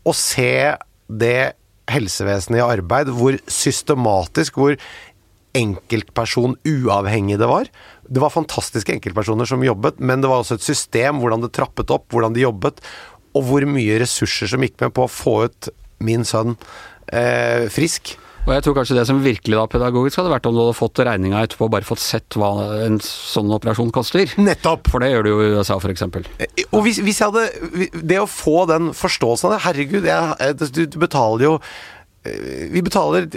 Å 0.04 0.14
se 0.18 0.76
det 1.08 1.54
helsevesenet 1.92 2.60
i 2.60 2.66
arbeid, 2.66 3.12
hvor 3.14 3.38
systematisk, 3.52 4.60
hvor 4.60 4.78
enkeltperson 5.58 6.56
uavhengig 6.66 7.38
det 7.42 7.50
var. 7.50 7.70
Det 8.10 8.22
var 8.24 8.34
fantastiske 8.34 8.96
enkeltpersoner 8.96 9.48
som 9.50 9.64
jobbet, 9.66 10.00
men 10.02 10.24
det 10.24 10.32
var 10.32 10.42
også 10.42 10.58
et 10.58 10.66
system, 10.66 11.22
hvordan 11.22 11.46
det 11.46 11.54
trappet 11.56 11.94
opp, 11.94 12.08
hvordan 12.14 12.36
de 12.36 12.46
jobbet, 12.46 12.82
og 13.34 13.48
hvor 13.48 13.66
mye 13.70 14.00
ressurser 14.02 14.50
som 14.50 14.64
gikk 14.66 14.80
med 14.82 14.94
på 14.96 15.06
å 15.06 15.12
få 15.12 15.36
ut 15.48 15.70
min 16.04 16.26
sønn 16.28 16.56
eh, 17.14 17.70
frisk. 17.74 18.16
Og 18.44 18.52
jeg 18.52 18.64
tror 18.66 18.76
kanskje 18.76 18.96
det 18.98 19.06
som 19.08 19.22
virkelig 19.24 19.56
da 19.56 19.64
pedagogisk 19.72 20.20
hadde 20.20 20.32
vært 20.34 20.48
om 20.50 20.56
du 20.58 20.60
hadde 20.66 20.76
fått 20.76 21.00
regninga 21.08 21.46
etterpå 21.46 21.70
og 21.70 21.72
bare 21.78 21.88
fått 21.88 22.02
sett 22.04 22.36
hva 22.36 22.50
en 22.84 22.98
sånn 23.00 23.54
operasjon 23.56 23.94
koster. 23.96 24.28
Nettopp! 24.36 24.90
For 24.92 25.00
det 25.00 25.14
gjør 25.14 25.24
du 25.24 25.30
jo 25.32 25.38
i 25.46 25.52
USA, 25.56 25.78
f.eks. 25.80 26.04
Eh, 26.44 26.66
Og 26.76 26.84
hvis, 26.84 27.00
hvis 27.06 27.22
jeg 27.24 27.32
hadde 27.32 28.04
Det 28.04 28.18
å 28.20 28.28
få 28.28 28.66
den 28.68 28.92
forståelsen 29.00 29.48
av 29.48 29.56
det 29.56 29.62
Herregud, 29.64 30.08
jeg, 30.10 30.58
du, 30.76 30.82
du 30.92 30.98
betaler 31.06 31.46
jo 31.48 31.54
eh, 32.28 32.68
vi 32.74 32.84
betaler 32.84 33.30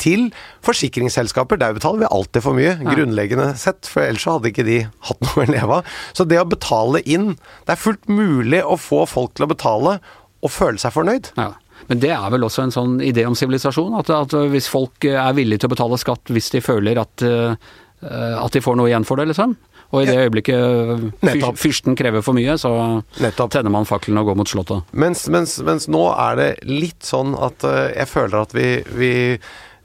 til 0.00 0.28
forsikringsselskaper. 0.68 1.56
Der 1.60 1.78
betaler 1.80 2.04
vi 2.04 2.10
alltid 2.12 2.44
for 2.44 2.56
mye, 2.60 2.76
grunnleggende 2.84 3.54
sett. 3.60 3.88
For 3.88 4.04
ellers 4.04 4.28
så 4.28 4.36
hadde 4.36 4.52
ikke 4.52 4.68
de 4.68 4.78
hatt 5.08 5.24
noe 5.24 5.46
å 5.46 5.48
leve 5.54 5.80
av. 5.80 5.96
Så 6.12 6.28
det 6.28 6.36
å 6.40 6.44
betale 6.48 7.00
inn 7.08 7.32
Det 7.64 7.78
er 7.78 7.80
fullt 7.80 8.12
mulig 8.12 8.60
å 8.64 8.76
få 8.80 9.06
folk 9.08 9.34
til 9.40 9.48
å 9.48 9.52
betale 9.56 9.96
og 10.40 10.52
føle 10.52 10.80
seg 10.80 10.92
fornøyd. 10.94 11.32
Ja. 11.40 11.50
Men 11.90 12.02
det 12.02 12.12
er 12.14 12.28
vel 12.30 12.46
også 12.46 12.62
en 12.64 12.74
sånn 12.74 12.98
idé 13.02 13.24
om 13.26 13.34
sivilisasjon? 13.38 13.96
At, 13.98 14.12
at 14.14 14.34
hvis 14.52 14.68
folk 14.70 15.04
er 15.10 15.34
villige 15.34 15.64
til 15.64 15.70
å 15.70 15.74
betale 15.74 15.98
skatt 15.98 16.30
hvis 16.30 16.52
de 16.54 16.62
føler 16.62 17.00
at, 17.02 17.24
eh, 17.26 17.72
at 18.38 18.54
de 18.54 18.62
får 18.62 18.78
noe 18.78 18.90
igjen 18.92 19.06
for 19.08 19.18
det, 19.18 19.26
liksom? 19.32 19.56
Og 19.90 20.04
i 20.04 20.06
det 20.06 20.20
øyeblikket 20.22 21.22
Nettopp. 21.26 21.58
fyrsten 21.58 21.96
krever 21.98 22.22
for 22.22 22.36
mye, 22.38 22.54
så 22.62 22.70
Nettopp. 23.18 23.50
tenner 23.56 23.74
man 23.74 23.88
fakkelen 23.88 24.20
og 24.22 24.30
går 24.30 24.38
mot 24.38 24.50
slottet. 24.52 24.86
Mens, 24.94 25.24
mens, 25.34 25.56
mens 25.66 25.88
nå 25.90 26.04
er 26.14 26.38
det 26.38 26.50
litt 26.70 27.02
sånn 27.02 27.34
at 27.34 27.66
eh, 27.66 27.88
jeg 27.98 28.10
føler 28.12 28.38
at 28.44 28.54
vi, 28.54 28.68
vi 28.94 29.12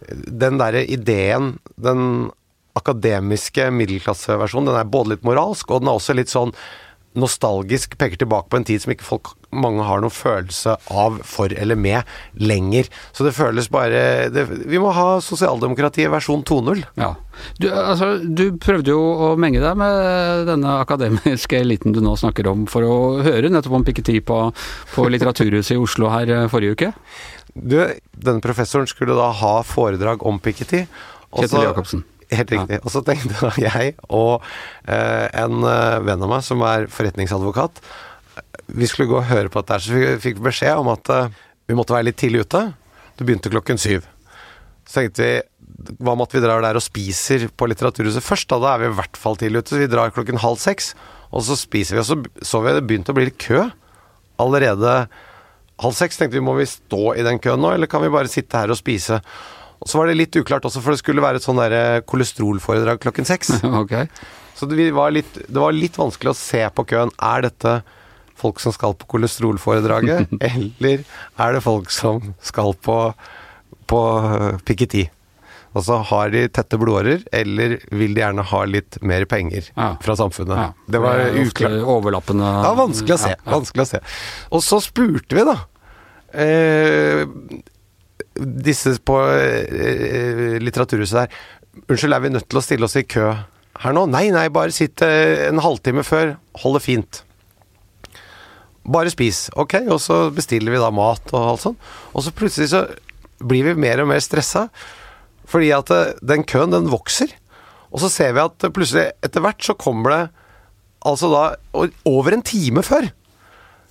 Den 0.06 0.60
derre 0.62 0.84
ideen, 0.86 1.56
den 1.82 2.30
akademiske 2.78 3.72
middelklasseversjonen, 3.74 4.68
den 4.70 4.78
er 4.78 4.90
både 4.92 5.16
litt 5.16 5.24
moralsk, 5.26 5.72
og 5.72 5.82
den 5.82 5.90
er 5.90 5.98
også 5.98 6.14
litt 6.14 6.30
sånn 6.30 6.52
nostalgisk, 7.16 7.98
peker 8.00 8.20
tilbake 8.22 8.52
på 8.52 8.60
en 8.60 8.68
tid 8.68 8.84
som 8.84 8.94
ikke 8.94 9.08
folk 9.08 9.34
mange 9.56 9.84
har 9.88 10.02
noen 10.04 10.14
følelse 10.14 10.76
av 10.92 11.22
for 11.28 11.54
eller 11.56 11.80
med 11.80 12.04
lenger. 12.42 12.90
Så 13.16 13.26
det 13.28 13.36
føles 13.38 13.70
bare 13.72 14.28
det, 14.34 14.46
Vi 14.68 14.82
må 14.82 14.92
ha 14.96 15.20
sosialdemokratiet 15.24 16.12
versjon 16.12 16.44
2.0. 16.44 16.84
Ja. 17.00 17.14
Du, 17.60 17.70
altså, 17.72 18.16
du 18.20 18.58
prøvde 18.62 18.94
jo 18.94 19.00
å 19.00 19.30
menge 19.40 19.64
deg 19.64 19.80
med 19.80 20.46
denne 20.50 20.78
akademiske 20.84 21.60
eliten 21.64 21.96
du 21.96 22.02
nå 22.04 22.16
snakker 22.20 22.52
om, 22.52 22.66
for 22.72 22.88
å 22.88 22.98
høre 23.26 23.52
nettopp 23.52 23.80
om 23.80 23.88
Piketty 23.88 24.20
på, 24.26 24.42
på 24.96 25.08
Litteraturhuset 25.12 25.76
i 25.76 25.82
Oslo 25.82 26.12
her 26.14 26.32
eh, 26.32 26.48
forrige 26.52 26.76
uke. 26.76 26.92
Du, 27.56 27.78
denne 28.12 28.44
professoren 28.44 28.88
skulle 28.92 29.16
da 29.16 29.30
ha 29.32 29.56
foredrag 29.68 30.26
om 30.28 30.42
Piketty. 30.44 30.86
Kjetil 31.36 31.66
Jacobsen. 31.68 32.04
Helt 32.34 32.52
riktig. 32.52 32.80
Og 32.82 32.94
så 32.94 33.02
tenkte 33.06 33.36
da 33.44 33.52
jeg 33.60 33.96
og 34.10 34.44
eh, 34.88 35.28
en 35.30 35.66
eh, 35.70 36.02
venn 36.06 36.26
av 36.26 36.32
meg 36.32 36.46
som 36.46 36.64
er 36.66 36.88
forretningsadvokat 36.92 37.82
Vi 38.74 38.90
skulle 38.90 39.12
gå 39.12 39.20
og 39.20 39.30
høre 39.30 39.52
på 39.52 39.62
dette, 39.62 39.82
så 39.86 39.94
vi 39.94 40.16
fikk 40.24 40.42
beskjed 40.46 40.82
om 40.82 40.90
at 40.94 41.12
eh, 41.14 41.36
vi 41.70 41.78
måtte 41.78 41.96
være 41.96 42.10
litt 42.10 42.20
tidlig 42.22 42.46
ute. 42.46 42.62
Det 43.18 43.26
begynte 43.26 43.52
klokken 43.54 43.80
syv. 43.82 44.06
Så 44.86 45.00
tenkte 45.00 45.26
vi 45.26 45.36
hva 46.00 46.14
med 46.16 46.28
at 46.28 46.36
vi 46.36 46.42
drar 46.44 46.64
der 46.64 46.78
og 46.78 46.84
spiser 46.84 47.48
på 47.58 47.68
Litteraturhuset 47.70 48.24
først? 48.24 48.48
Da, 48.52 48.60
da 48.62 48.74
er 48.74 48.84
vi 48.84 48.92
i 48.92 48.98
hvert 49.00 49.18
fall 49.20 49.38
tidlig 49.40 49.64
ute. 49.64 49.74
Så 49.74 49.82
vi 49.82 49.90
drar 49.92 50.14
klokken 50.14 50.40
halv 50.42 50.62
seks, 50.62 50.94
og 51.32 51.46
så 51.46 51.58
spiser 51.60 51.98
vi. 51.98 52.04
Og 52.04 52.08
så 52.08 52.46
så 52.46 52.62
vi 52.64 52.76
det 52.76 52.86
begynte 52.88 53.14
å 53.14 53.18
bli 53.18 53.28
litt 53.30 53.42
kø 53.42 53.66
allerede 54.42 54.94
halv 55.82 55.98
seks. 55.98 56.20
Tenkte 56.20 56.40
vi 56.40 56.46
må 56.46 56.56
vi 56.60 56.68
stå 56.70 57.16
i 57.18 57.26
den 57.26 57.42
køen 57.44 57.62
nå, 57.64 57.74
eller 57.76 57.92
kan 57.92 58.04
vi 58.06 58.14
bare 58.14 58.32
sitte 58.32 58.62
her 58.62 58.74
og 58.74 58.80
spise? 58.80 59.20
Og 59.86 59.92
så 59.92 60.00
var 60.02 60.10
det 60.10 60.18
litt 60.18 60.36
uklart 60.40 60.66
også, 60.66 60.82
for 60.82 60.96
det 60.96 61.02
skulle 61.04 61.22
være 61.22 61.38
et 61.38 61.46
sånn 61.46 61.60
der 61.62 62.02
kolesterolforedrag 62.10 63.04
klokken 63.06 63.28
seks. 63.30 63.52
ok. 63.84 63.94
Så 64.58 64.66
det 64.72 64.88
var, 64.96 65.14
litt, 65.14 65.36
det 65.46 65.62
var 65.62 65.76
litt 65.76 66.00
vanskelig 66.00 66.32
å 66.34 66.38
se 66.40 66.64
på 66.74 66.88
køen. 66.90 67.12
Er 67.22 67.46
dette 67.46 67.76
folk 68.36 68.58
som 68.64 68.74
skal 68.74 68.96
på 68.98 69.08
kolesterolforedraget, 69.14 70.34
eller 70.50 71.04
er 71.06 71.54
det 71.56 71.62
folk 71.64 71.94
som 71.94 72.34
skal 72.44 72.74
på, 72.82 72.98
på 73.86 74.02
Piketi? 74.66 74.66
Piketty? 74.66 75.06
Altså 75.76 75.98
har 76.08 76.30
de 76.32 76.46
tette 76.56 76.78
blodårer, 76.80 77.26
eller 77.36 77.74
vil 77.92 78.14
de 78.16 78.22
gjerne 78.22 78.46
ha 78.48 78.62
litt 78.64 78.96
mer 79.04 79.26
penger 79.28 79.66
Ja. 79.76 79.90
fra 80.02 80.16
samfunnet? 80.16 80.56
Ja. 80.56 80.68
Det 80.88 81.02
var 81.04 81.20
ofte 81.28 81.42
uklart. 81.50 81.76
overlappende 81.98 82.52
Ja, 82.64 82.70
vanskelig 82.80 83.18
å 83.18 83.22
se. 83.26 83.34
Ja. 83.36 83.52
Vanskelig 83.52 83.84
å 83.84 83.90
se. 83.90 84.00
Og 84.56 84.64
så 84.64 84.80
spurte 84.86 85.36
vi, 85.36 85.44
da. 85.44 85.58
Eh, 86.32 87.26
disse 88.36 88.98
på 89.06 89.20
eh, 89.32 90.58
Litteraturhuset 90.62 91.24
der. 91.24 91.38
Unnskyld, 91.86 92.16
er 92.16 92.24
vi 92.24 92.34
nødt 92.34 92.48
til 92.50 92.60
å 92.60 92.64
stille 92.64 92.88
oss 92.88 92.98
i 93.00 93.06
kø 93.08 93.30
her 93.84 93.96
nå? 93.96 94.06
Nei, 94.12 94.28
nei, 94.34 94.48
bare 94.54 94.76
sitt 94.76 95.04
eh, 95.06 95.48
en 95.50 95.62
halvtime 95.64 96.04
før. 96.08 96.36
Hold 96.64 96.80
det 96.80 96.84
fint. 96.86 97.22
Bare 98.86 99.12
spis. 99.12 99.48
Ok, 99.58 99.80
og 99.90 100.00
så 100.04 100.26
bestiller 100.36 100.76
vi 100.76 100.82
da 100.82 100.92
mat 100.94 101.34
og 101.34 101.50
alt 101.56 101.66
sånn. 101.66 101.80
Og 102.14 102.26
så 102.26 102.36
plutselig 102.36 102.72
så 102.72 102.86
blir 103.44 103.68
vi 103.70 103.80
mer 103.86 104.04
og 104.04 104.12
mer 104.12 104.24
stressa. 104.24 104.68
Fordi 105.50 105.72
at 105.76 105.92
eh, 105.94 106.16
den 106.26 106.46
køen, 106.48 106.74
den 106.76 106.92
vokser. 106.92 107.34
Og 107.92 108.02
så 108.04 108.12
ser 108.12 108.36
vi 108.36 108.44
at 108.46 108.68
eh, 108.68 108.74
plutselig, 108.74 109.10
etter 109.26 109.44
hvert, 109.44 109.62
så 109.64 109.78
kommer 109.80 110.16
det 110.16 110.24
altså 111.06 111.30
da 111.30 111.44
over 112.10 112.34
en 112.34 112.46
time 112.46 112.82
før 112.86 113.12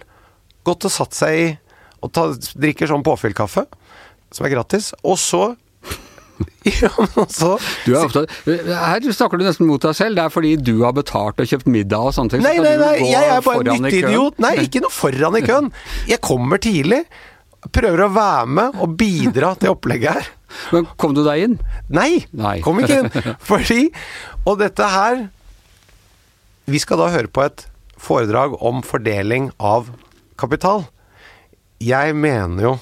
gått 0.66 0.84
og 0.86 0.92
satt 0.92 1.14
seg 1.16 1.32
i 1.38 1.58
og 2.04 2.12
ta, 2.12 2.22
drikker 2.60 2.86
sånn 2.90 3.06
påfyllkaffe, 3.06 3.64
som 4.34 4.44
er 4.44 4.52
gratis, 4.52 4.92
og 5.00 5.16
så 5.16 5.56
ja, 6.64 6.88
men 6.98 7.28
så 7.30 7.52
Du 7.84 7.92
er 7.94 8.00
opptatt, 8.04 8.32
her 8.46 9.04
snakker 9.14 9.38
du 9.38 9.44
nesten 9.46 9.68
mot 9.68 9.82
deg 9.84 9.94
selv. 9.96 10.16
Det 10.18 10.24
er 10.24 10.32
fordi 10.34 10.54
du 10.58 10.72
har 10.82 10.94
betalt 10.96 11.38
og 11.40 11.50
kjøpt 11.50 11.68
middag 11.70 12.08
og 12.08 12.14
sånne 12.16 12.34
ting. 12.34 12.42
Nei, 12.44 12.56
nei, 12.62 12.74
nei, 12.80 12.94
jeg 13.10 13.28
er 13.36 13.44
bare 13.44 13.62
en 13.62 13.70
i 13.76 13.84
nyttig 13.86 14.00
idiot. 14.08 14.40
Nei, 14.42 14.54
ikke 14.64 14.82
noe 14.84 14.94
foran 14.94 15.38
i 15.38 15.44
køen. 15.48 15.70
Jeg 16.10 16.22
kommer 16.24 16.62
tidlig, 16.64 17.02
prøver 17.74 18.04
å 18.06 18.10
være 18.16 18.48
med 18.58 18.80
og 18.82 18.96
bidra 19.00 19.52
til 19.60 19.72
opplegget 19.76 20.18
her. 20.18 20.32
Men 20.74 20.88
kom 21.00 21.14
du 21.16 21.22
deg 21.26 21.44
inn? 21.46 21.54
Nei, 21.94 22.24
Nei. 22.36 22.56
kom 22.66 22.82
ikke 22.82 23.00
inn. 23.04 23.08
Fordi 23.48 23.88
Og 24.46 24.60
dette 24.60 24.86
her 24.86 25.24
Vi 26.70 26.78
skal 26.78 27.00
da 27.02 27.08
høre 27.10 27.26
på 27.32 27.42
et 27.42 27.64
foredrag 27.98 28.54
om 28.62 28.82
fordeling 28.86 29.48
av 29.58 29.88
kapital. 30.38 30.84
Jeg 31.82 32.14
mener 32.18 32.62
jo 32.68 32.72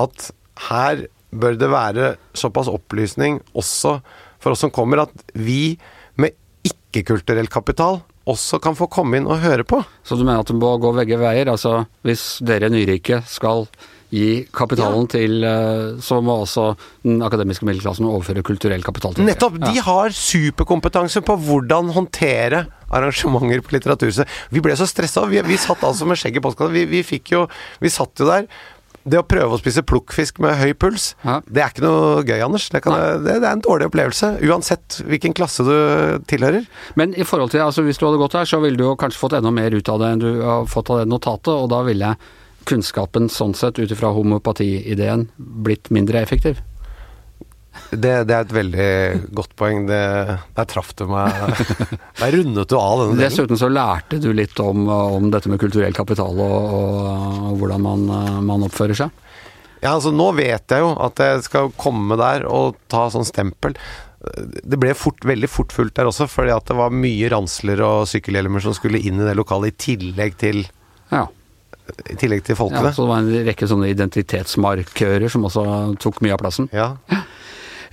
at 0.00 0.30
her 0.70 1.06
bør 1.40 1.58
det 1.60 1.70
være 1.72 2.14
såpass 2.36 2.70
opplysning 2.72 3.40
også 3.56 3.98
for 4.42 4.54
oss 4.54 4.64
som 4.64 4.72
kommer, 4.74 5.06
at 5.06 5.32
vi 5.34 5.76
med 6.20 6.36
ikke-kulturell 6.66 7.48
kapital 7.52 8.00
også 8.26 8.58
kan 8.62 8.76
få 8.78 8.88
komme 8.90 9.20
inn 9.20 9.28
og 9.30 9.42
høre 9.44 9.66
på. 9.66 9.80
Så 10.02 10.18
du 10.18 10.24
mener 10.24 10.42
at 10.42 10.50
du 10.50 10.58
må 10.58 10.72
gå 10.82 10.90
begge 10.96 11.18
veier? 11.20 11.50
Altså 11.52 11.84
hvis 12.06 12.38
dere 12.46 12.70
nyrike 12.72 13.22
skal 13.30 13.68
gi 14.14 14.46
kapitalen 14.54 15.08
til 15.10 15.42
eh, 15.42 15.96
Så 16.02 16.20
må 16.22 16.36
også 16.44 16.68
den 17.02 17.18
akademiske 17.26 17.66
middelklassen 17.66 18.06
overføre 18.06 18.44
kulturell 18.46 18.84
kapital 18.86 19.16
til. 19.16 19.26
Nettopp! 19.26 19.58
De 19.62 19.82
har 19.82 20.14
superkompetanse 20.14 21.22
på 21.26 21.36
hvordan 21.48 21.90
håndtere 21.94 22.66
arrangementer 22.86 23.64
på 23.66 23.74
Litteraturhuset. 23.74 24.30
Vi 24.54 24.62
ble 24.62 24.76
så 24.78 24.86
stressa. 24.86 25.26
Vi, 25.30 25.40
vi 25.46 25.58
satt 25.58 25.82
altså 25.86 26.06
med 26.06 26.20
skjegget 26.20 26.38
i 26.38 26.46
postkassa. 26.46 26.74
Vi, 26.74 26.86
vi 26.90 27.02
fikk 27.06 27.34
jo 27.34 27.46
Vi 27.82 27.90
satt 27.92 28.22
jo 28.22 28.30
der. 28.30 28.46
Det 29.06 29.20
å 29.20 29.26
prøve 29.26 29.54
å 29.54 29.58
spise 29.60 29.84
plukkfisk 29.86 30.40
med 30.42 30.56
høy 30.58 30.72
puls, 30.74 31.12
Ja. 31.24 31.36
det 31.46 31.62
er 31.62 31.68
ikke 31.70 31.84
noe 31.84 32.24
gøy, 32.26 32.40
Anders. 32.42 32.68
Det, 32.74 32.80
kan, 32.82 32.96
det, 33.22 33.36
det 33.40 33.46
er 33.46 33.52
en 33.54 33.62
dårlig 33.62 33.86
opplevelse. 33.86 34.32
Uansett 34.42 35.00
hvilken 35.06 35.34
klasse 35.38 35.62
du 35.66 35.76
tilhører. 36.26 36.66
Men 36.98 37.14
i 37.14 37.22
forhold 37.26 37.52
til, 37.54 37.62
altså 37.62 37.84
hvis 37.86 38.00
du 38.02 38.06
hadde 38.08 38.18
gått 38.18 38.34
her, 38.34 38.48
så 38.50 38.58
ville 38.64 38.76
du 38.80 38.82
jo 38.88 38.96
kanskje 38.98 39.22
fått 39.22 39.36
enda 39.38 39.52
mer 39.54 39.70
ut 39.78 39.88
av 39.92 40.02
det 40.02 40.08
enn 40.16 40.24
du 40.24 40.30
har 40.42 40.66
fått 40.66 40.90
av 40.90 40.98
det 41.04 41.06
notatet, 41.12 41.52
og 41.54 41.70
da 41.70 41.84
ville 41.86 42.16
kunnskapen 42.66 43.28
sånn 43.30 43.54
sett, 43.54 43.78
ut 43.78 43.92
ifra 43.94 44.10
homopatiideen, 44.16 45.28
blitt 45.38 45.86
mindre 45.94 46.18
effektiv. 46.26 46.58
Det, 47.90 48.12
det 48.26 48.34
er 48.34 48.40
et 48.46 48.52
veldig 48.56 48.86
godt 49.36 49.52
poeng. 49.58 49.84
Det, 49.88 50.00
der 50.56 50.66
traff 50.70 50.90
du 50.98 51.04
meg. 51.10 51.30
Der 52.20 52.32
rundet 52.34 52.70
du 52.72 52.76
av 52.78 53.02
denne 53.02 53.14
delen. 53.14 53.20
Dessuten 53.22 53.60
så 53.60 53.68
lærte 53.70 54.18
du 54.22 54.30
litt 54.34 54.58
om, 54.62 54.88
om 54.90 55.28
dette 55.30 55.50
med 55.52 55.60
kulturell 55.62 55.94
kapital 55.96 56.34
og, 56.42 56.74
og, 56.80 57.52
hvordan 57.60 57.84
man, 57.84 58.04
eh, 58.10 58.40
man 58.48 58.66
oppfører 58.66 58.98
seg. 58.98 59.22
Ja, 59.84 59.92
altså 59.92 60.10
Nå 60.10 60.30
vet 60.34 60.72
jeg 60.72 60.82
jo 60.82 60.90
at 61.04 61.20
jeg 61.22 61.44
skal 61.46 61.70
komme 61.78 62.16
der 62.18 62.46
og 62.48 62.78
ta 62.90 63.06
sånn 63.12 63.26
stempel. 63.28 63.76
Det 64.66 64.78
ble 64.82 64.90
fort, 64.98 65.22
veldig 65.28 65.48
fort 65.52 65.70
fullt 65.76 65.94
der 65.94 66.08
også, 66.10 66.26
fordi 66.32 66.50
at 66.56 66.66
det 66.66 66.74
var 66.78 66.90
mye 66.94 67.28
ransler 67.30 67.82
og 67.86 68.08
sykkelhjelmer 68.10 68.64
som 68.64 68.74
skulle 68.74 68.98
inn 68.98 69.20
i 69.20 69.26
det 69.28 69.36
lokalet, 69.38 69.76
i 69.76 69.82
tillegg 69.92 70.34
til, 70.40 70.64
Ja. 71.12 71.26
i 72.10 72.16
tillegg 72.18 72.42
til 72.48 72.56
folkene. 72.58 72.88
ja. 72.88 72.96
Så 72.96 73.04
det 73.04 73.12
var 73.12 73.22
en 73.22 73.46
rekke 73.52 73.68
sånne 73.70 73.92
identitetsmarkører 73.92 75.30
som 75.30 75.46
også 75.46 75.66
tok 76.02 76.18
mye 76.24 76.34
av 76.34 76.42
plassen. 76.42 76.66
Ja. 76.74 76.88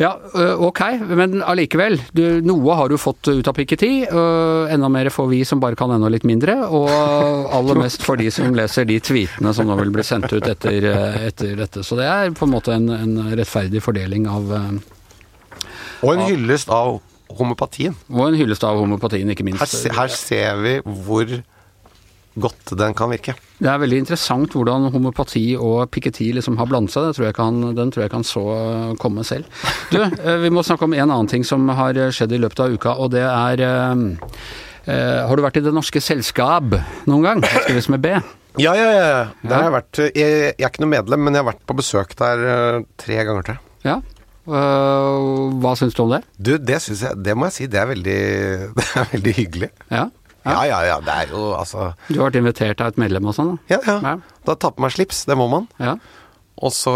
Ja, 0.01 0.11
ok, 0.57 0.79
men 1.13 1.41
allikevel. 1.45 1.99
Noe 2.45 2.75
har 2.79 2.89
du 2.89 2.95
fått 2.97 3.27
ut 3.29 3.47
av 3.47 3.53
Piketty. 3.57 3.91
Enda 4.09 4.89
mer 4.89 5.09
får 5.13 5.27
vi 5.29 5.41
som 5.45 5.61
bare 5.61 5.77
kan 5.79 5.91
enda 5.93 6.09
litt 6.09 6.25
mindre. 6.27 6.55
Og 6.73 6.89
aller 7.53 7.77
mest 7.83 8.01
for 8.05 8.17
de 8.19 8.29
som 8.33 8.55
leser 8.57 8.87
de 8.89 8.97
tweetene 9.03 9.53
som 9.53 9.69
nå 9.69 9.77
vil 9.81 9.93
bli 9.93 10.05
sendt 10.07 10.31
ut 10.33 10.47
etter, 10.49 10.89
etter 11.29 11.55
dette. 11.59 11.83
Så 11.85 11.97
det 11.99 12.07
er 12.09 12.33
på 12.37 12.47
en 12.47 12.53
måte 12.55 12.73
en, 12.75 12.89
en 12.95 13.15
rettferdig 13.37 13.83
fordeling 13.85 14.25
av 14.31 14.49
Og 16.03 16.13
en 16.15 16.25
hyllest 16.27 16.69
av 16.73 16.97
homopatien. 17.37 17.95
Og 18.11 18.27
en 18.31 18.35
hyllest 18.37 18.63
av 18.67 18.77
homopatien, 18.81 19.29
ikke 19.33 19.45
minst. 19.47 19.61
Her, 19.63 19.71
se- 19.71 19.93
her 19.93 20.11
ser 20.13 20.59
vi 20.61 20.73
hvor 21.05 21.37
godt 22.39 22.73
den 22.79 22.95
kan 22.97 23.11
virke. 23.13 23.35
Det 23.59 23.69
er 23.69 23.81
veldig 23.81 24.01
interessant 24.03 24.55
hvordan 24.57 24.89
homopati 24.93 25.53
og 25.55 25.87
Piketty 25.93 26.31
liksom 26.35 26.57
har 26.59 26.69
blandet 26.69 26.95
seg. 26.95 27.07
Det 27.07 27.17
tror 27.17 27.27
jeg 27.29 27.37
kan, 27.37 27.61
den 27.77 27.93
tror 27.93 28.05
jeg 28.05 28.13
kan 28.13 28.27
så 28.27 28.43
komme 29.01 29.25
selv. 29.27 29.49
Du, 29.93 29.99
eh, 30.25 30.37
vi 30.43 30.53
må 30.53 30.65
snakke 30.65 30.87
om 30.87 30.95
en 30.97 31.09
annen 31.09 31.31
ting 31.31 31.45
som 31.47 31.67
har 31.69 31.99
skjedd 32.15 32.35
i 32.35 32.41
løpet 32.41 32.63
av 32.65 32.77
uka, 32.77 32.95
og 32.97 33.13
det 33.15 33.25
er 33.25 33.65
eh, 33.65 34.05
eh, 34.85 35.19
Har 35.27 35.35
du 35.35 35.45
vært 35.45 35.61
i 35.61 35.65
Det 35.65 35.75
Norske 35.75 36.01
Selskap 36.03 36.73
noen 37.09 37.27
gang? 37.27 37.43
Det 37.43 37.67
skrives 37.67 37.91
med 37.93 38.03
B. 38.03 38.15
Ja, 38.61 38.73
ja, 38.77 38.89
ja. 38.93 39.21
Der 39.41 39.55
har 39.55 39.63
jeg 39.65 39.73
vært. 39.73 39.99
Jeg, 40.13 40.33
jeg 40.53 40.61
er 40.61 40.69
ikke 40.69 40.83
noe 40.83 40.93
medlem, 40.93 41.23
men 41.25 41.33
jeg 41.33 41.41
har 41.41 41.53
vært 41.53 41.63
på 41.69 41.77
besøk 41.77 42.13
der 42.19 42.43
eh, 42.45 42.81
tre 43.01 43.21
ganger, 43.25 43.47
til. 43.47 43.61
Ja. 43.87 43.95
Eh, 44.43 45.53
hva 45.63 45.73
syns 45.79 45.95
du 45.97 46.03
om 46.03 46.11
det? 46.13 46.21
Du, 46.35 46.51
det 46.59 46.81
syns 46.83 47.05
jeg 47.05 47.15
Det 47.23 47.31
må 47.37 47.47
jeg 47.47 47.55
si, 47.55 47.67
det 47.71 47.79
er 47.79 47.87
veldig, 47.93 48.19
det 48.77 48.87
er 48.99 49.09
veldig 49.15 49.35
hyggelig. 49.39 49.71
Ja? 49.89 50.05
Ja, 50.45 50.63
ja, 50.67 50.79
ja. 50.87 50.97
Det 51.03 51.13
er 51.13 51.31
jo 51.31 51.53
altså 51.55 51.93
Du 52.09 52.17
har 52.19 52.27
vært 52.29 52.41
invitert 52.41 52.81
av 52.83 52.91
et 52.93 52.99
medlem 52.99 53.29
og 53.31 53.37
sånn? 53.37 53.53
da? 53.53 53.75
Ja, 53.75 53.79
ja. 53.87 53.95
Ja. 54.03 54.41
Da 54.47 54.57
tar 54.59 54.75
man 54.81 54.91
slips, 54.93 55.23
det 55.29 55.37
må 55.39 55.47
man. 55.51 55.69
Ja. 55.79 55.95
Og 56.63 56.73
så 56.75 56.93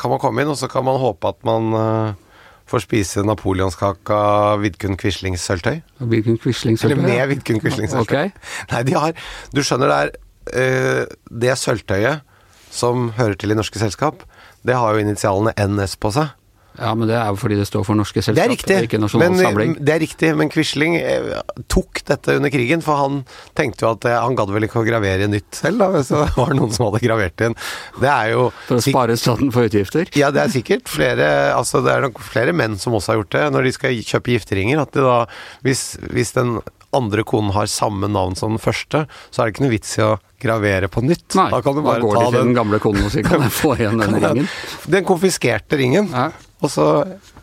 kan 0.00 0.12
man 0.12 0.20
komme 0.22 0.44
inn, 0.44 0.52
og 0.52 0.58
så 0.60 0.68
kan 0.70 0.84
man 0.86 1.00
håpe 1.00 1.32
at 1.32 1.40
man 1.48 1.72
uh, 1.74 2.36
får 2.70 2.84
spise 2.84 3.24
napoleonskake 3.26 4.14
av 4.16 4.62
Vidkun 4.64 4.98
Quislings 5.00 5.42
sølvtøy. 5.48 5.80
Vidkun 6.12 6.38
Quislings 6.40 6.84
sølvtøy? 6.84 7.00
Eller 7.00 7.08
med 7.08 7.32
Vidkun 7.32 7.60
Quislings 7.64 7.96
sølvtøy. 7.96 8.30
Ok. 8.30 8.54
Nei, 8.72 8.84
de 8.88 8.94
har 9.00 9.26
Du 9.54 9.64
skjønner 9.64 9.90
det 9.90 9.98
er 10.04 10.14
uh, 10.54 11.18
Det 11.44 11.58
sølvtøyet 11.60 12.30
som 12.74 13.12
hører 13.14 13.36
til 13.38 13.54
i 13.54 13.56
norske 13.58 13.78
selskap, 13.78 14.24
det 14.66 14.74
har 14.74 14.96
jo 14.96 15.04
initialene 15.04 15.52
NS 15.54 15.94
på 16.02 16.10
seg. 16.14 16.32
Ja, 16.78 16.90
men 16.98 17.06
det 17.06 17.14
er 17.14 17.28
jo 17.30 17.38
fordi 17.38 17.56
det 17.60 17.66
står 17.68 17.84
for 17.86 17.94
Norske 17.98 18.18
selskaper, 18.18 18.34
Det 18.34 18.44
er 18.44 18.52
riktig, 18.54 18.78
ikke 18.88 18.98
Nasjonal 19.02 19.30
men, 19.30 19.42
Samling. 19.46 19.74
det 19.78 19.94
er 19.94 20.00
riktig, 20.02 20.30
men 20.40 20.50
Quisling 20.50 20.96
eh, 20.98 21.28
tok 21.70 22.02
dette 22.08 22.34
under 22.40 22.50
krigen, 22.50 22.82
for 22.82 22.98
han 22.98 23.20
tenkte 23.54 23.86
jo 23.86 23.92
at 23.92 24.08
eh, 24.10 24.16
han 24.18 24.34
gadd 24.38 24.50
vel 24.54 24.66
ikke 24.66 24.82
å 24.82 24.86
gravere 24.86 25.28
nytt 25.30 25.60
selv, 25.60 25.84
da, 25.84 26.02
så 26.08 26.24
det 26.24 26.34
var 26.34 26.54
noen 26.58 26.74
som 26.74 26.88
hadde 26.88 27.02
gravert 27.06 27.46
inn. 27.46 27.54
Det 28.02 28.10
er 28.10 28.32
jo 28.34 28.48
For 28.66 28.80
å 28.80 28.86
spare 28.88 29.18
staten 29.20 29.54
for 29.54 29.70
utgifter? 29.70 30.10
Ja, 30.18 30.32
det 30.34 30.42
er 30.42 30.54
sikkert 30.54 30.90
flere 30.90 31.30
Altså, 31.54 31.80
det 31.84 31.92
er 31.92 32.08
nok 32.08 32.18
flere 32.24 32.54
menn 32.56 32.74
som 32.80 32.96
også 32.96 33.12
har 33.12 33.20
gjort 33.22 33.34
det, 33.36 33.44
når 33.54 33.68
de 33.68 33.74
skal 33.76 34.00
kjøpe 34.02 34.34
gifteringer, 34.34 34.82
at 34.82 34.94
de 34.96 35.04
da 35.04 35.18
Hvis, 35.66 35.94
hvis 36.10 36.34
den 36.34 36.56
andre 36.94 37.24
konen 37.26 37.52
har 37.54 37.66
samme 37.70 38.08
navn 38.10 38.36
som 38.38 38.54
den 38.54 38.62
første, 38.62 39.04
så 39.30 39.42
er 39.42 39.48
det 39.48 39.54
ikke 39.54 39.64
noe 39.66 39.74
vits 39.74 39.96
i 39.98 40.04
å 40.06 40.14
gravere 40.44 40.90
på 40.92 41.02
nytt. 41.04 41.34
Nei, 41.38 41.48
da 41.52 41.60
kan 41.64 41.76
du 41.76 41.82
bare 41.84 42.02
går 42.02 42.18
de 42.18 42.24
til 42.24 42.36
den 42.38 42.50
den 42.50 42.58
gamle 42.58 42.80
konen 42.82 43.06
og 43.06 43.14
sier 43.14 43.26
kan 43.26 43.42
jeg 43.44 43.54
få 43.54 43.74
igjen 43.78 44.00
den 44.02 44.18
ringen? 44.20 44.50
Den 44.90 45.06
konfiskerte 45.08 45.80
ringen. 45.80 46.10
Ja. 46.12 46.28
Og 46.64 46.72
så, 46.72 46.88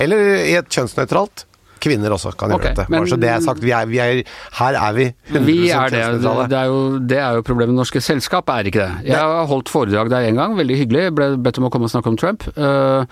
eller 0.01 0.27
i 0.41 0.57
et 0.59 0.69
kjønnsnøytralt. 0.73 1.45
Kvinner 1.81 2.13
også 2.13 2.29
kan 2.37 2.51
gjøre 2.51 2.59
okay, 2.59 2.75
dette. 2.77 2.91
men- 2.93 3.07
så 3.09 3.17
det 3.17 3.29
er 3.31 3.39
sagt. 3.41 3.61
Vi 3.65 3.71
er, 3.73 3.87
vi 3.89 3.97
er, 3.97 4.19
her 4.59 4.75
er 4.77 4.93
vi 4.93 5.05
100 5.31 5.45
Vi 5.47 5.55
er 5.73 5.89
det. 5.89 6.03
Det 6.21 6.57
er, 6.59 6.65
jo, 6.69 6.99
det 6.99 7.17
er 7.17 7.39
jo 7.39 7.41
problemet. 7.41 7.73
Norske 7.73 8.01
Selskap 8.05 8.49
er 8.53 8.69
ikke 8.69 8.83
det. 8.85 9.07
Jeg 9.09 9.17
har 9.17 9.47
holdt 9.49 9.71
foredrag 9.73 10.11
der 10.13 10.27
en 10.29 10.37
gang, 10.37 10.55
veldig 10.59 10.77
hyggelig. 10.77 11.07
Ble 11.17 11.31
bedt 11.41 11.57
om 11.57 11.65
å 11.65 11.71
komme 11.73 11.89
og 11.89 11.93
snakke 11.93 12.13
om 12.13 12.17
Trump. 12.21 12.45
Eh, 12.53 13.05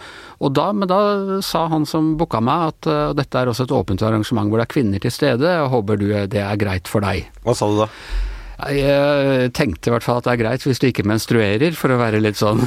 da, 0.54 0.72
men 0.72 0.88
da 0.88 1.42
sa 1.42 1.66
han 1.68 1.86
som 1.90 2.16
booka 2.20 2.42
meg 2.46 2.76
at 2.76 2.88
eh, 2.94 3.14
dette 3.18 3.42
er 3.42 3.50
også 3.50 3.66
et 3.66 3.74
åpent 3.74 4.06
arrangement 4.06 4.50
hvor 4.50 4.62
det 4.62 4.70
er 4.70 4.74
kvinner 4.76 5.02
til 5.02 5.12
stede. 5.18 5.50
Jeg 5.50 5.74
håper 5.74 5.98
du, 5.98 6.08
det 6.30 6.44
er 6.46 6.62
greit 6.62 6.88
for 6.88 7.02
deg. 7.02 7.26
Hva 7.42 7.58
sa 7.58 7.66
du 7.74 7.82
da? 7.82 7.90
Jeg 8.60 9.54
tenkte 9.56 9.90
i 9.90 9.94
hvert 9.94 10.06
fall 10.06 10.20
at 10.20 10.28
det 10.28 10.34
er 10.34 10.42
greit 10.42 10.66
hvis 10.68 10.82
du 10.82 10.90
ikke 10.90 11.08
menstruerer, 11.08 11.78
for 11.80 11.96
å 11.96 12.00
være 12.02 12.20
litt 12.24 12.40
sånn 12.40 12.60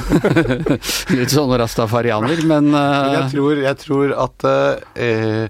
Litt 1.19 1.33
sånn 1.33 1.53
rastafarianer, 1.61 2.41
men 2.49 2.63
Men 2.63 2.79
eh, 2.79 3.13
jeg 3.17 3.29
tror, 3.35 3.61
jeg 3.61 3.79
tror 3.83 4.15
at 4.25 4.47
uh, 4.47 5.47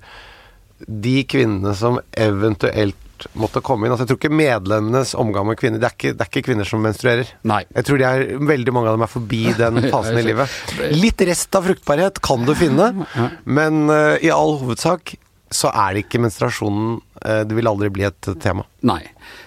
de 0.84 1.16
kvinnene 1.30 1.74
som 1.78 2.00
eventuelt 2.12 3.00
måtte 3.40 3.62
komme 3.64 3.86
inn 3.88 3.94
altså 3.94 4.04
Jeg 4.04 4.10
tror 4.12 4.20
ikke 4.20 4.36
medlemmenes 4.36 5.14
omgang 5.16 5.46
med 5.48 5.60
kvinner 5.60 5.80
det 5.80 5.88
er, 5.88 5.96
ikke, 5.96 6.14
det 6.18 6.26
er 6.26 6.32
ikke 6.32 6.46
kvinner 6.50 6.68
som 6.68 6.82
menstruerer. 6.84 7.30
Nei. 7.48 7.62
Jeg 7.72 7.88
tror 7.88 8.04
er, 8.04 8.24
veldig 8.52 8.74
mange 8.76 8.92
av 8.92 8.98
dem 8.98 9.06
er 9.06 9.12
forbi 9.14 9.44
den 9.56 9.80
fasen 9.94 10.20
i 10.20 10.26
livet. 10.26 10.58
Litt 10.92 11.24
rest 11.30 11.56
av 11.56 11.70
fruktbarhet 11.70 12.20
kan 12.26 12.44
du 12.48 12.52
finne, 12.58 12.90
men 13.46 13.86
uh, 13.92 14.18
i 14.20 14.34
all 14.34 14.58
hovedsak 14.64 15.16
så 15.54 15.70
er 15.72 15.94
det 15.96 16.04
ikke 16.08 16.20
menstruasjonen 16.24 16.98
eh, 17.24 17.44
Det 17.48 17.56
vil 17.58 17.70
aldri 17.70 17.90
bli 17.94 18.04
et 18.10 18.30
tema. 18.44 18.66
Nei. 18.84 19.00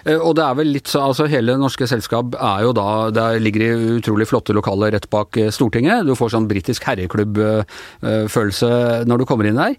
Eh, 0.07 0.17
Og 0.17 0.33
det 0.39 0.43
er 0.47 0.55
vel 0.57 0.71
litt 0.73 0.87
så 0.89 1.03
Altså 1.05 1.27
hele 1.29 1.53
det 1.53 1.61
norske 1.61 1.85
selskap 1.87 2.33
er 2.39 2.63
jo 2.65 2.71
da 2.73 2.85
Det 3.13 3.25
ligger 3.43 3.61
i 3.67 3.69
utrolig 3.99 4.25
flotte 4.29 4.55
lokaler 4.57 4.95
rett 4.95 5.05
bak 5.13 5.37
eh, 5.37 5.51
Stortinget. 5.53 6.05
Du 6.07 6.15
får 6.17 6.33
sånn 6.33 6.47
britisk 6.49 6.87
herreklubb-følelse 6.89 8.69
når 9.07 9.21
du 9.21 9.25
kommer 9.29 9.47
inn 9.49 9.59
der. 9.59 9.75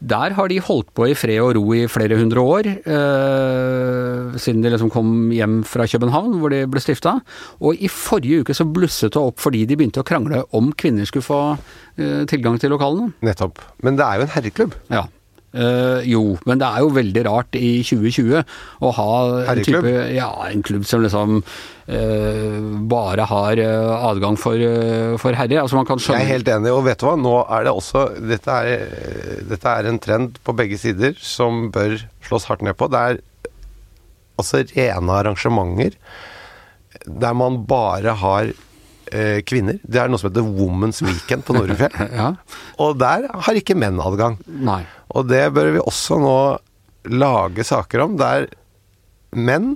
Der 0.00 0.34
har 0.38 0.48
de 0.50 0.58
holdt 0.64 0.90
på 0.96 1.08
i 1.10 1.14
fred 1.18 1.40
og 1.42 1.54
ro 1.58 1.64
i 1.76 1.84
flere 1.90 2.16
hundre 2.20 2.40
år. 2.42 2.70
eh, 2.86 4.38
Siden 4.42 4.62
de 4.64 4.72
liksom 4.72 4.90
kom 4.92 5.30
hjem 5.34 5.60
fra 5.68 5.86
København, 5.88 6.38
hvor 6.40 6.50
de 6.54 6.62
ble 6.70 6.80
stifta. 6.82 7.18
Og 7.60 7.76
i 7.82 7.88
forrige 7.92 8.42
uke 8.46 8.56
så 8.56 8.64
blusset 8.68 9.12
det 9.14 9.20
opp 9.22 9.40
fordi 9.42 9.64
de 9.68 9.76
begynte 9.78 10.00
å 10.02 10.06
krangle 10.08 10.44
om 10.56 10.72
kvinner 10.72 11.04
skulle 11.08 11.26
få 11.26 11.40
eh, 11.98 12.22
tilgang 12.30 12.58
til 12.62 12.72
lokalene. 12.74 13.12
Nettopp. 13.24 13.60
Men 13.82 13.98
det 14.00 14.06
er 14.06 14.20
jo 14.22 14.26
en 14.28 14.34
herreklubb. 14.36 14.78
Ja. 14.92 15.04
Eh, 15.52 16.06
jo, 16.08 16.38
men 16.48 16.60
det 16.62 16.68
er 16.68 16.80
jo 16.80 16.94
veldig 16.96 17.22
rart 17.26 17.56
i 17.58 17.82
2020 17.84 18.38
å 18.80 18.92
ha 18.96 19.08
en 19.52 19.60
type 19.60 19.92
Ja, 20.14 20.30
en 20.48 20.64
klubb 20.64 20.86
som 20.88 21.02
liksom 21.04 21.42
uh, 21.42 22.56
bare 22.88 23.26
har 23.28 23.60
uh, 23.60 24.06
adgang 24.08 24.38
for, 24.40 24.56
uh, 24.56 25.18
for 25.20 25.36
herrer. 25.36 25.60
Altså 25.60 25.76
man 25.76 25.88
kan 25.88 26.00
Jeg 26.00 26.22
er 26.22 26.30
helt 26.30 26.48
enig, 26.48 26.72
og 26.72 26.86
vet 26.88 27.02
du 27.02 27.06
hva, 27.08 27.18
nå 27.20 27.34
er 27.44 27.68
det 27.68 27.76
også 27.76 28.06
Dette 28.32 28.56
er, 28.64 28.86
dette 29.50 29.76
er 29.76 29.90
en 29.90 30.00
trend 30.00 30.40
på 30.40 30.56
begge 30.56 30.80
sider 30.80 31.18
som 31.20 31.68
bør 31.74 31.98
slås 32.24 32.48
hardt 32.48 32.64
ned 32.64 32.78
på. 32.80 32.88
Det 32.88 33.04
er 33.10 33.22
altså 34.40 34.64
rene 34.72 35.18
arrangementer 35.20 36.00
der 37.04 37.34
man 37.36 37.64
bare 37.68 38.16
har 38.20 38.52
eh, 39.12 39.38
kvinner. 39.46 39.78
Det 39.84 40.00
er 40.02 40.10
noe 40.10 40.20
som 40.20 40.30
heter 40.30 40.48
Women's 40.56 41.02
Weekend 41.04 41.46
på 41.46 41.56
Nordfjell. 41.56 41.94
Ja. 42.22 42.32
Og 42.82 42.98
der 43.00 43.28
har 43.30 43.58
ikke 43.58 43.76
menn 43.78 44.00
adgang. 44.02 44.38
Nei. 44.46 44.82
Og 45.12 45.28
det 45.30 45.44
bør 45.54 45.72
vi 45.76 45.82
også 45.84 46.18
nå 46.22 46.36
lage 47.12 47.64
saker 47.66 48.04
om, 48.04 48.18
der 48.20 48.48
menn 49.34 49.74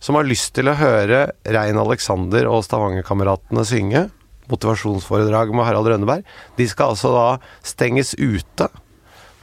som 0.00 0.16
har 0.16 0.28
lyst 0.28 0.54
til 0.56 0.70
å 0.70 0.76
høre 0.78 1.26
Rein 1.44 1.78
Alexander 1.80 2.48
og 2.48 2.64
Stavangerkameratene 2.64 3.64
synge, 3.68 4.06
motivasjonsforedrag 4.50 5.52
med 5.54 5.66
Harald 5.68 5.90
Rønneberg, 5.92 6.24
de 6.56 6.66
skal 6.68 6.94
altså 6.94 7.12
da 7.14 7.26
stenges 7.66 8.14
ute. 8.18 8.68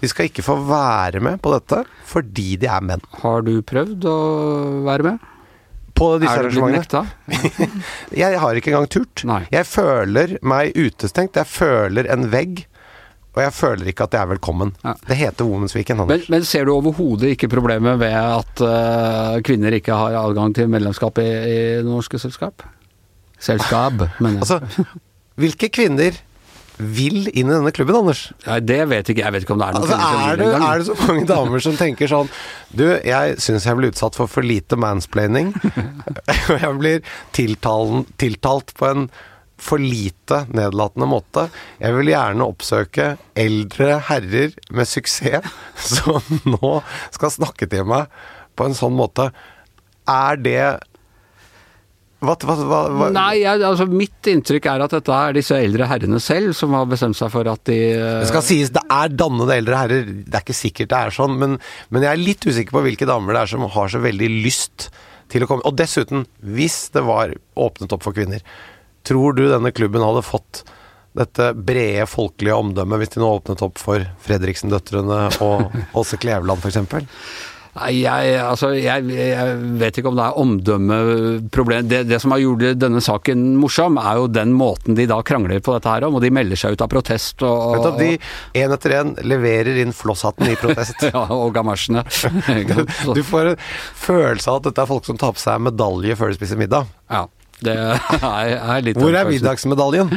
De 0.01 0.09
skal 0.09 0.29
ikke 0.29 0.45
få 0.45 0.57
være 0.67 1.21
med 1.23 1.39
på 1.41 1.53
dette 1.55 1.83
fordi 2.09 2.55
de 2.61 2.69
er 2.69 2.85
menn. 2.85 3.03
Har 3.21 3.45
du 3.45 3.55
prøvd 3.65 4.05
å 4.09 4.17
være 4.87 5.11
med? 5.11 5.31
På 5.97 6.13
disse 6.21 6.33
er 6.37 6.47
arrangementene. 6.47 7.05
Jeg 8.23 8.39
har 8.41 8.57
ikke 8.59 8.73
engang 8.73 8.89
turt. 8.93 9.23
Nei. 9.27 9.43
Jeg 9.53 9.67
føler 9.69 10.37
meg 10.45 10.77
utestengt. 10.77 11.39
Jeg 11.39 11.49
føler 11.49 12.09
en 12.13 12.27
vegg. 12.33 12.65
Og 13.37 13.43
jeg 13.43 13.53
føler 13.53 13.89
ikke 13.91 14.07
at 14.07 14.15
jeg 14.15 14.25
er 14.25 14.29
velkommen. 14.31 14.71
Ja. 14.81 14.95
Det 15.05 15.15
heter 15.19 15.45
Women's 15.45 15.75
Weekend. 15.77 16.01
Men, 16.09 16.23
men 16.33 16.45
ser 16.47 16.65
du 16.65 16.71
overhodet 16.73 17.35
ikke 17.35 17.51
problemet 17.51 17.99
ved 18.01 18.15
at 18.17 18.63
uh, 18.65 19.35
kvinner 19.45 19.75
ikke 19.77 19.93
har 19.93 20.17
adgang 20.23 20.55
til 20.57 20.71
medlemskap 20.73 21.21
i, 21.21 21.27
i 21.27 21.59
norske 21.85 22.17
selskap? 22.17 22.65
Selskap, 23.37 24.07
mener 24.17 24.39
jeg. 24.39 24.47
Altså, 24.47 24.87
hvilke 25.37 25.69
kvinner 25.69 26.17
vil 26.77 27.27
inn 27.31 27.47
i 27.49 27.53
denne 27.53 27.71
klubben, 27.73 27.95
Anders? 27.97 28.27
Nei, 28.45 28.59
det 28.61 28.79
vet 28.91 29.09
ikke 29.09 29.23
jeg. 29.23 29.33
vet 29.33 29.45
ikke 29.45 29.55
om 29.55 29.61
det 29.61 29.69
er 29.69 29.77
noen 29.77 29.85
Altså, 29.87 29.97
er, 29.97 30.41
det, 30.41 30.49
er 30.55 30.81
det 30.81 30.89
så 30.89 30.97
mange 31.07 31.23
damer 31.29 31.63
som 31.65 31.77
tenker 31.79 32.11
sånn 32.11 32.29
Du, 32.69 32.85
jeg 32.85 33.39
syns 33.41 33.65
jeg 33.65 33.79
blir 33.79 33.93
utsatt 33.93 34.17
for 34.17 34.29
for 34.29 34.45
lite 34.45 34.77
mansplaining. 34.79 35.53
Og 36.51 36.61
jeg 36.61 36.75
blir 36.77 37.01
tiltalen, 37.37 38.05
tiltalt 38.21 38.75
på 38.77 38.91
en 38.91 39.09
for 39.57 39.81
lite 39.81 40.43
nedlatende 40.53 41.07
måte. 41.09 41.47
Jeg 41.81 41.95
vil 41.95 42.11
gjerne 42.11 42.45
oppsøke 42.45 43.07
eldre 43.33 43.95
herrer 44.05 44.53
med 44.69 44.85
suksess 44.85 45.47
som 45.95 46.21
nå 46.45 46.75
skal 47.15 47.33
snakke 47.33 47.69
til 47.71 47.87
meg 47.89 48.11
på 48.57 48.67
en 48.67 48.77
sånn 48.77 48.93
måte. 48.97 49.31
Er 50.07 50.37
det 50.37 50.61
Hva, 52.17 52.33
hva, 52.33 52.53
hva? 52.89 53.07
Nei, 53.13 53.43
jeg, 53.43 53.61
altså 53.61 53.85
mitt 53.91 54.27
inntrykk 54.31 54.65
er 54.71 54.83
at 54.87 54.93
dette 54.95 55.13
er 55.13 55.35
disse 55.37 55.57
eldre 55.57 55.85
herrene 55.85 56.17
selv 56.23 56.55
som 56.57 56.73
har 56.73 56.87
bestemt 56.89 57.17
seg 57.19 57.29
for 57.29 57.49
at 57.51 57.61
de 57.69 57.75
uh... 57.93 58.05
Det 58.23 58.31
skal 58.31 58.45
sies, 58.45 58.71
det 58.73 58.81
er 58.89 59.13
dannede 59.13 59.59
eldre 59.59 59.81
herrer. 59.83 60.07
Det 60.25 60.33
er 60.33 60.45
ikke 60.45 60.55
sikkert 60.57 60.89
det 60.93 60.97
er 60.97 61.13
sånn, 61.13 61.35
men, 61.37 61.59
men 61.93 62.05
jeg 62.07 62.09
er 62.09 62.23
litt 62.23 62.47
usikker 62.47 62.73
på 62.73 62.81
hvilke 62.87 63.09
damer 63.09 63.37
det 63.37 63.43
er 63.43 63.51
som 63.53 63.67
har 63.75 63.93
så 63.93 64.01
veldig 64.01 64.31
lyst 64.33 64.87
til 65.29 65.43
å 65.43 65.49
komme 65.49 65.67
Og 65.67 65.75
dessuten, 65.77 66.25
hvis 66.41 66.87
det 66.95 67.03
var 67.05 67.35
åpnet 67.59 67.93
opp 67.93 68.07
for 68.07 68.17
kvinner, 68.17 68.41
tror 69.05 69.37
du 69.37 69.45
denne 69.51 69.73
klubben 69.75 70.05
hadde 70.05 70.25
fått 70.25 70.63
dette 71.17 71.51
brede 71.53 72.05
folkelige 72.09 72.57
omdømmet 72.57 73.01
hvis 73.01 73.13
de 73.15 73.21
nå 73.21 73.29
åpnet 73.39 73.61
opp 73.65 73.77
for 73.81 74.03
Fredriksen-døtrene 74.25 75.21
og 75.45 75.77
Åse 75.97 76.17
Kleveland 76.21 76.65
f.eks.? 76.65 76.81
Jeg, 77.77 78.37
altså, 78.41 78.71
jeg, 78.75 79.05
jeg 79.13 79.55
vet 79.79 79.99
ikke 79.99 80.11
om 80.11 80.17
det 80.17 80.25
er 80.25 80.39
omdømmeproblem. 80.41 81.89
Det, 81.91 82.01
det 82.09 82.19
som 82.23 82.33
har 82.33 82.41
gjort 82.43 82.79
denne 82.81 83.01
saken 83.03 83.45
morsom, 83.61 83.99
er 84.01 84.21
jo 84.21 84.27
den 84.31 84.53
måten 84.57 84.97
de 84.97 85.07
da 85.09 85.19
krangler 85.25 85.61
på 85.63 85.75
dette 85.75 85.91
her 85.91 86.07
om, 86.07 86.17
og 86.17 86.25
de 86.25 86.33
melder 86.33 86.59
seg 86.59 86.75
ut 86.75 86.83
av 86.83 86.91
protest 86.91 87.45
og, 87.45 87.77
du 87.77 87.89
at 87.91 87.99
de 88.01 88.11
én 88.61 88.73
etter 88.73 88.97
én 88.99 89.13
leverer 89.27 89.81
inn 89.83 89.95
flosshatten 89.95 90.49
i 90.51 90.57
protest? 90.59 91.07
ja, 91.11 91.25
og 91.33 91.53
gamasjene. 91.55 92.05
du 93.17 93.23
får 93.25 93.53
en 93.53 93.65
følelse 94.01 94.51
av 94.51 94.61
at 94.61 94.69
dette 94.69 94.85
er 94.85 94.91
folk 94.91 95.07
som 95.07 95.19
tar 95.19 95.35
på 95.35 95.43
seg 95.43 95.63
medalje 95.69 96.17
før 96.17 96.33
de 96.33 96.39
spiser 96.39 96.59
middag. 96.59 96.89
ja, 97.11 97.25
det 97.65 97.73
er, 97.73 98.51
er 98.57 98.83
litt 98.85 98.99
Hvor 99.01 99.15
er 99.17 99.29
middagsmedaljen? 99.29 100.11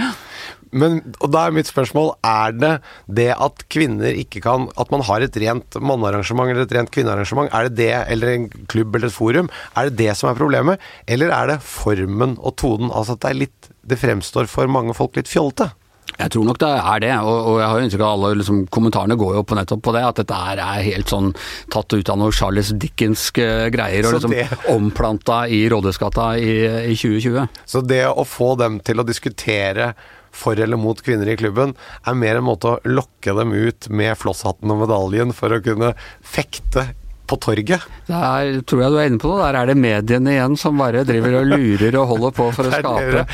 Men, 0.71 1.01
og 1.19 1.33
da 1.35 1.47
er 1.49 1.55
mitt 1.57 1.67
spørsmål 1.67 2.13
Er 2.27 2.53
det 2.55 2.73
det 3.11 3.31
at 3.35 3.65
kvinner 3.73 4.15
ikke 4.21 4.43
kan 4.45 4.69
At 4.79 4.93
man 4.95 5.03
har 5.09 5.25
et 5.25 5.39
rent 5.43 5.79
mannearrangement 5.83 6.53
eller 6.53 6.69
et 6.69 6.77
rent 6.77 6.93
kvinnearrangement, 6.95 7.51
er 7.51 7.67
det 7.67 7.79
det, 7.81 7.91
eller 8.13 8.35
en 8.35 8.47
klubb 8.71 8.95
eller 8.95 9.11
et 9.11 9.17
forum, 9.17 9.51
er 9.75 9.91
det 9.91 9.99
det 10.05 10.17
som 10.19 10.31
er 10.31 10.39
problemet? 10.39 10.83
Eller 11.11 11.35
er 11.35 11.55
det 11.55 11.61
formen 11.67 12.37
og 12.39 12.55
tonen? 12.61 12.93
Altså 12.95 13.17
at 13.17 13.25
det 13.25 13.33
er 13.33 13.43
litt 13.47 13.71
Det 13.91 13.99
fremstår 13.99 14.47
for 14.47 14.71
mange 14.71 14.95
folk 14.95 15.17
litt 15.19 15.31
fjollete? 15.31 15.73
Jeg 16.21 16.33
tror 16.35 16.45
nok 16.49 16.59
det 16.61 16.69
er 16.77 17.03
det, 17.07 17.13
og, 17.25 17.39
og 17.51 17.59
jeg 17.63 17.69
har 17.73 17.85
inntrykk 17.87 18.05
av 18.05 18.13
alle 18.19 18.31
liksom, 18.43 18.61
kommentarene 18.73 19.17
går 19.21 19.39
jo 19.39 19.43
på 19.49 19.57
nettopp 19.59 19.83
på 19.87 19.95
det, 19.97 20.03
at 20.05 20.21
dette 20.21 20.41
er, 20.53 20.61
er 20.61 20.87
helt 20.91 21.13
sånn 21.13 21.33
tatt 21.73 21.97
ut 21.97 22.13
av 22.13 22.21
noe 22.21 22.35
Charles 22.37 22.73
Dickensk 22.77 23.41
eh, 23.43 23.67
greier, 23.73 24.07
og 24.11 24.19
liksom 24.19 24.35
det- 24.37 24.61
omplanta 24.75 25.43
i 25.49 25.63
Rådhusgata 25.73 26.31
i, 26.39 26.55
i 26.93 26.97
2020. 26.97 27.61
Så 27.65 27.83
det 27.87 28.05
å 28.11 28.25
få 28.29 28.53
dem 28.61 28.79
til 28.85 29.01
å 29.01 29.07
diskutere 29.09 29.93
for 30.31 30.55
eller 30.63 30.79
mot 30.79 31.01
kvinner 31.03 31.27
i 31.27 31.35
klubben, 31.41 31.73
er 32.07 32.15
mer 32.15 32.39
en 32.39 32.47
måte 32.47 32.71
å 32.71 32.81
lokke 32.87 33.33
dem 33.35 33.51
ut 33.57 33.89
med 33.91 34.15
flosshatten 34.21 34.71
og 34.71 34.85
medaljen 34.85 35.33
for 35.35 35.57
å 35.57 35.63
kunne 35.65 35.95
fekte 36.23 36.85
på 37.31 37.39
torget. 37.41 37.85
Der 38.09 38.61
tror 38.67 38.83
jeg 38.83 38.93
du 38.93 38.99
er 39.01 39.09
inne 39.11 39.21
på 39.23 39.31
det. 39.31 39.39
Der 39.45 39.59
er 39.61 39.71
det 39.71 39.77
mediene 39.79 40.33
igjen 40.35 40.57
som 40.59 40.81
bare 40.81 41.05
driver 41.07 41.37
og 41.41 41.51
lurer 41.53 41.99
og 42.01 42.09
holder 42.11 42.35
på 42.37 42.49
for 42.57 42.67
å 42.69 42.73
skape 42.81 43.25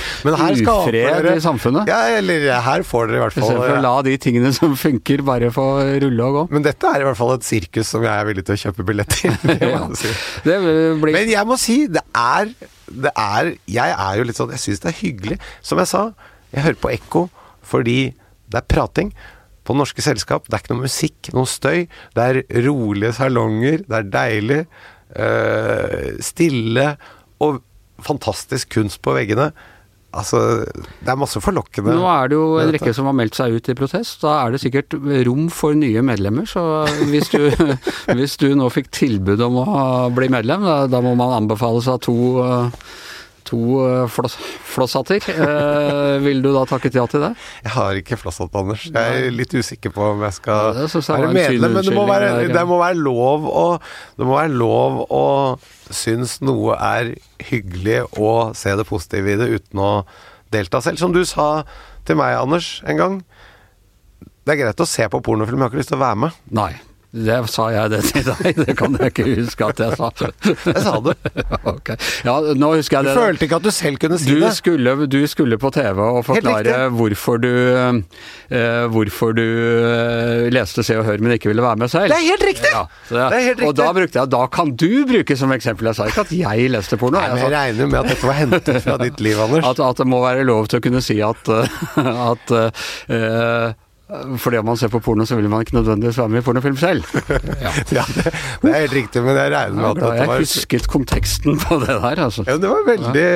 ufred 0.76 1.30
i 1.32 1.36
samfunnet. 1.44 1.88
Ja, 1.90 2.02
eller 2.18 2.46
her 2.66 2.84
får 2.86 3.10
dere 3.10 3.20
i 3.20 3.24
hvert 3.24 3.36
fall 3.36 3.46
Istedenfor 3.46 3.78
å 3.78 3.84
la 3.86 3.94
de 4.06 4.16
tingene 4.22 4.52
som 4.56 4.76
funker, 4.78 5.24
bare 5.26 5.50
få 5.54 5.66
rulle 6.04 6.28
og 6.28 6.38
gå. 6.38 6.44
Men 6.56 6.66
dette 6.66 6.92
er 6.92 7.04
i 7.04 7.08
hvert 7.08 7.18
fall 7.18 7.34
et 7.36 7.46
sirkus 7.46 7.92
som 7.94 8.04
jeg 8.04 8.12
er 8.12 8.28
villig 8.28 8.46
til 8.46 8.56
å 8.56 8.62
kjøpe 8.66 8.86
billett 8.92 9.16
til. 9.16 9.34
Ja. 9.66 9.80
si. 9.98 10.10
Blir 10.44 11.14
Men 11.14 11.30
jeg 11.32 11.48
må 11.48 11.56
si, 11.60 11.78
det 11.90 12.02
er, 12.16 12.50
det 12.86 13.10
er 13.18 13.48
Jeg 13.70 13.94
er 13.96 14.18
jo 14.18 14.26
litt 14.28 14.38
sånn 14.38 14.52
Jeg 14.54 14.62
syns 14.62 14.82
det 14.84 14.90
er 14.92 14.98
hyggelig. 15.00 15.38
Som 15.64 15.80
jeg 15.82 15.90
sa, 15.90 16.02
jeg 16.54 16.66
hører 16.66 16.80
på 16.82 16.92
ekko 16.94 17.24
fordi 17.66 17.98
det 18.46 18.60
er 18.60 18.66
prating. 18.70 19.08
På 19.66 19.76
norske 19.76 20.04
selskap, 20.04 20.46
det 20.46 20.56
er 20.56 20.64
ikke 20.64 20.74
noe 20.74 20.86
musikk, 20.86 21.30
noe 21.34 21.50
støy. 21.50 21.86
Det 22.16 22.26
er 22.26 22.42
rolige 22.68 23.14
salonger, 23.18 23.82
det 23.86 24.00
er 24.00 24.12
deilig. 24.14 24.60
øh, 25.16 26.18
stille 26.22 26.90
og 27.42 27.62
fantastisk 28.02 28.74
kunst 28.76 29.02
på 29.02 29.14
veggene. 29.16 29.50
Altså, 30.16 30.38
det 31.04 31.10
er 31.12 31.18
masse 31.18 31.40
forlokkende 31.44 31.92
Nå 31.92 32.06
er 32.08 32.30
det 32.30 32.36
jo 32.38 32.44
en 32.62 32.70
rekke 32.72 32.92
som 32.96 33.08
har 33.10 33.16
meldt 33.18 33.36
seg 33.36 33.52
ut 33.52 33.68
i 33.68 33.76
protest. 33.76 34.22
Da 34.22 34.36
er 34.44 34.54
det 34.54 34.62
sikkert 34.62 34.94
rom 35.28 35.50
for 35.52 35.76
nye 35.76 36.00
medlemmer. 36.06 36.46
Så 36.48 36.62
hvis 37.10 37.28
du, 37.34 37.50
hvis 38.16 38.38
du 38.40 38.48
nå 38.56 38.70
fikk 38.72 38.88
tilbud 38.96 39.42
om 39.44 39.60
å 39.60 39.66
bli 40.16 40.30
medlem, 40.32 40.64
da, 40.64 40.78
da 40.88 41.02
må 41.04 41.12
man 41.18 41.34
anbefale 41.42 41.82
seg 41.84 42.00
to, 42.06 42.16
eh, 42.46 42.86
to 43.46 43.58
eh, 43.84 44.04
floss, 44.10 44.36
flosshatter. 44.66 45.22
Eh, 45.30 46.16
vil 46.24 46.42
du 46.44 46.50
da 46.54 46.64
takke 46.68 46.90
ja 46.94 47.06
til 47.10 47.22
det? 47.22 47.32
Jeg 47.64 47.74
har 47.76 48.00
ikke 48.00 48.18
flosshatt, 48.20 48.54
Anders. 48.58 48.86
Jeg 48.90 49.22
er 49.26 49.34
litt 49.34 49.54
usikker 49.54 49.94
på 49.94 50.10
om 50.12 50.24
jeg 50.26 50.36
skal 50.38 50.72
Ja, 50.80 50.86
det 50.86 51.02
være 51.06 51.32
medlem. 51.36 51.76
Men 51.78 51.86
det 51.86 51.96
må, 51.96 52.06
være, 52.08 52.30
det 52.52 52.64
må 52.68 52.80
være 52.82 52.98
lov 53.00 53.46
å 53.50 53.66
Det 54.16 54.26
må 54.26 54.38
være 54.38 54.54
lov 54.54 55.02
å 55.12 55.24
synes 55.86 56.40
noe 56.42 56.74
er 56.82 57.12
hyggelig 57.46 58.00
og 58.18 58.56
se 58.58 58.74
det 58.74 58.86
positive 58.88 59.36
i 59.36 59.38
det 59.38 59.50
uten 59.54 59.82
å 59.82 59.92
delta 60.54 60.80
selv. 60.82 60.98
Som 60.98 61.14
du 61.14 61.22
sa 61.28 61.62
til 62.06 62.18
meg, 62.18 62.34
Anders, 62.40 62.80
en 62.86 62.98
gang. 63.00 63.20
Det 64.46 64.54
er 64.54 64.60
greit 64.64 64.82
å 64.82 64.86
se 64.88 65.06
på 65.10 65.22
pornofilm, 65.26 65.58
jeg 65.58 65.66
har 65.66 65.74
ikke 65.74 65.82
lyst 65.82 65.90
til 65.94 65.98
å 65.98 66.04
være 66.04 66.20
med. 66.26 66.42
Nei. 66.54 66.72
Det 67.16 67.36
sa 67.48 67.66
jeg 67.72 67.90
det 67.94 68.00
til 68.10 68.24
deg, 68.26 68.58
det 68.66 68.74
kan 68.76 68.96
jeg 69.00 69.12
ikke 69.12 69.24
huske 69.38 69.66
at 69.70 69.78
jeg 69.80 69.96
sa. 69.96 70.10
Jeg 70.44 70.82
sa 70.84 70.96
det. 71.06 71.14
Okay. 71.66 71.96
Ja, 72.26 72.34
nå 72.58 72.68
husker 72.76 73.00
jeg 73.02 73.08
Du 73.14 73.18
følte 73.20 73.46
ikke 73.46 73.56
at 73.58 73.64
du 73.66 73.70
selv 73.74 73.98
kunne 74.02 74.16
si 74.20 74.28
Du 74.30 74.38
det. 74.40 74.50
skulle, 74.56 74.92
du 75.10 75.16
skulle 75.30 75.56
på 75.60 75.70
TV 75.74 75.98
og 76.02 76.20
forklare 76.26 76.76
hvorfor 76.94 77.40
du, 77.42 77.48
eh, 78.50 78.86
hvorfor 78.92 79.34
du 79.36 79.42
eh, 79.44 80.46
leste 80.54 80.84
Se 80.86 80.96
og 80.98 81.04
Hør, 81.08 81.18
men 81.22 81.34
ikke 81.36 81.50
ville 81.50 81.64
være 81.64 81.80
med 81.82 81.90
selv. 81.92 82.10
Det 82.12 82.18
er 82.18 82.26
helt 82.28 82.46
riktig! 82.50 82.72
Ja, 82.74 82.84
det, 83.08 83.16
Det 83.16 83.38
er 83.40 83.46
helt 83.48 83.64
Og 83.68 83.74
da 83.78 83.88
brukte 83.96 84.20
jeg 84.20 84.32
Da 84.36 84.42
kan 84.58 84.74
du 84.78 84.88
bruke 85.08 85.38
som 85.38 85.54
eksempel. 85.56 85.90
Jeg 85.90 85.98
sa 86.00 86.08
ikke 86.10 86.26
at 86.26 86.34
jeg 86.36 86.68
leste 86.74 86.98
porno. 87.00 87.18
Nei, 87.18 87.28
men 87.32 87.42
Jeg 87.42 87.50
jeg 87.50 87.56
regner 87.56 87.90
med 87.94 87.98
at 88.02 88.12
dette 88.14 88.30
var 88.30 88.38
hentet 88.42 88.82
fra 88.84 88.98
ditt 89.02 89.24
liv, 89.24 89.40
Anders. 89.46 89.66
at, 89.72 89.82
at 89.90 90.02
det 90.02 90.08
må 90.10 90.22
være 90.24 90.46
lov 90.48 90.68
til 90.70 90.80
å 90.82 90.86
kunne 90.86 91.02
si 91.04 91.18
at, 91.24 91.50
eh, 91.56 92.06
at 92.30 92.56
eh, 93.10 93.74
fordi 94.38 94.60
om 94.60 94.68
man 94.68 94.76
ser 94.78 94.90
på 94.92 95.00
porno, 95.02 95.24
så 95.26 95.34
vil 95.34 95.48
man 95.50 95.64
ikke 95.64 95.74
nødvendigvis 95.74 96.18
være 96.20 96.30
med 96.30 96.38
i 96.38 96.44
pornofilm 96.46 96.76
selv. 96.78 97.04
Ja. 97.66 97.72
Ja, 97.90 98.04
det, 98.14 98.30
det 98.62 98.70
er 98.70 98.84
helt 98.84 98.94
riktig, 98.94 99.22
men 99.24 99.34
jeg 99.34 99.50
regner 99.50 99.74
med 99.74 99.84
er 99.84 99.88
at 99.88 99.96
det 99.98 100.04
var 100.06 100.18
jeg 100.18 100.28
var 100.30 100.42
husket 100.44 100.86
konteksten 100.92 101.58
på 101.58 101.78
det 101.82 101.96
der, 101.96 102.20
altså. 102.26 102.44
Ja, 102.46 102.54
det 102.62 102.70
var 102.70 102.84
veldig, 102.86 103.30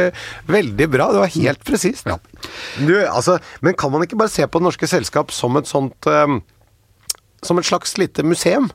veldig 0.46 0.88
bra. 0.92 1.08
Det 1.14 1.22
var 1.24 1.32
helt 1.34 1.64
presist. 1.66 2.06
Ja. 2.06 2.18
Du, 2.78 2.94
altså, 3.00 3.38
men 3.66 3.74
kan 3.74 3.90
man 3.90 4.06
ikke 4.06 4.18
bare 4.20 4.30
se 4.30 4.46
på 4.46 4.60
Det 4.60 4.68
norske 4.68 4.90
selskap 4.90 5.34
som 5.34 5.58
et 5.58 5.68
sånt 5.68 6.06
um, 6.06 6.40
Som 7.42 7.58
et 7.58 7.66
slags 7.66 7.96
lite 7.98 8.22
museum? 8.22 8.70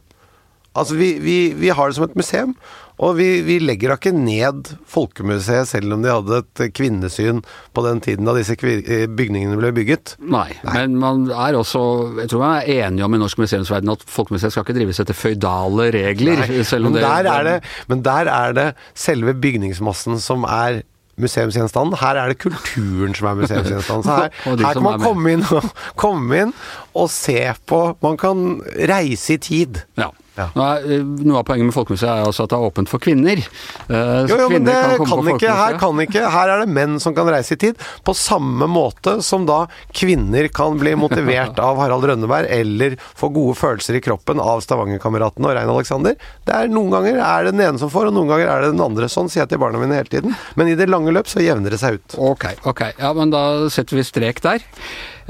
Altså, 0.76 0.98
vi, 1.00 1.14
vi, 1.24 1.38
vi 1.56 1.72
har 1.72 1.88
det 1.88 1.96
som 1.96 2.10
et 2.10 2.18
museum, 2.20 2.56
og 3.04 3.18
vi, 3.18 3.28
vi 3.44 3.58
legger 3.60 3.92
da 3.92 3.98
ikke 4.00 4.14
ned 4.16 4.72
Folkemuseet 4.88 5.68
selv 5.68 5.96
om 5.96 6.04
de 6.04 6.14
hadde 6.14 6.40
et 6.40 6.64
kvinnesyn 6.76 7.42
på 7.76 7.84
den 7.86 8.02
tiden 8.04 8.28
da 8.28 8.36
disse 8.38 8.56
eh, 8.56 9.06
bygningene 9.12 9.60
ble 9.60 9.74
bygget. 9.76 10.16
Nei, 10.24 10.48
men 10.70 10.96
man 11.02 11.26
er 11.30 11.58
også 11.60 11.84
Jeg 12.22 12.32
tror 12.32 12.44
man 12.46 12.58
er 12.62 12.88
enige 12.88 13.06
om 13.08 13.18
i 13.18 13.22
norsk 13.22 13.42
museumsverden 13.44 13.92
at 13.92 14.08
Folkemuseet 14.08 14.56
skal 14.56 14.66
ikke 14.66 14.78
drives 14.80 15.02
etter 15.04 15.18
føydale 15.18 15.92
regler. 15.96 16.46
selv 16.64 16.88
om 16.88 16.96
Men 16.96 17.04
der, 17.04 17.32
er 17.32 17.48
det, 17.50 17.56
men 17.92 18.04
der 18.06 18.32
er 18.32 18.56
det 18.56 18.68
selve 18.96 19.36
bygningsmassen 19.36 20.20
som 20.24 20.48
er 20.48 20.84
museumsgjenstanden. 21.20 21.98
Her 22.00 22.20
er 22.20 22.32
det 22.32 22.40
kulturen 22.44 23.16
som 23.16 23.30
er 23.30 23.40
museumsgjenstanden. 23.40 24.04
Så 24.04 24.16
her, 24.16 24.30
her 24.66 24.74
kan 24.74 24.84
man 24.84 25.04
komme 25.04 25.36
inn, 25.36 25.46
og, 25.52 25.70
komme 26.00 26.44
inn 26.46 26.54
og 26.96 27.10
se 27.12 27.40
på 27.68 27.82
Man 28.04 28.20
kan 28.20 28.62
reise 28.90 29.36
i 29.36 29.42
tid. 29.42 29.84
Ja. 30.00 30.12
Ja. 30.36 30.50
Nå 30.56 30.64
er, 30.68 30.86
eh, 30.98 31.04
noe 31.26 31.40
av 31.40 31.46
poenget 31.48 31.70
med 31.70 31.76
Folkemuseet 31.76 32.10
er 32.12 32.26
altså 32.28 32.44
at 32.46 32.52
det 32.52 32.58
er 32.58 32.68
åpent 32.68 32.92
for 32.92 33.00
kvinner. 33.04 33.40
Eh, 33.40 34.26
jo, 34.28 34.36
Jo, 34.36 34.40
jo, 34.44 34.50
men 34.52 34.66
det 34.68 34.76
kan, 34.76 35.06
kan, 35.08 35.30
ikke. 35.32 35.54
Her 35.56 35.78
kan 35.80 36.02
ikke. 36.04 36.24
Her 36.36 36.52
er 36.54 36.64
det 36.66 36.74
menn 36.76 37.00
som 37.00 37.16
kan 37.16 37.30
reise 37.32 37.56
i 37.56 37.62
tid. 37.62 37.80
På 38.04 38.16
samme 38.18 38.68
måte 38.68 39.18
som 39.24 39.48
da 39.48 39.62
kvinner 39.96 40.50
kan 40.52 40.78
bli 40.82 40.96
motivert 41.00 41.60
av 41.68 41.80
Harald 41.80 42.04
Rønneberg 42.10 42.52
eller 42.52 42.98
få 43.16 43.32
gode 43.34 43.56
følelser 43.60 44.00
i 44.00 44.04
kroppen 44.04 44.44
av 44.44 44.64
Stavangerkameratene 44.66 45.50
og 45.50 45.56
Rein 45.58 45.72
Alexander. 45.72 46.20
Det 46.46 46.54
er 46.56 46.72
Noen 46.76 46.92
ganger 46.92 47.22
er 47.24 47.46
det 47.48 47.56
den 47.56 47.64
ene 47.64 47.80
som 47.80 47.90
får, 47.94 48.10
og 48.10 48.18
noen 48.18 48.28
ganger 48.34 48.50
er 48.52 48.66
det 48.66 48.74
den 48.76 48.84
andre. 48.84 49.08
Sånn 49.12 49.30
sier 49.32 49.46
jeg 49.46 49.54
til 49.56 49.62
barna 49.64 49.80
mine 49.80 49.96
hele 49.96 50.12
tiden. 50.12 50.36
Men 50.60 50.68
i 50.72 50.76
det 50.76 50.90
lange 50.92 51.14
løp 51.16 51.30
så 51.32 51.44
jevner 51.44 51.72
det 51.72 51.80
seg 51.80 52.00
ut. 52.02 52.16
Ok, 52.20 52.50
ok. 52.68 52.82
Ja, 53.00 53.14
men 53.16 53.32
da 53.32 53.70
setter 53.72 53.96
vi 53.96 54.04
strek 54.04 54.42
der. 54.44 54.66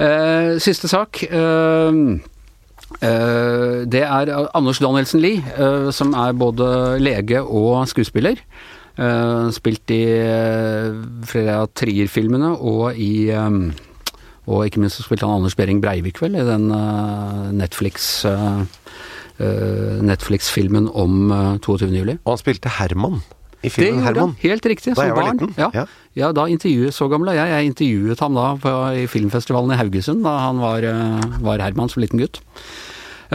Eh, 0.02 0.56
siste 0.64 0.90
sak. 0.92 1.22
Eh, 1.30 1.92
det 3.02 4.02
er 4.06 4.32
Anders 4.56 4.80
Danielsen 4.80 5.22
Lie, 5.24 5.44
eh, 5.58 5.90
som 5.92 6.14
er 6.16 6.34
både 6.38 7.00
lege 7.02 7.42
og 7.44 7.88
skuespiller. 7.92 8.40
Eh, 8.96 9.50
spilt 9.52 9.92
i 9.92 10.04
eh, 10.08 10.94
flere 11.28 11.58
av 11.60 11.68
Trier-filmene 11.76 12.54
og 12.56 12.96
i 12.96 13.28
eh, 13.28 13.58
Og 14.48 14.62
ikke 14.70 14.80
minst 14.80 15.02
spilte 15.04 15.26
han 15.28 15.42
Anders 15.42 15.56
Behring 15.60 15.82
Breivik, 15.84 16.22
vel, 16.24 16.38
i 16.40 16.46
den 16.48 16.70
eh, 16.72 17.52
Netflix 17.60 18.24
eh, 18.30 18.62
eh, 19.42 20.00
Netflix-filmen 20.06 20.88
om 20.94 21.32
eh, 21.34 21.58
22. 21.66 21.90
juli. 21.98 22.16
Og 22.24 22.36
han 22.38 22.44
spilte 22.44 22.72
Herman 22.78 23.20
i 23.20 23.68
Det 23.68 23.72
filmen 23.74 23.96
gjorde 24.00 24.06
Herman. 24.06 24.36
han, 24.36 24.50
helt 24.52 24.66
riktig. 24.70 24.96
Som 24.96 25.16
barn. 25.18 25.40
liten, 25.42 25.56
Ja. 25.58 25.72
ja. 25.74 25.86
Ja, 26.16 26.32
da 26.36 26.48
intervjuet 26.48 26.96
så 26.96 27.10
gammel 27.12 27.34
er 27.34 27.42
jeg. 27.42 27.52
Jeg 27.52 27.72
intervjuet 27.72 28.22
ham 28.24 28.38
da 28.38 28.48
på, 28.62 28.74
i 28.96 29.06
filmfestivalen 29.12 29.76
i 29.76 29.80
Haugesund, 29.80 30.24
da 30.24 30.38
han 30.48 30.62
var, 30.64 30.86
eh, 30.88 31.40
var 31.44 31.64
Herman 31.64 31.92
som 31.92 32.04
liten 32.04 32.22
gutt. 32.22 32.40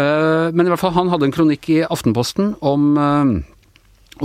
Eh, 0.01 0.49
men 0.55 0.65
i 0.65 0.73
hvert 0.73 0.81
fall, 0.81 0.97
han 0.97 1.11
hadde 1.13 1.29
en 1.29 1.35
kronikk 1.35 1.69
i 1.69 1.83
Aftenposten 1.85 2.55
om, 2.65 2.97
eh, 2.97 3.43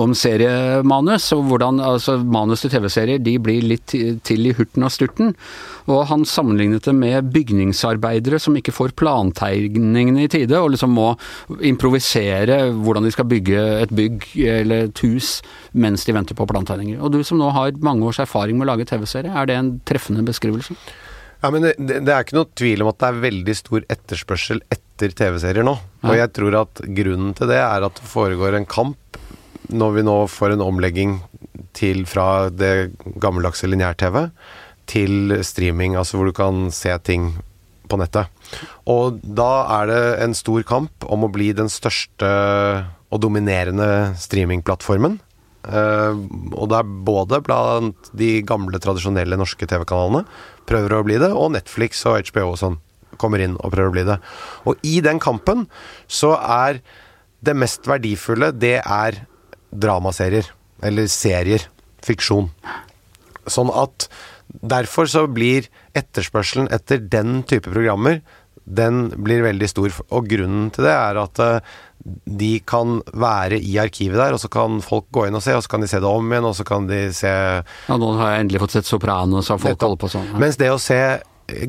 om 0.01 0.13
seriemanus, 0.17 1.27
og 1.35 1.45
hvordan 1.49 1.79
altså, 1.83 2.17
manus 2.19 2.63
til 2.63 2.73
TV-serier 2.73 3.21
de 3.23 3.35
blir 3.41 3.63
litt 3.65 3.93
til 3.95 4.49
i 4.49 4.53
hurten 4.55 4.85
og 4.85 4.93
sturten. 4.93 5.33
Og 5.91 6.05
han 6.09 6.25
sammenlignet 6.27 6.87
det 6.87 6.95
med 6.97 7.29
bygningsarbeidere 7.33 8.39
som 8.41 8.57
ikke 8.57 8.73
får 8.75 8.95
plantegningene 8.99 10.25
i 10.25 10.31
tide, 10.31 10.57
og 10.59 10.73
liksom 10.73 10.95
må 10.97 11.11
improvisere 11.65 12.61
hvordan 12.73 13.07
de 13.07 13.13
skal 13.15 13.29
bygge 13.29 13.65
et 13.85 13.95
bygg 13.95 14.29
eller 14.57 14.89
et 14.89 15.03
hus 15.05 15.39
mens 15.71 16.05
de 16.07 16.15
venter 16.15 16.37
på 16.37 16.47
plantegninger. 16.49 16.99
Og 16.99 17.13
du 17.13 17.21
som 17.23 17.39
nå 17.41 17.51
har 17.55 17.75
mange 17.85 18.07
års 18.07 18.21
erfaring 18.23 18.57
med 18.57 18.67
å 18.67 18.73
lage 18.73 18.87
TV-serie, 18.89 19.33
er 19.33 19.49
det 19.49 19.59
en 19.59 19.75
treffende 19.87 20.25
beskrivelse? 20.25 20.77
Ja, 21.43 21.51
men 21.53 21.61
det, 21.61 21.75
det, 21.77 22.09
er 22.09 22.23
ikke 22.23 22.39
noe 22.39 22.49
tvil 22.57 22.81
om 22.81 22.89
at 22.89 22.97
det 23.01 23.09
er 23.09 23.23
veldig 23.27 23.55
stor 23.59 23.83
etterspørsel 23.93 24.63
etter 24.73 25.13
TV-serier 25.13 25.67
nå. 25.67 25.75
Og 26.05 26.17
jeg 26.17 26.31
tror 26.33 26.57
at 26.63 26.81
grunnen 26.97 27.35
til 27.37 27.51
det 27.51 27.59
er 27.61 27.85
at 27.85 27.99
det 27.99 28.09
foregår 28.09 28.57
en 28.57 28.65
kamp 28.69 29.19
når 29.69 29.97
vi 29.97 30.05
nå 30.05 30.15
får 30.31 30.55
en 30.55 30.65
omlegging 30.65 31.17
til 31.75 32.05
fra 32.09 32.47
det 32.49 32.95
gammeldagse 33.21 33.67
lineær-TV 33.69 34.27
til 34.89 35.35
streaming, 35.45 35.95
altså 35.97 36.19
hvor 36.19 36.29
du 36.29 36.35
kan 36.35 36.69
se 36.73 36.93
ting 37.03 37.33
på 37.89 37.99
nettet. 38.01 38.29
Og 38.89 39.19
da 39.21 39.51
er 39.79 39.89
det 39.89 40.01
en 40.25 40.35
stor 40.37 40.65
kamp 40.67 41.05
om 41.09 41.25
å 41.25 41.31
bli 41.33 41.51
den 41.57 41.69
største 41.71 42.29
og 43.13 43.21
dominerende 43.23 44.15
streamingplattformen. 44.19 45.19
Uh, 45.65 46.13
og 46.53 46.69
det 46.69 46.77
er 46.77 46.89
både 47.07 47.39
blant 47.41 48.11
de 48.13 48.43
gamle, 48.45 48.77
tradisjonelle 48.81 49.37
norske 49.39 49.65
TV-kanalene 49.65 50.21
prøver 50.69 50.93
å 50.93 51.05
bli 51.05 51.17
det, 51.21 51.31
og 51.33 51.55
Netflix 51.55 52.03
og 52.05 52.19
HBO 52.29 52.51
og 52.51 52.59
sånn 52.61 52.77
kommer 53.21 53.41
inn 53.41 53.55
og 53.57 53.71
prøver 53.73 53.89
å 53.89 53.95
bli 53.95 54.05
det. 54.05 54.19
Og 54.69 54.81
i 54.85 54.99
den 55.01 55.21
kampen 55.23 55.65
så 56.11 56.35
er 56.37 56.83
det 57.45 57.57
mest 57.57 57.87
verdifulle, 57.89 58.51
det 58.53 58.77
er 58.81 59.23
dramaserier. 59.81 60.47
Eller 60.85 61.09
serier. 61.11 61.67
Fiksjon. 62.05 62.49
Sånn 63.49 63.71
at 63.73 64.09
derfor 64.61 65.09
så 65.09 65.25
blir 65.31 65.69
etterspørselen 65.97 66.69
etter 66.73 67.01
den 67.01 67.41
type 67.49 67.71
programmer 67.73 68.21
den 68.65 69.11
blir 69.21 69.43
veldig 69.45 69.67
stor. 69.69 69.93
Og 70.09 70.29
grunnen 70.29 70.71
til 70.73 70.87
det 70.87 70.93
er 70.93 71.19
at 71.21 71.41
eh, 71.43 71.75
de 72.25 72.51
kan 72.67 72.99
være 73.13 73.59
i 73.61 73.77
arkivet 73.81 74.17
der, 74.19 74.35
og 74.35 74.41
så 74.41 74.49
kan 74.51 74.81
folk 74.85 75.07
gå 75.13 75.27
inn 75.27 75.37
og 75.37 75.43
se, 75.45 75.55
og 75.57 75.63
så 75.65 75.71
kan 75.75 75.85
de 75.85 75.89
se 75.89 76.01
det 76.01 76.09
om 76.09 76.33
igjen, 76.33 76.49
og 76.49 76.57
så 76.57 76.65
kan 76.67 76.89
de 76.89 77.01
se 77.15 77.31
Ja, 77.31 77.97
nå 78.01 78.11
har 78.19 78.35
jeg 78.35 78.45
endelig 78.45 78.61
fått 78.65 78.77
sett 78.77 78.89
Sopranos, 78.89 79.49
og 79.53 79.61
folk 79.63 79.87
holder 79.87 80.01
på 80.01 80.11
sånn. 80.11 80.35
Mens 80.41 80.59
det 80.61 80.71
å 80.73 80.81
se 80.81 80.99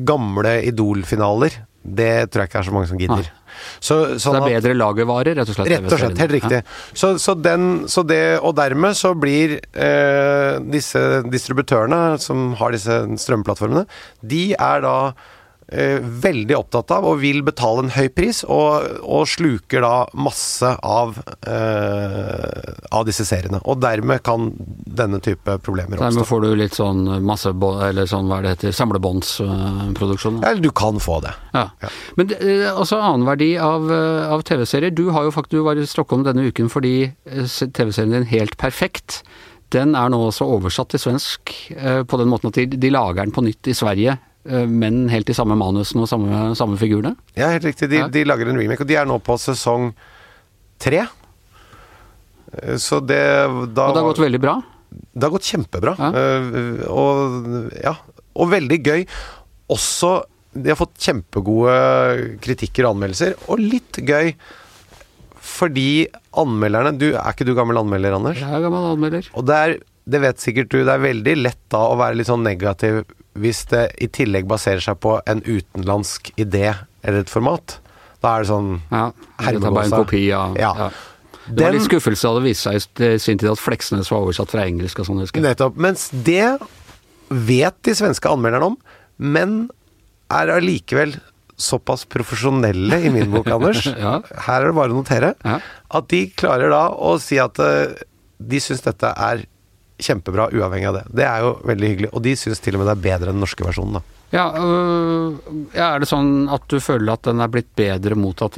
gamle 0.05 0.57
Idol-finaler, 0.65 1.61
det 1.87 2.27
tror 2.31 2.43
jeg 2.43 2.51
ikke 2.51 2.61
er 2.61 2.67
så 2.67 2.75
mange 2.75 2.89
som 2.89 2.99
gidder. 2.99 3.29
Så, 3.79 3.95
sånn 4.17 4.19
så, 4.21 4.33
det 4.35 4.41
er 4.41 4.59
bedre 4.59 4.75
lagervarer, 4.77 5.37
rett 5.39 5.49
og 5.49 5.57
slett? 5.57 5.71
Rett 5.71 5.87
og 5.89 6.01
slett, 6.01 6.19
helt 6.21 6.35
riktig. 6.35 6.59
Ja. 6.59 6.75
Så, 6.93 7.13
så, 7.21 7.33
den, 7.39 7.87
så, 7.89 8.03
det, 8.07 8.21
og 8.45 8.53
dermed 8.59 8.97
så 8.99 9.13
blir 9.17 9.57
eh, 9.57 10.59
disse 10.67 11.01
distributørene 11.25 12.19
som 12.21 12.51
har 12.59 12.75
disse 12.75 12.99
strømplattformene, 13.23 13.87
de 14.21 14.43
er 14.53 14.85
da 14.85 14.97
eh, 15.71 15.99
veldig 16.01 16.55
opptatt 16.57 16.91
av 16.95 17.07
og 17.09 17.19
vil 17.21 17.41
betale 17.45 17.85
en 17.85 17.93
høy 17.95 18.07
pris, 18.13 18.43
og, 18.43 19.01
og 19.03 19.27
sluker 19.29 19.83
da 19.83 19.93
masse 20.17 20.69
av, 20.85 21.17
eh, 21.47 22.71
av 22.91 23.07
disse 23.07 23.25
seriene. 23.27 23.61
Og 23.67 23.81
dermed 23.83 24.23
kan 24.25 24.49
denne 24.57 25.19
type 25.23 25.57
problemer 25.65 25.97
oppstå. 25.97 26.09
Dermed 26.09 26.29
får 26.29 26.45
du 26.45 26.49
litt 26.59 26.77
sånn 26.77 27.03
masse, 27.25 27.51
eller 27.87 28.09
sånn 28.09 28.31
hva 28.31 28.41
det 28.43 28.55
heter, 28.55 28.75
samlebåndsproduksjon? 28.77 30.41
Ja, 30.45 30.53
du 30.55 30.71
kan 30.71 31.01
få 31.03 31.19
det. 31.25 31.33
Ja. 31.53 31.67
ja. 31.83 31.91
Men 32.19 32.33
eh, 32.39 32.67
altså 32.71 33.01
annen 33.01 33.27
verdi 33.27 33.53
av, 33.61 33.91
eh, 33.91 34.31
av 34.33 34.45
TV-serier. 34.47 34.95
Du 34.95 35.09
har 35.15 35.27
jo 35.27 35.35
faktisk, 35.35 35.57
du 35.57 35.67
var 35.67 35.79
i 35.79 35.87
Stockholm 35.89 36.25
denne 36.27 36.47
uken 36.47 36.71
fordi 36.71 36.95
eh, 37.07 37.45
TV-serien 37.47 38.15
din 38.15 38.25
Helt 38.27 38.57
perfekt 38.59 39.21
den 39.75 39.95
er 39.99 40.11
nå 40.11 40.19
også 40.29 40.47
oversatt 40.47 40.93
til 40.93 41.01
svensk 41.01 41.51
eh, 41.75 42.01
på 42.07 42.19
den 42.19 42.29
måten 42.31 42.51
at 42.51 42.59
de, 42.59 42.79
de 42.79 42.91
lager 42.93 43.25
den 43.25 43.35
på 43.35 43.43
nytt 43.43 43.67
i 43.67 43.75
Sverige 43.75 44.17
men 44.47 45.07
helt 45.11 45.29
i 45.31 45.35
samme 45.35 45.57
manusene 45.59 46.05
og 46.05 46.09
samme, 46.11 46.41
samme 46.55 46.77
figurene? 46.79 47.15
Ja, 47.35 47.49
helt 47.51 47.67
riktig. 47.67 47.89
De, 47.91 48.01
ja. 48.03 48.07
de, 48.11 48.23
lager 48.27 48.51
en 48.51 48.59
remake, 48.59 48.85
og 48.85 48.89
de 48.89 48.95
er 48.99 49.07
nå 49.09 49.17
på 49.23 49.35
sesong 49.41 49.91
tre. 50.81 51.03
Eh, 52.53 52.77
så 52.81 53.01
det 53.03 53.21
da 53.75 53.89
Og 53.89 53.97
det 53.97 54.01
har 54.01 54.09
gått 54.11 54.23
veldig 54.23 54.41
bra? 54.43 54.55
Det 54.87 55.27
har 55.27 55.33
gått 55.33 55.49
kjempebra. 55.51 55.95
Ja. 55.99 56.11
Uh, 56.15 56.85
og 56.89 57.73
ja, 57.75 57.97
og 58.37 58.53
veldig 58.53 58.79
gøy. 58.85 59.03
Også 59.73 60.13
De 60.57 60.71
har 60.71 60.79
fått 60.79 60.95
kjempegode 61.03 61.73
kritikker 62.41 62.87
og 62.87 62.95
anmeldelser, 62.95 63.35
og 63.51 63.61
litt 63.61 63.99
gøy 64.01 64.31
fordi 65.47 66.07
anmelderne 66.35 66.91
du, 66.97 67.11
Er 67.15 67.31
ikke 67.31 67.45
du 67.47 67.53
gammel 67.55 67.79
anmelder, 67.79 68.17
Anders? 68.17 68.39
Jeg 68.41 68.51
er 68.51 68.63
gammel 68.65 68.87
anmelder. 68.89 69.29
Og 69.37 69.45
det 69.47 69.59
er, 69.63 69.75
det 70.09 70.21
vet 70.23 70.41
sikkert 70.43 70.71
du, 70.73 70.81
det 70.81 70.91
er 70.91 71.03
veldig 71.03 71.35
lett 71.39 71.61
da 71.71 71.83
å 71.87 71.95
være 71.99 72.19
litt 72.19 72.29
sånn 72.29 72.43
negativ 72.43 73.03
hvis 73.41 73.65
det 73.71 73.83
i 74.03 74.09
tillegg 74.13 74.47
baserer 74.49 74.83
seg 74.83 74.99
på 75.03 75.17
en 75.29 75.43
utenlandsk 75.45 76.31
idé 76.35 76.71
eller 77.03 77.23
et 77.23 77.31
format, 77.31 77.77
da 78.23 78.33
er 78.33 78.43
det 78.43 78.49
sånn 78.49 78.71
Ja, 78.89 79.11
det 79.43 79.53
er 79.53 79.69
bare 79.69 79.85
en 79.85 79.95
kopi 80.01 80.23
av 80.33 80.57
ja. 80.59 80.73
ja. 80.77 80.89
Det 81.47 81.63
var 81.63 81.75
litt 81.75 81.85
skuffelse 81.87 82.27
da 82.27 82.41
det 82.41 82.49
viste 82.49 82.73
seg 82.73 83.05
i 83.07 83.21
sin 83.23 83.39
tid 83.39 83.53
at 83.53 83.61
Fleksnes 83.61 84.09
var 84.11 84.25
oversatt 84.25 84.51
fra 84.51 84.65
engelsk 84.67 84.99
og 84.99 85.07
sånn, 85.07 85.21
husker 85.23 85.39
jeg. 85.39 85.47
Nettopp. 85.47 85.77
Mens 85.79 86.09
det 86.11 86.57
vet 87.29 87.77
de 87.87 87.95
svenske 87.95 88.27
anmelderne 88.31 88.73
om, 88.73 88.77
men 89.17 89.55
er 90.33 90.51
allikevel 90.57 91.15
såpass 91.57 92.03
profesjonelle 92.11 92.99
i 93.07 93.11
min 93.13 93.31
bok, 93.33 93.47
Anders, 93.49 93.85
ja. 94.05 94.19
her 94.45 94.61
er 94.61 94.69
det 94.69 94.77
bare 94.77 94.93
å 94.93 94.99
notere, 94.99 95.33
ja. 95.41 95.57
at 95.97 96.09
de 96.11 96.25
klarer 96.37 96.71
da 96.73 96.83
å 96.93 97.15
si 97.21 97.39
at 97.41 97.57
eh, 97.63 97.95
de 98.37 98.59
syns 98.61 98.83
dette 98.85 99.09
er 99.09 99.47
kjempebra 99.97 100.49
uavhengig 100.53 100.89
av 100.91 100.99
det. 100.99 101.07
Det 101.21 101.25
er 101.25 101.41
jo 101.45 101.55
veldig 101.67 101.89
hyggelig. 101.91 102.13
Og 102.13 102.23
de 102.25 102.35
syns 102.37 102.61
til 102.63 102.77
og 102.77 102.83
med 102.83 102.89
det 102.91 102.95
er 102.97 103.03
bedre 103.07 103.31
enn 103.31 103.37
den 103.37 103.45
norske 103.45 103.65
versjonen, 103.65 103.99
da. 103.99 104.17
Ja, 104.27 104.49
øh, 104.59 105.37
ja, 105.71 105.93
Er 105.95 106.01
det 106.03 106.09
sånn 106.09 106.49
at 106.51 106.65
du 106.67 106.81
føler 106.83 107.13
at 107.13 107.23
den 107.29 107.39
er 107.39 107.51
blitt 107.51 107.69
bedre 107.79 108.17
mottatt? 108.19 108.57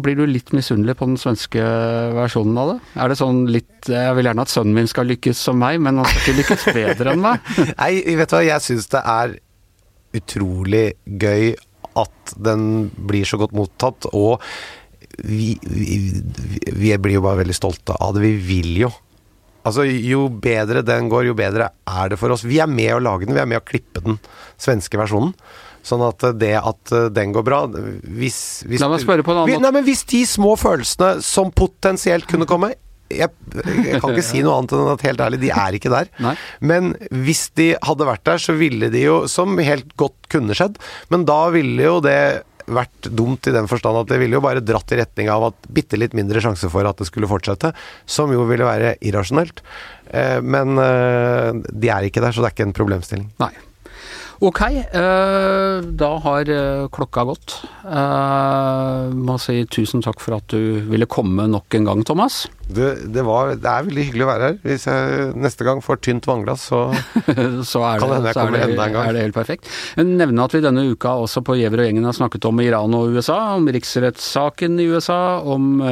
Blir 0.00 0.16
du 0.16 0.24
litt 0.24 0.52
misunnelig 0.56 0.96
på 0.96 1.10
den 1.10 1.20
svenske 1.20 1.60
versjonen 2.16 2.56
av 2.56 2.72
det? 2.72 2.78
Er 3.04 3.12
det 3.12 3.18
sånn 3.20 3.42
litt 3.52 3.90
Jeg 3.90 4.16
vil 4.16 4.30
gjerne 4.30 4.46
at 4.46 4.52
sønnen 4.52 4.78
min 4.78 4.88
skal 4.88 5.10
lykkes 5.12 5.44
som 5.44 5.60
meg, 5.60 5.76
men 5.84 6.00
han 6.00 6.08
skal 6.08 6.22
ikke 6.22 6.38
lykkes 6.40 6.66
bedre 6.72 7.14
enn 7.14 7.24
meg? 7.24 7.52
Nei, 7.82 7.92
vet 8.16 8.32
du 8.32 8.36
hva, 8.38 8.44
jeg 8.48 8.64
syns 8.64 8.88
det 8.92 9.04
er 9.04 9.36
utrolig 10.16 10.86
gøy 11.04 11.52
at 12.00 12.34
den 12.40 12.88
blir 12.96 13.28
så 13.28 13.38
godt 13.40 13.52
mottatt, 13.56 14.08
og 14.16 14.40
vi, 15.20 15.52
vi, 15.68 16.00
vi 16.72 16.92
blir 16.96 17.18
jo 17.18 17.24
bare 17.26 17.42
veldig 17.42 17.56
stolte 17.56 17.96
av 18.00 18.16
det. 18.16 18.24
Vi 18.24 18.34
vil 18.46 18.72
jo 18.86 18.92
Altså, 19.66 19.84
jo 19.84 20.26
bedre 20.42 20.84
den 20.86 21.10
går, 21.12 21.28
jo 21.30 21.38
bedre 21.38 21.70
er 21.88 22.12
det 22.12 22.20
for 22.20 22.32
oss. 22.34 22.46
Vi 22.48 22.60
er 22.62 22.70
med 22.70 22.94
å 22.96 23.02
lage 23.02 23.28
den, 23.28 23.36
vi 23.36 23.42
er 23.42 23.50
med 23.50 23.60
å 23.60 23.66
klippe 23.66 24.02
den 24.04 24.20
svenske 24.60 25.00
versjonen. 25.00 25.34
Sånn 25.86 26.02
at 26.04 26.24
det 26.36 26.54
at 26.60 26.92
den 27.16 27.32
går 27.32 27.44
bra 27.46 27.62
hvis, 27.64 28.66
hvis, 28.68 28.82
La 28.82 28.90
meg 28.92 29.00
spørre 29.00 29.24
på 29.24 29.32
en 29.32 29.42
annen 29.42 29.54
måte. 29.54 29.64
Nei, 29.64 29.72
men 29.78 29.86
hvis 29.86 30.04
de 30.12 30.20
små 30.28 30.52
følelsene 30.60 31.24
som 31.24 31.52
potensielt 31.56 32.28
kunne 32.28 32.48
komme 32.48 32.74
jeg, 33.10 33.30
jeg, 33.50 33.98
kan 33.98 34.12
ikke 34.12 34.22
si 34.22 34.42
noe 34.44 34.60
annet 34.60 34.74
enn 34.76 34.90
at 34.92 35.04
helt 35.08 35.22
ærlig, 35.24 35.40
de 35.42 35.50
er 35.50 35.76
ikke 35.76 35.90
der. 35.90 36.10
Nei. 36.22 36.36
Men 36.62 36.92
hvis 37.24 37.48
de 37.58 37.72
hadde 37.82 38.06
vært 38.06 38.22
der, 38.28 38.42
så 38.42 38.54
ville 38.58 38.90
de 38.92 39.02
jo, 39.02 39.16
som 39.30 39.58
helt 39.58 39.90
godt 39.98 40.30
kunne 40.30 40.54
skjedd, 40.54 40.78
men 41.10 41.26
da 41.28 41.40
ville 41.54 41.88
jo 41.88 41.96
det 42.04 42.20
vært 42.76 43.10
dumt 43.10 43.48
i 43.50 43.54
den 43.54 43.68
forstand 43.70 44.02
at 44.02 44.10
det 44.12 44.20
ville 44.22 44.38
jo 44.38 44.44
bare 44.44 44.64
dratt 44.64 44.94
i 44.94 45.00
retning 45.00 45.30
av 45.32 45.50
at 45.50 45.70
bitte 45.72 45.98
litt 46.00 46.16
mindre 46.16 46.42
sjanse 46.42 46.70
for 46.72 46.86
at 46.88 47.00
det 47.00 47.08
skulle 47.08 47.30
fortsette, 47.30 47.72
som 48.06 48.32
jo 48.34 48.46
ville 48.48 48.68
være 48.68 48.96
irrasjonelt. 49.06 49.64
Eh, 50.10 50.38
men 50.42 50.78
eh, 50.80 51.50
de 51.70 51.92
er 51.92 52.08
ikke 52.08 52.22
der, 52.24 52.34
så 52.34 52.44
det 52.44 52.50
er 52.50 52.56
ikke 52.56 52.70
en 52.70 52.78
problemstilling. 52.80 53.28
Nei. 53.42 53.52
Ok, 54.40 54.60
uh, 54.64 55.84
da 56.00 56.08
har 56.24 56.48
uh, 56.48 56.86
klokka 56.88 57.26
gått. 57.28 57.58
Uh, 57.84 59.12
må 59.12 59.34
si 59.36 59.66
tusen 59.68 60.00
takk 60.00 60.22
for 60.24 60.38
at 60.38 60.46
du 60.48 60.80
ville 60.88 61.04
komme 61.04 61.44
nok 61.52 61.76
en 61.76 61.88
gang, 61.90 62.00
Thomas. 62.08 62.46
Det, 62.64 63.10
det, 63.12 63.20
var, 63.26 63.52
det 63.60 63.68
er 63.68 63.84
veldig 63.84 64.06
hyggelig 64.06 64.24
å 64.24 64.30
være 64.30 64.46
her. 64.48 64.56
Hvis 64.64 64.86
jeg 64.88 65.26
neste 65.44 65.66
gang 65.68 65.82
får 65.84 66.00
tynt 66.06 66.28
vannglass, 66.30 66.64
så, 66.70 66.86
så 67.68 67.82
det, 67.84 68.00
kan 68.00 68.14
hende 68.14 68.32
jeg 68.32 68.38
kommer 68.38 68.64
enda 68.64 68.86
en 68.86 68.96
gang. 68.96 69.10
Er 69.10 69.18
det 69.18 69.26
helt 69.26 69.36
perfekt. 69.36 69.68
Jeg 70.00 70.08
nevner 70.08 70.48
at 70.48 70.56
vi 70.56 70.64
denne 70.64 70.86
uka 70.88 71.18
også 71.20 71.44
på 71.44 71.58
Gjever 71.60 71.84
og 71.84 71.90
gjengen 71.90 72.08
har 72.08 72.16
snakket 72.16 72.48
om 72.48 72.64
Iran 72.64 72.96
og 72.96 73.12
USA, 73.12 73.38
om 73.58 73.68
riksrettssaken 73.76 74.80
i 74.80 74.88
USA, 74.88 75.20
om 75.44 75.84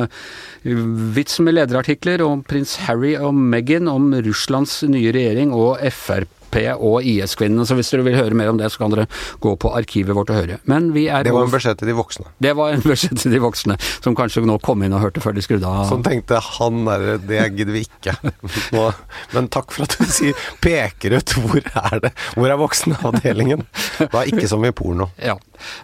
vitsen 0.65 1.45
med 1.45 1.59
lederartikler, 1.61 2.25
om 2.25 2.41
prins 2.49 2.79
Harry 2.89 3.13
og 3.21 3.37
Meghan, 3.37 3.93
om 3.93 4.09
Russlands 4.25 4.81
nye 4.89 5.13
regjering 5.13 5.53
og 5.53 5.85
Frp 5.93 6.38
og 6.79 7.03
IS-kvinnene. 7.05 7.67
Så 7.69 7.77
hvis 7.79 7.91
dere 7.93 8.07
vil 8.07 8.17
høre 8.19 8.37
mer 8.39 8.51
om 8.53 8.59
det, 8.59 8.71
så 8.73 8.83
kan 8.83 8.95
dere 8.95 9.07
gå 9.41 9.55
på 9.61 9.73
arkivet 9.77 10.17
vårt 10.17 10.31
og 10.33 10.41
høre. 10.41 10.59
Men 10.71 10.93
vi 10.95 11.07
er 11.09 11.25
Det 11.25 11.35
var 11.35 11.47
en 11.47 11.53
beskjed 11.53 11.79
til 11.79 11.89
de 11.91 11.97
voksne. 11.99 12.27
Det 12.41 12.55
var 12.57 12.73
en 12.73 12.85
beskjed 12.93 13.19
til 13.23 13.35
de 13.35 13.43
voksne, 13.43 13.79
som 14.05 14.17
kanskje 14.19 14.45
nå 14.49 14.59
kom 14.65 14.83
inn 14.83 14.97
og 14.97 15.05
hørte 15.05 15.21
før 15.25 15.37
de 15.37 15.45
skrudde 15.45 15.69
av. 15.69 15.87
Som 15.91 16.03
tenkte 16.07 16.41
han 16.59 16.85
derre, 16.89 17.19
det 17.19 17.45
gidder 17.59 17.75
vi 17.77 17.85
ikke. 17.87 18.17
Nå, 18.77 18.89
men 19.35 19.51
takk 19.53 19.73
for 19.75 19.87
at 19.87 19.99
du 19.99 20.09
sier 20.09 20.49
peker 20.65 21.19
ut 21.19 21.37
hvor 21.39 21.61
er 21.61 22.03
det, 22.05 22.13
hvor 22.35 22.49
er 22.51 22.61
voksenavdelingen? 22.61 23.67
Var 24.13 24.33
ikke 24.33 24.49
som 24.51 24.65
i 24.65 24.73
porno. 24.75 25.11
Ja. 25.23 25.37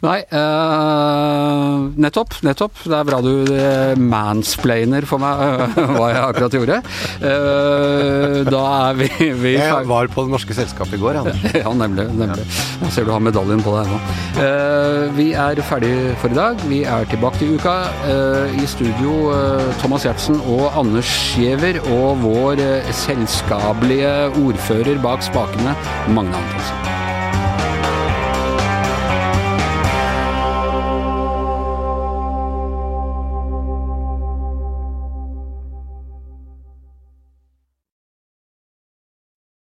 Nei, 0.05 0.21
uh, 0.35 1.91
nettopp. 2.01 2.39
Nettopp. 2.47 2.81
Det 2.85 2.97
er 2.99 3.07
bra 3.09 3.21
du 3.25 3.33
eh, 3.55 3.95
mansplainer 3.99 5.07
for 5.09 5.23
meg 5.23 5.41
uh, 5.41 5.79
hva 5.97 6.09
jeg 6.13 6.23
akkurat 6.23 6.57
gjorde. 6.59 6.81
Da 8.45 8.63
er 8.89 8.99
vi, 8.99 9.09
vi 9.41 9.55
Jeg 9.57 9.89
var 9.89 10.11
på 10.13 10.25
Det 10.27 10.35
Norske 10.35 10.57
selskapet 10.57 10.99
i 10.99 11.03
går, 11.03 11.21
han. 11.21 11.31
Ja, 11.65 11.73
nemlig. 11.77 12.07
nemlig. 12.19 12.45
Jeg 12.83 12.93
ser 12.95 13.07
du 13.07 13.13
har 13.15 13.23
medaljen 13.25 13.63
på 13.65 13.75
deg 13.77 13.93
nå. 13.93 14.01
Vi 15.17 15.29
er 15.39 15.63
ferdig 15.65 15.95
for 16.23 16.35
i 16.35 16.39
dag. 16.39 16.65
Vi 16.71 16.83
er 16.89 17.09
tilbake 17.11 17.41
til 17.41 17.55
uka. 17.57 17.77
I 18.55 18.67
studio 18.71 19.33
Thomas 19.81 20.07
Gjertsen 20.07 20.41
og 20.43 20.67
Anders 20.81 21.13
Giæver 21.39 21.81
og 21.95 22.21
vår 22.25 22.65
selskapelige 23.05 24.13
ordfører 24.43 25.01
bak 25.05 25.25
spakene, 25.25 25.79
Magne 26.11 26.43
Antonsen. 26.43 27.04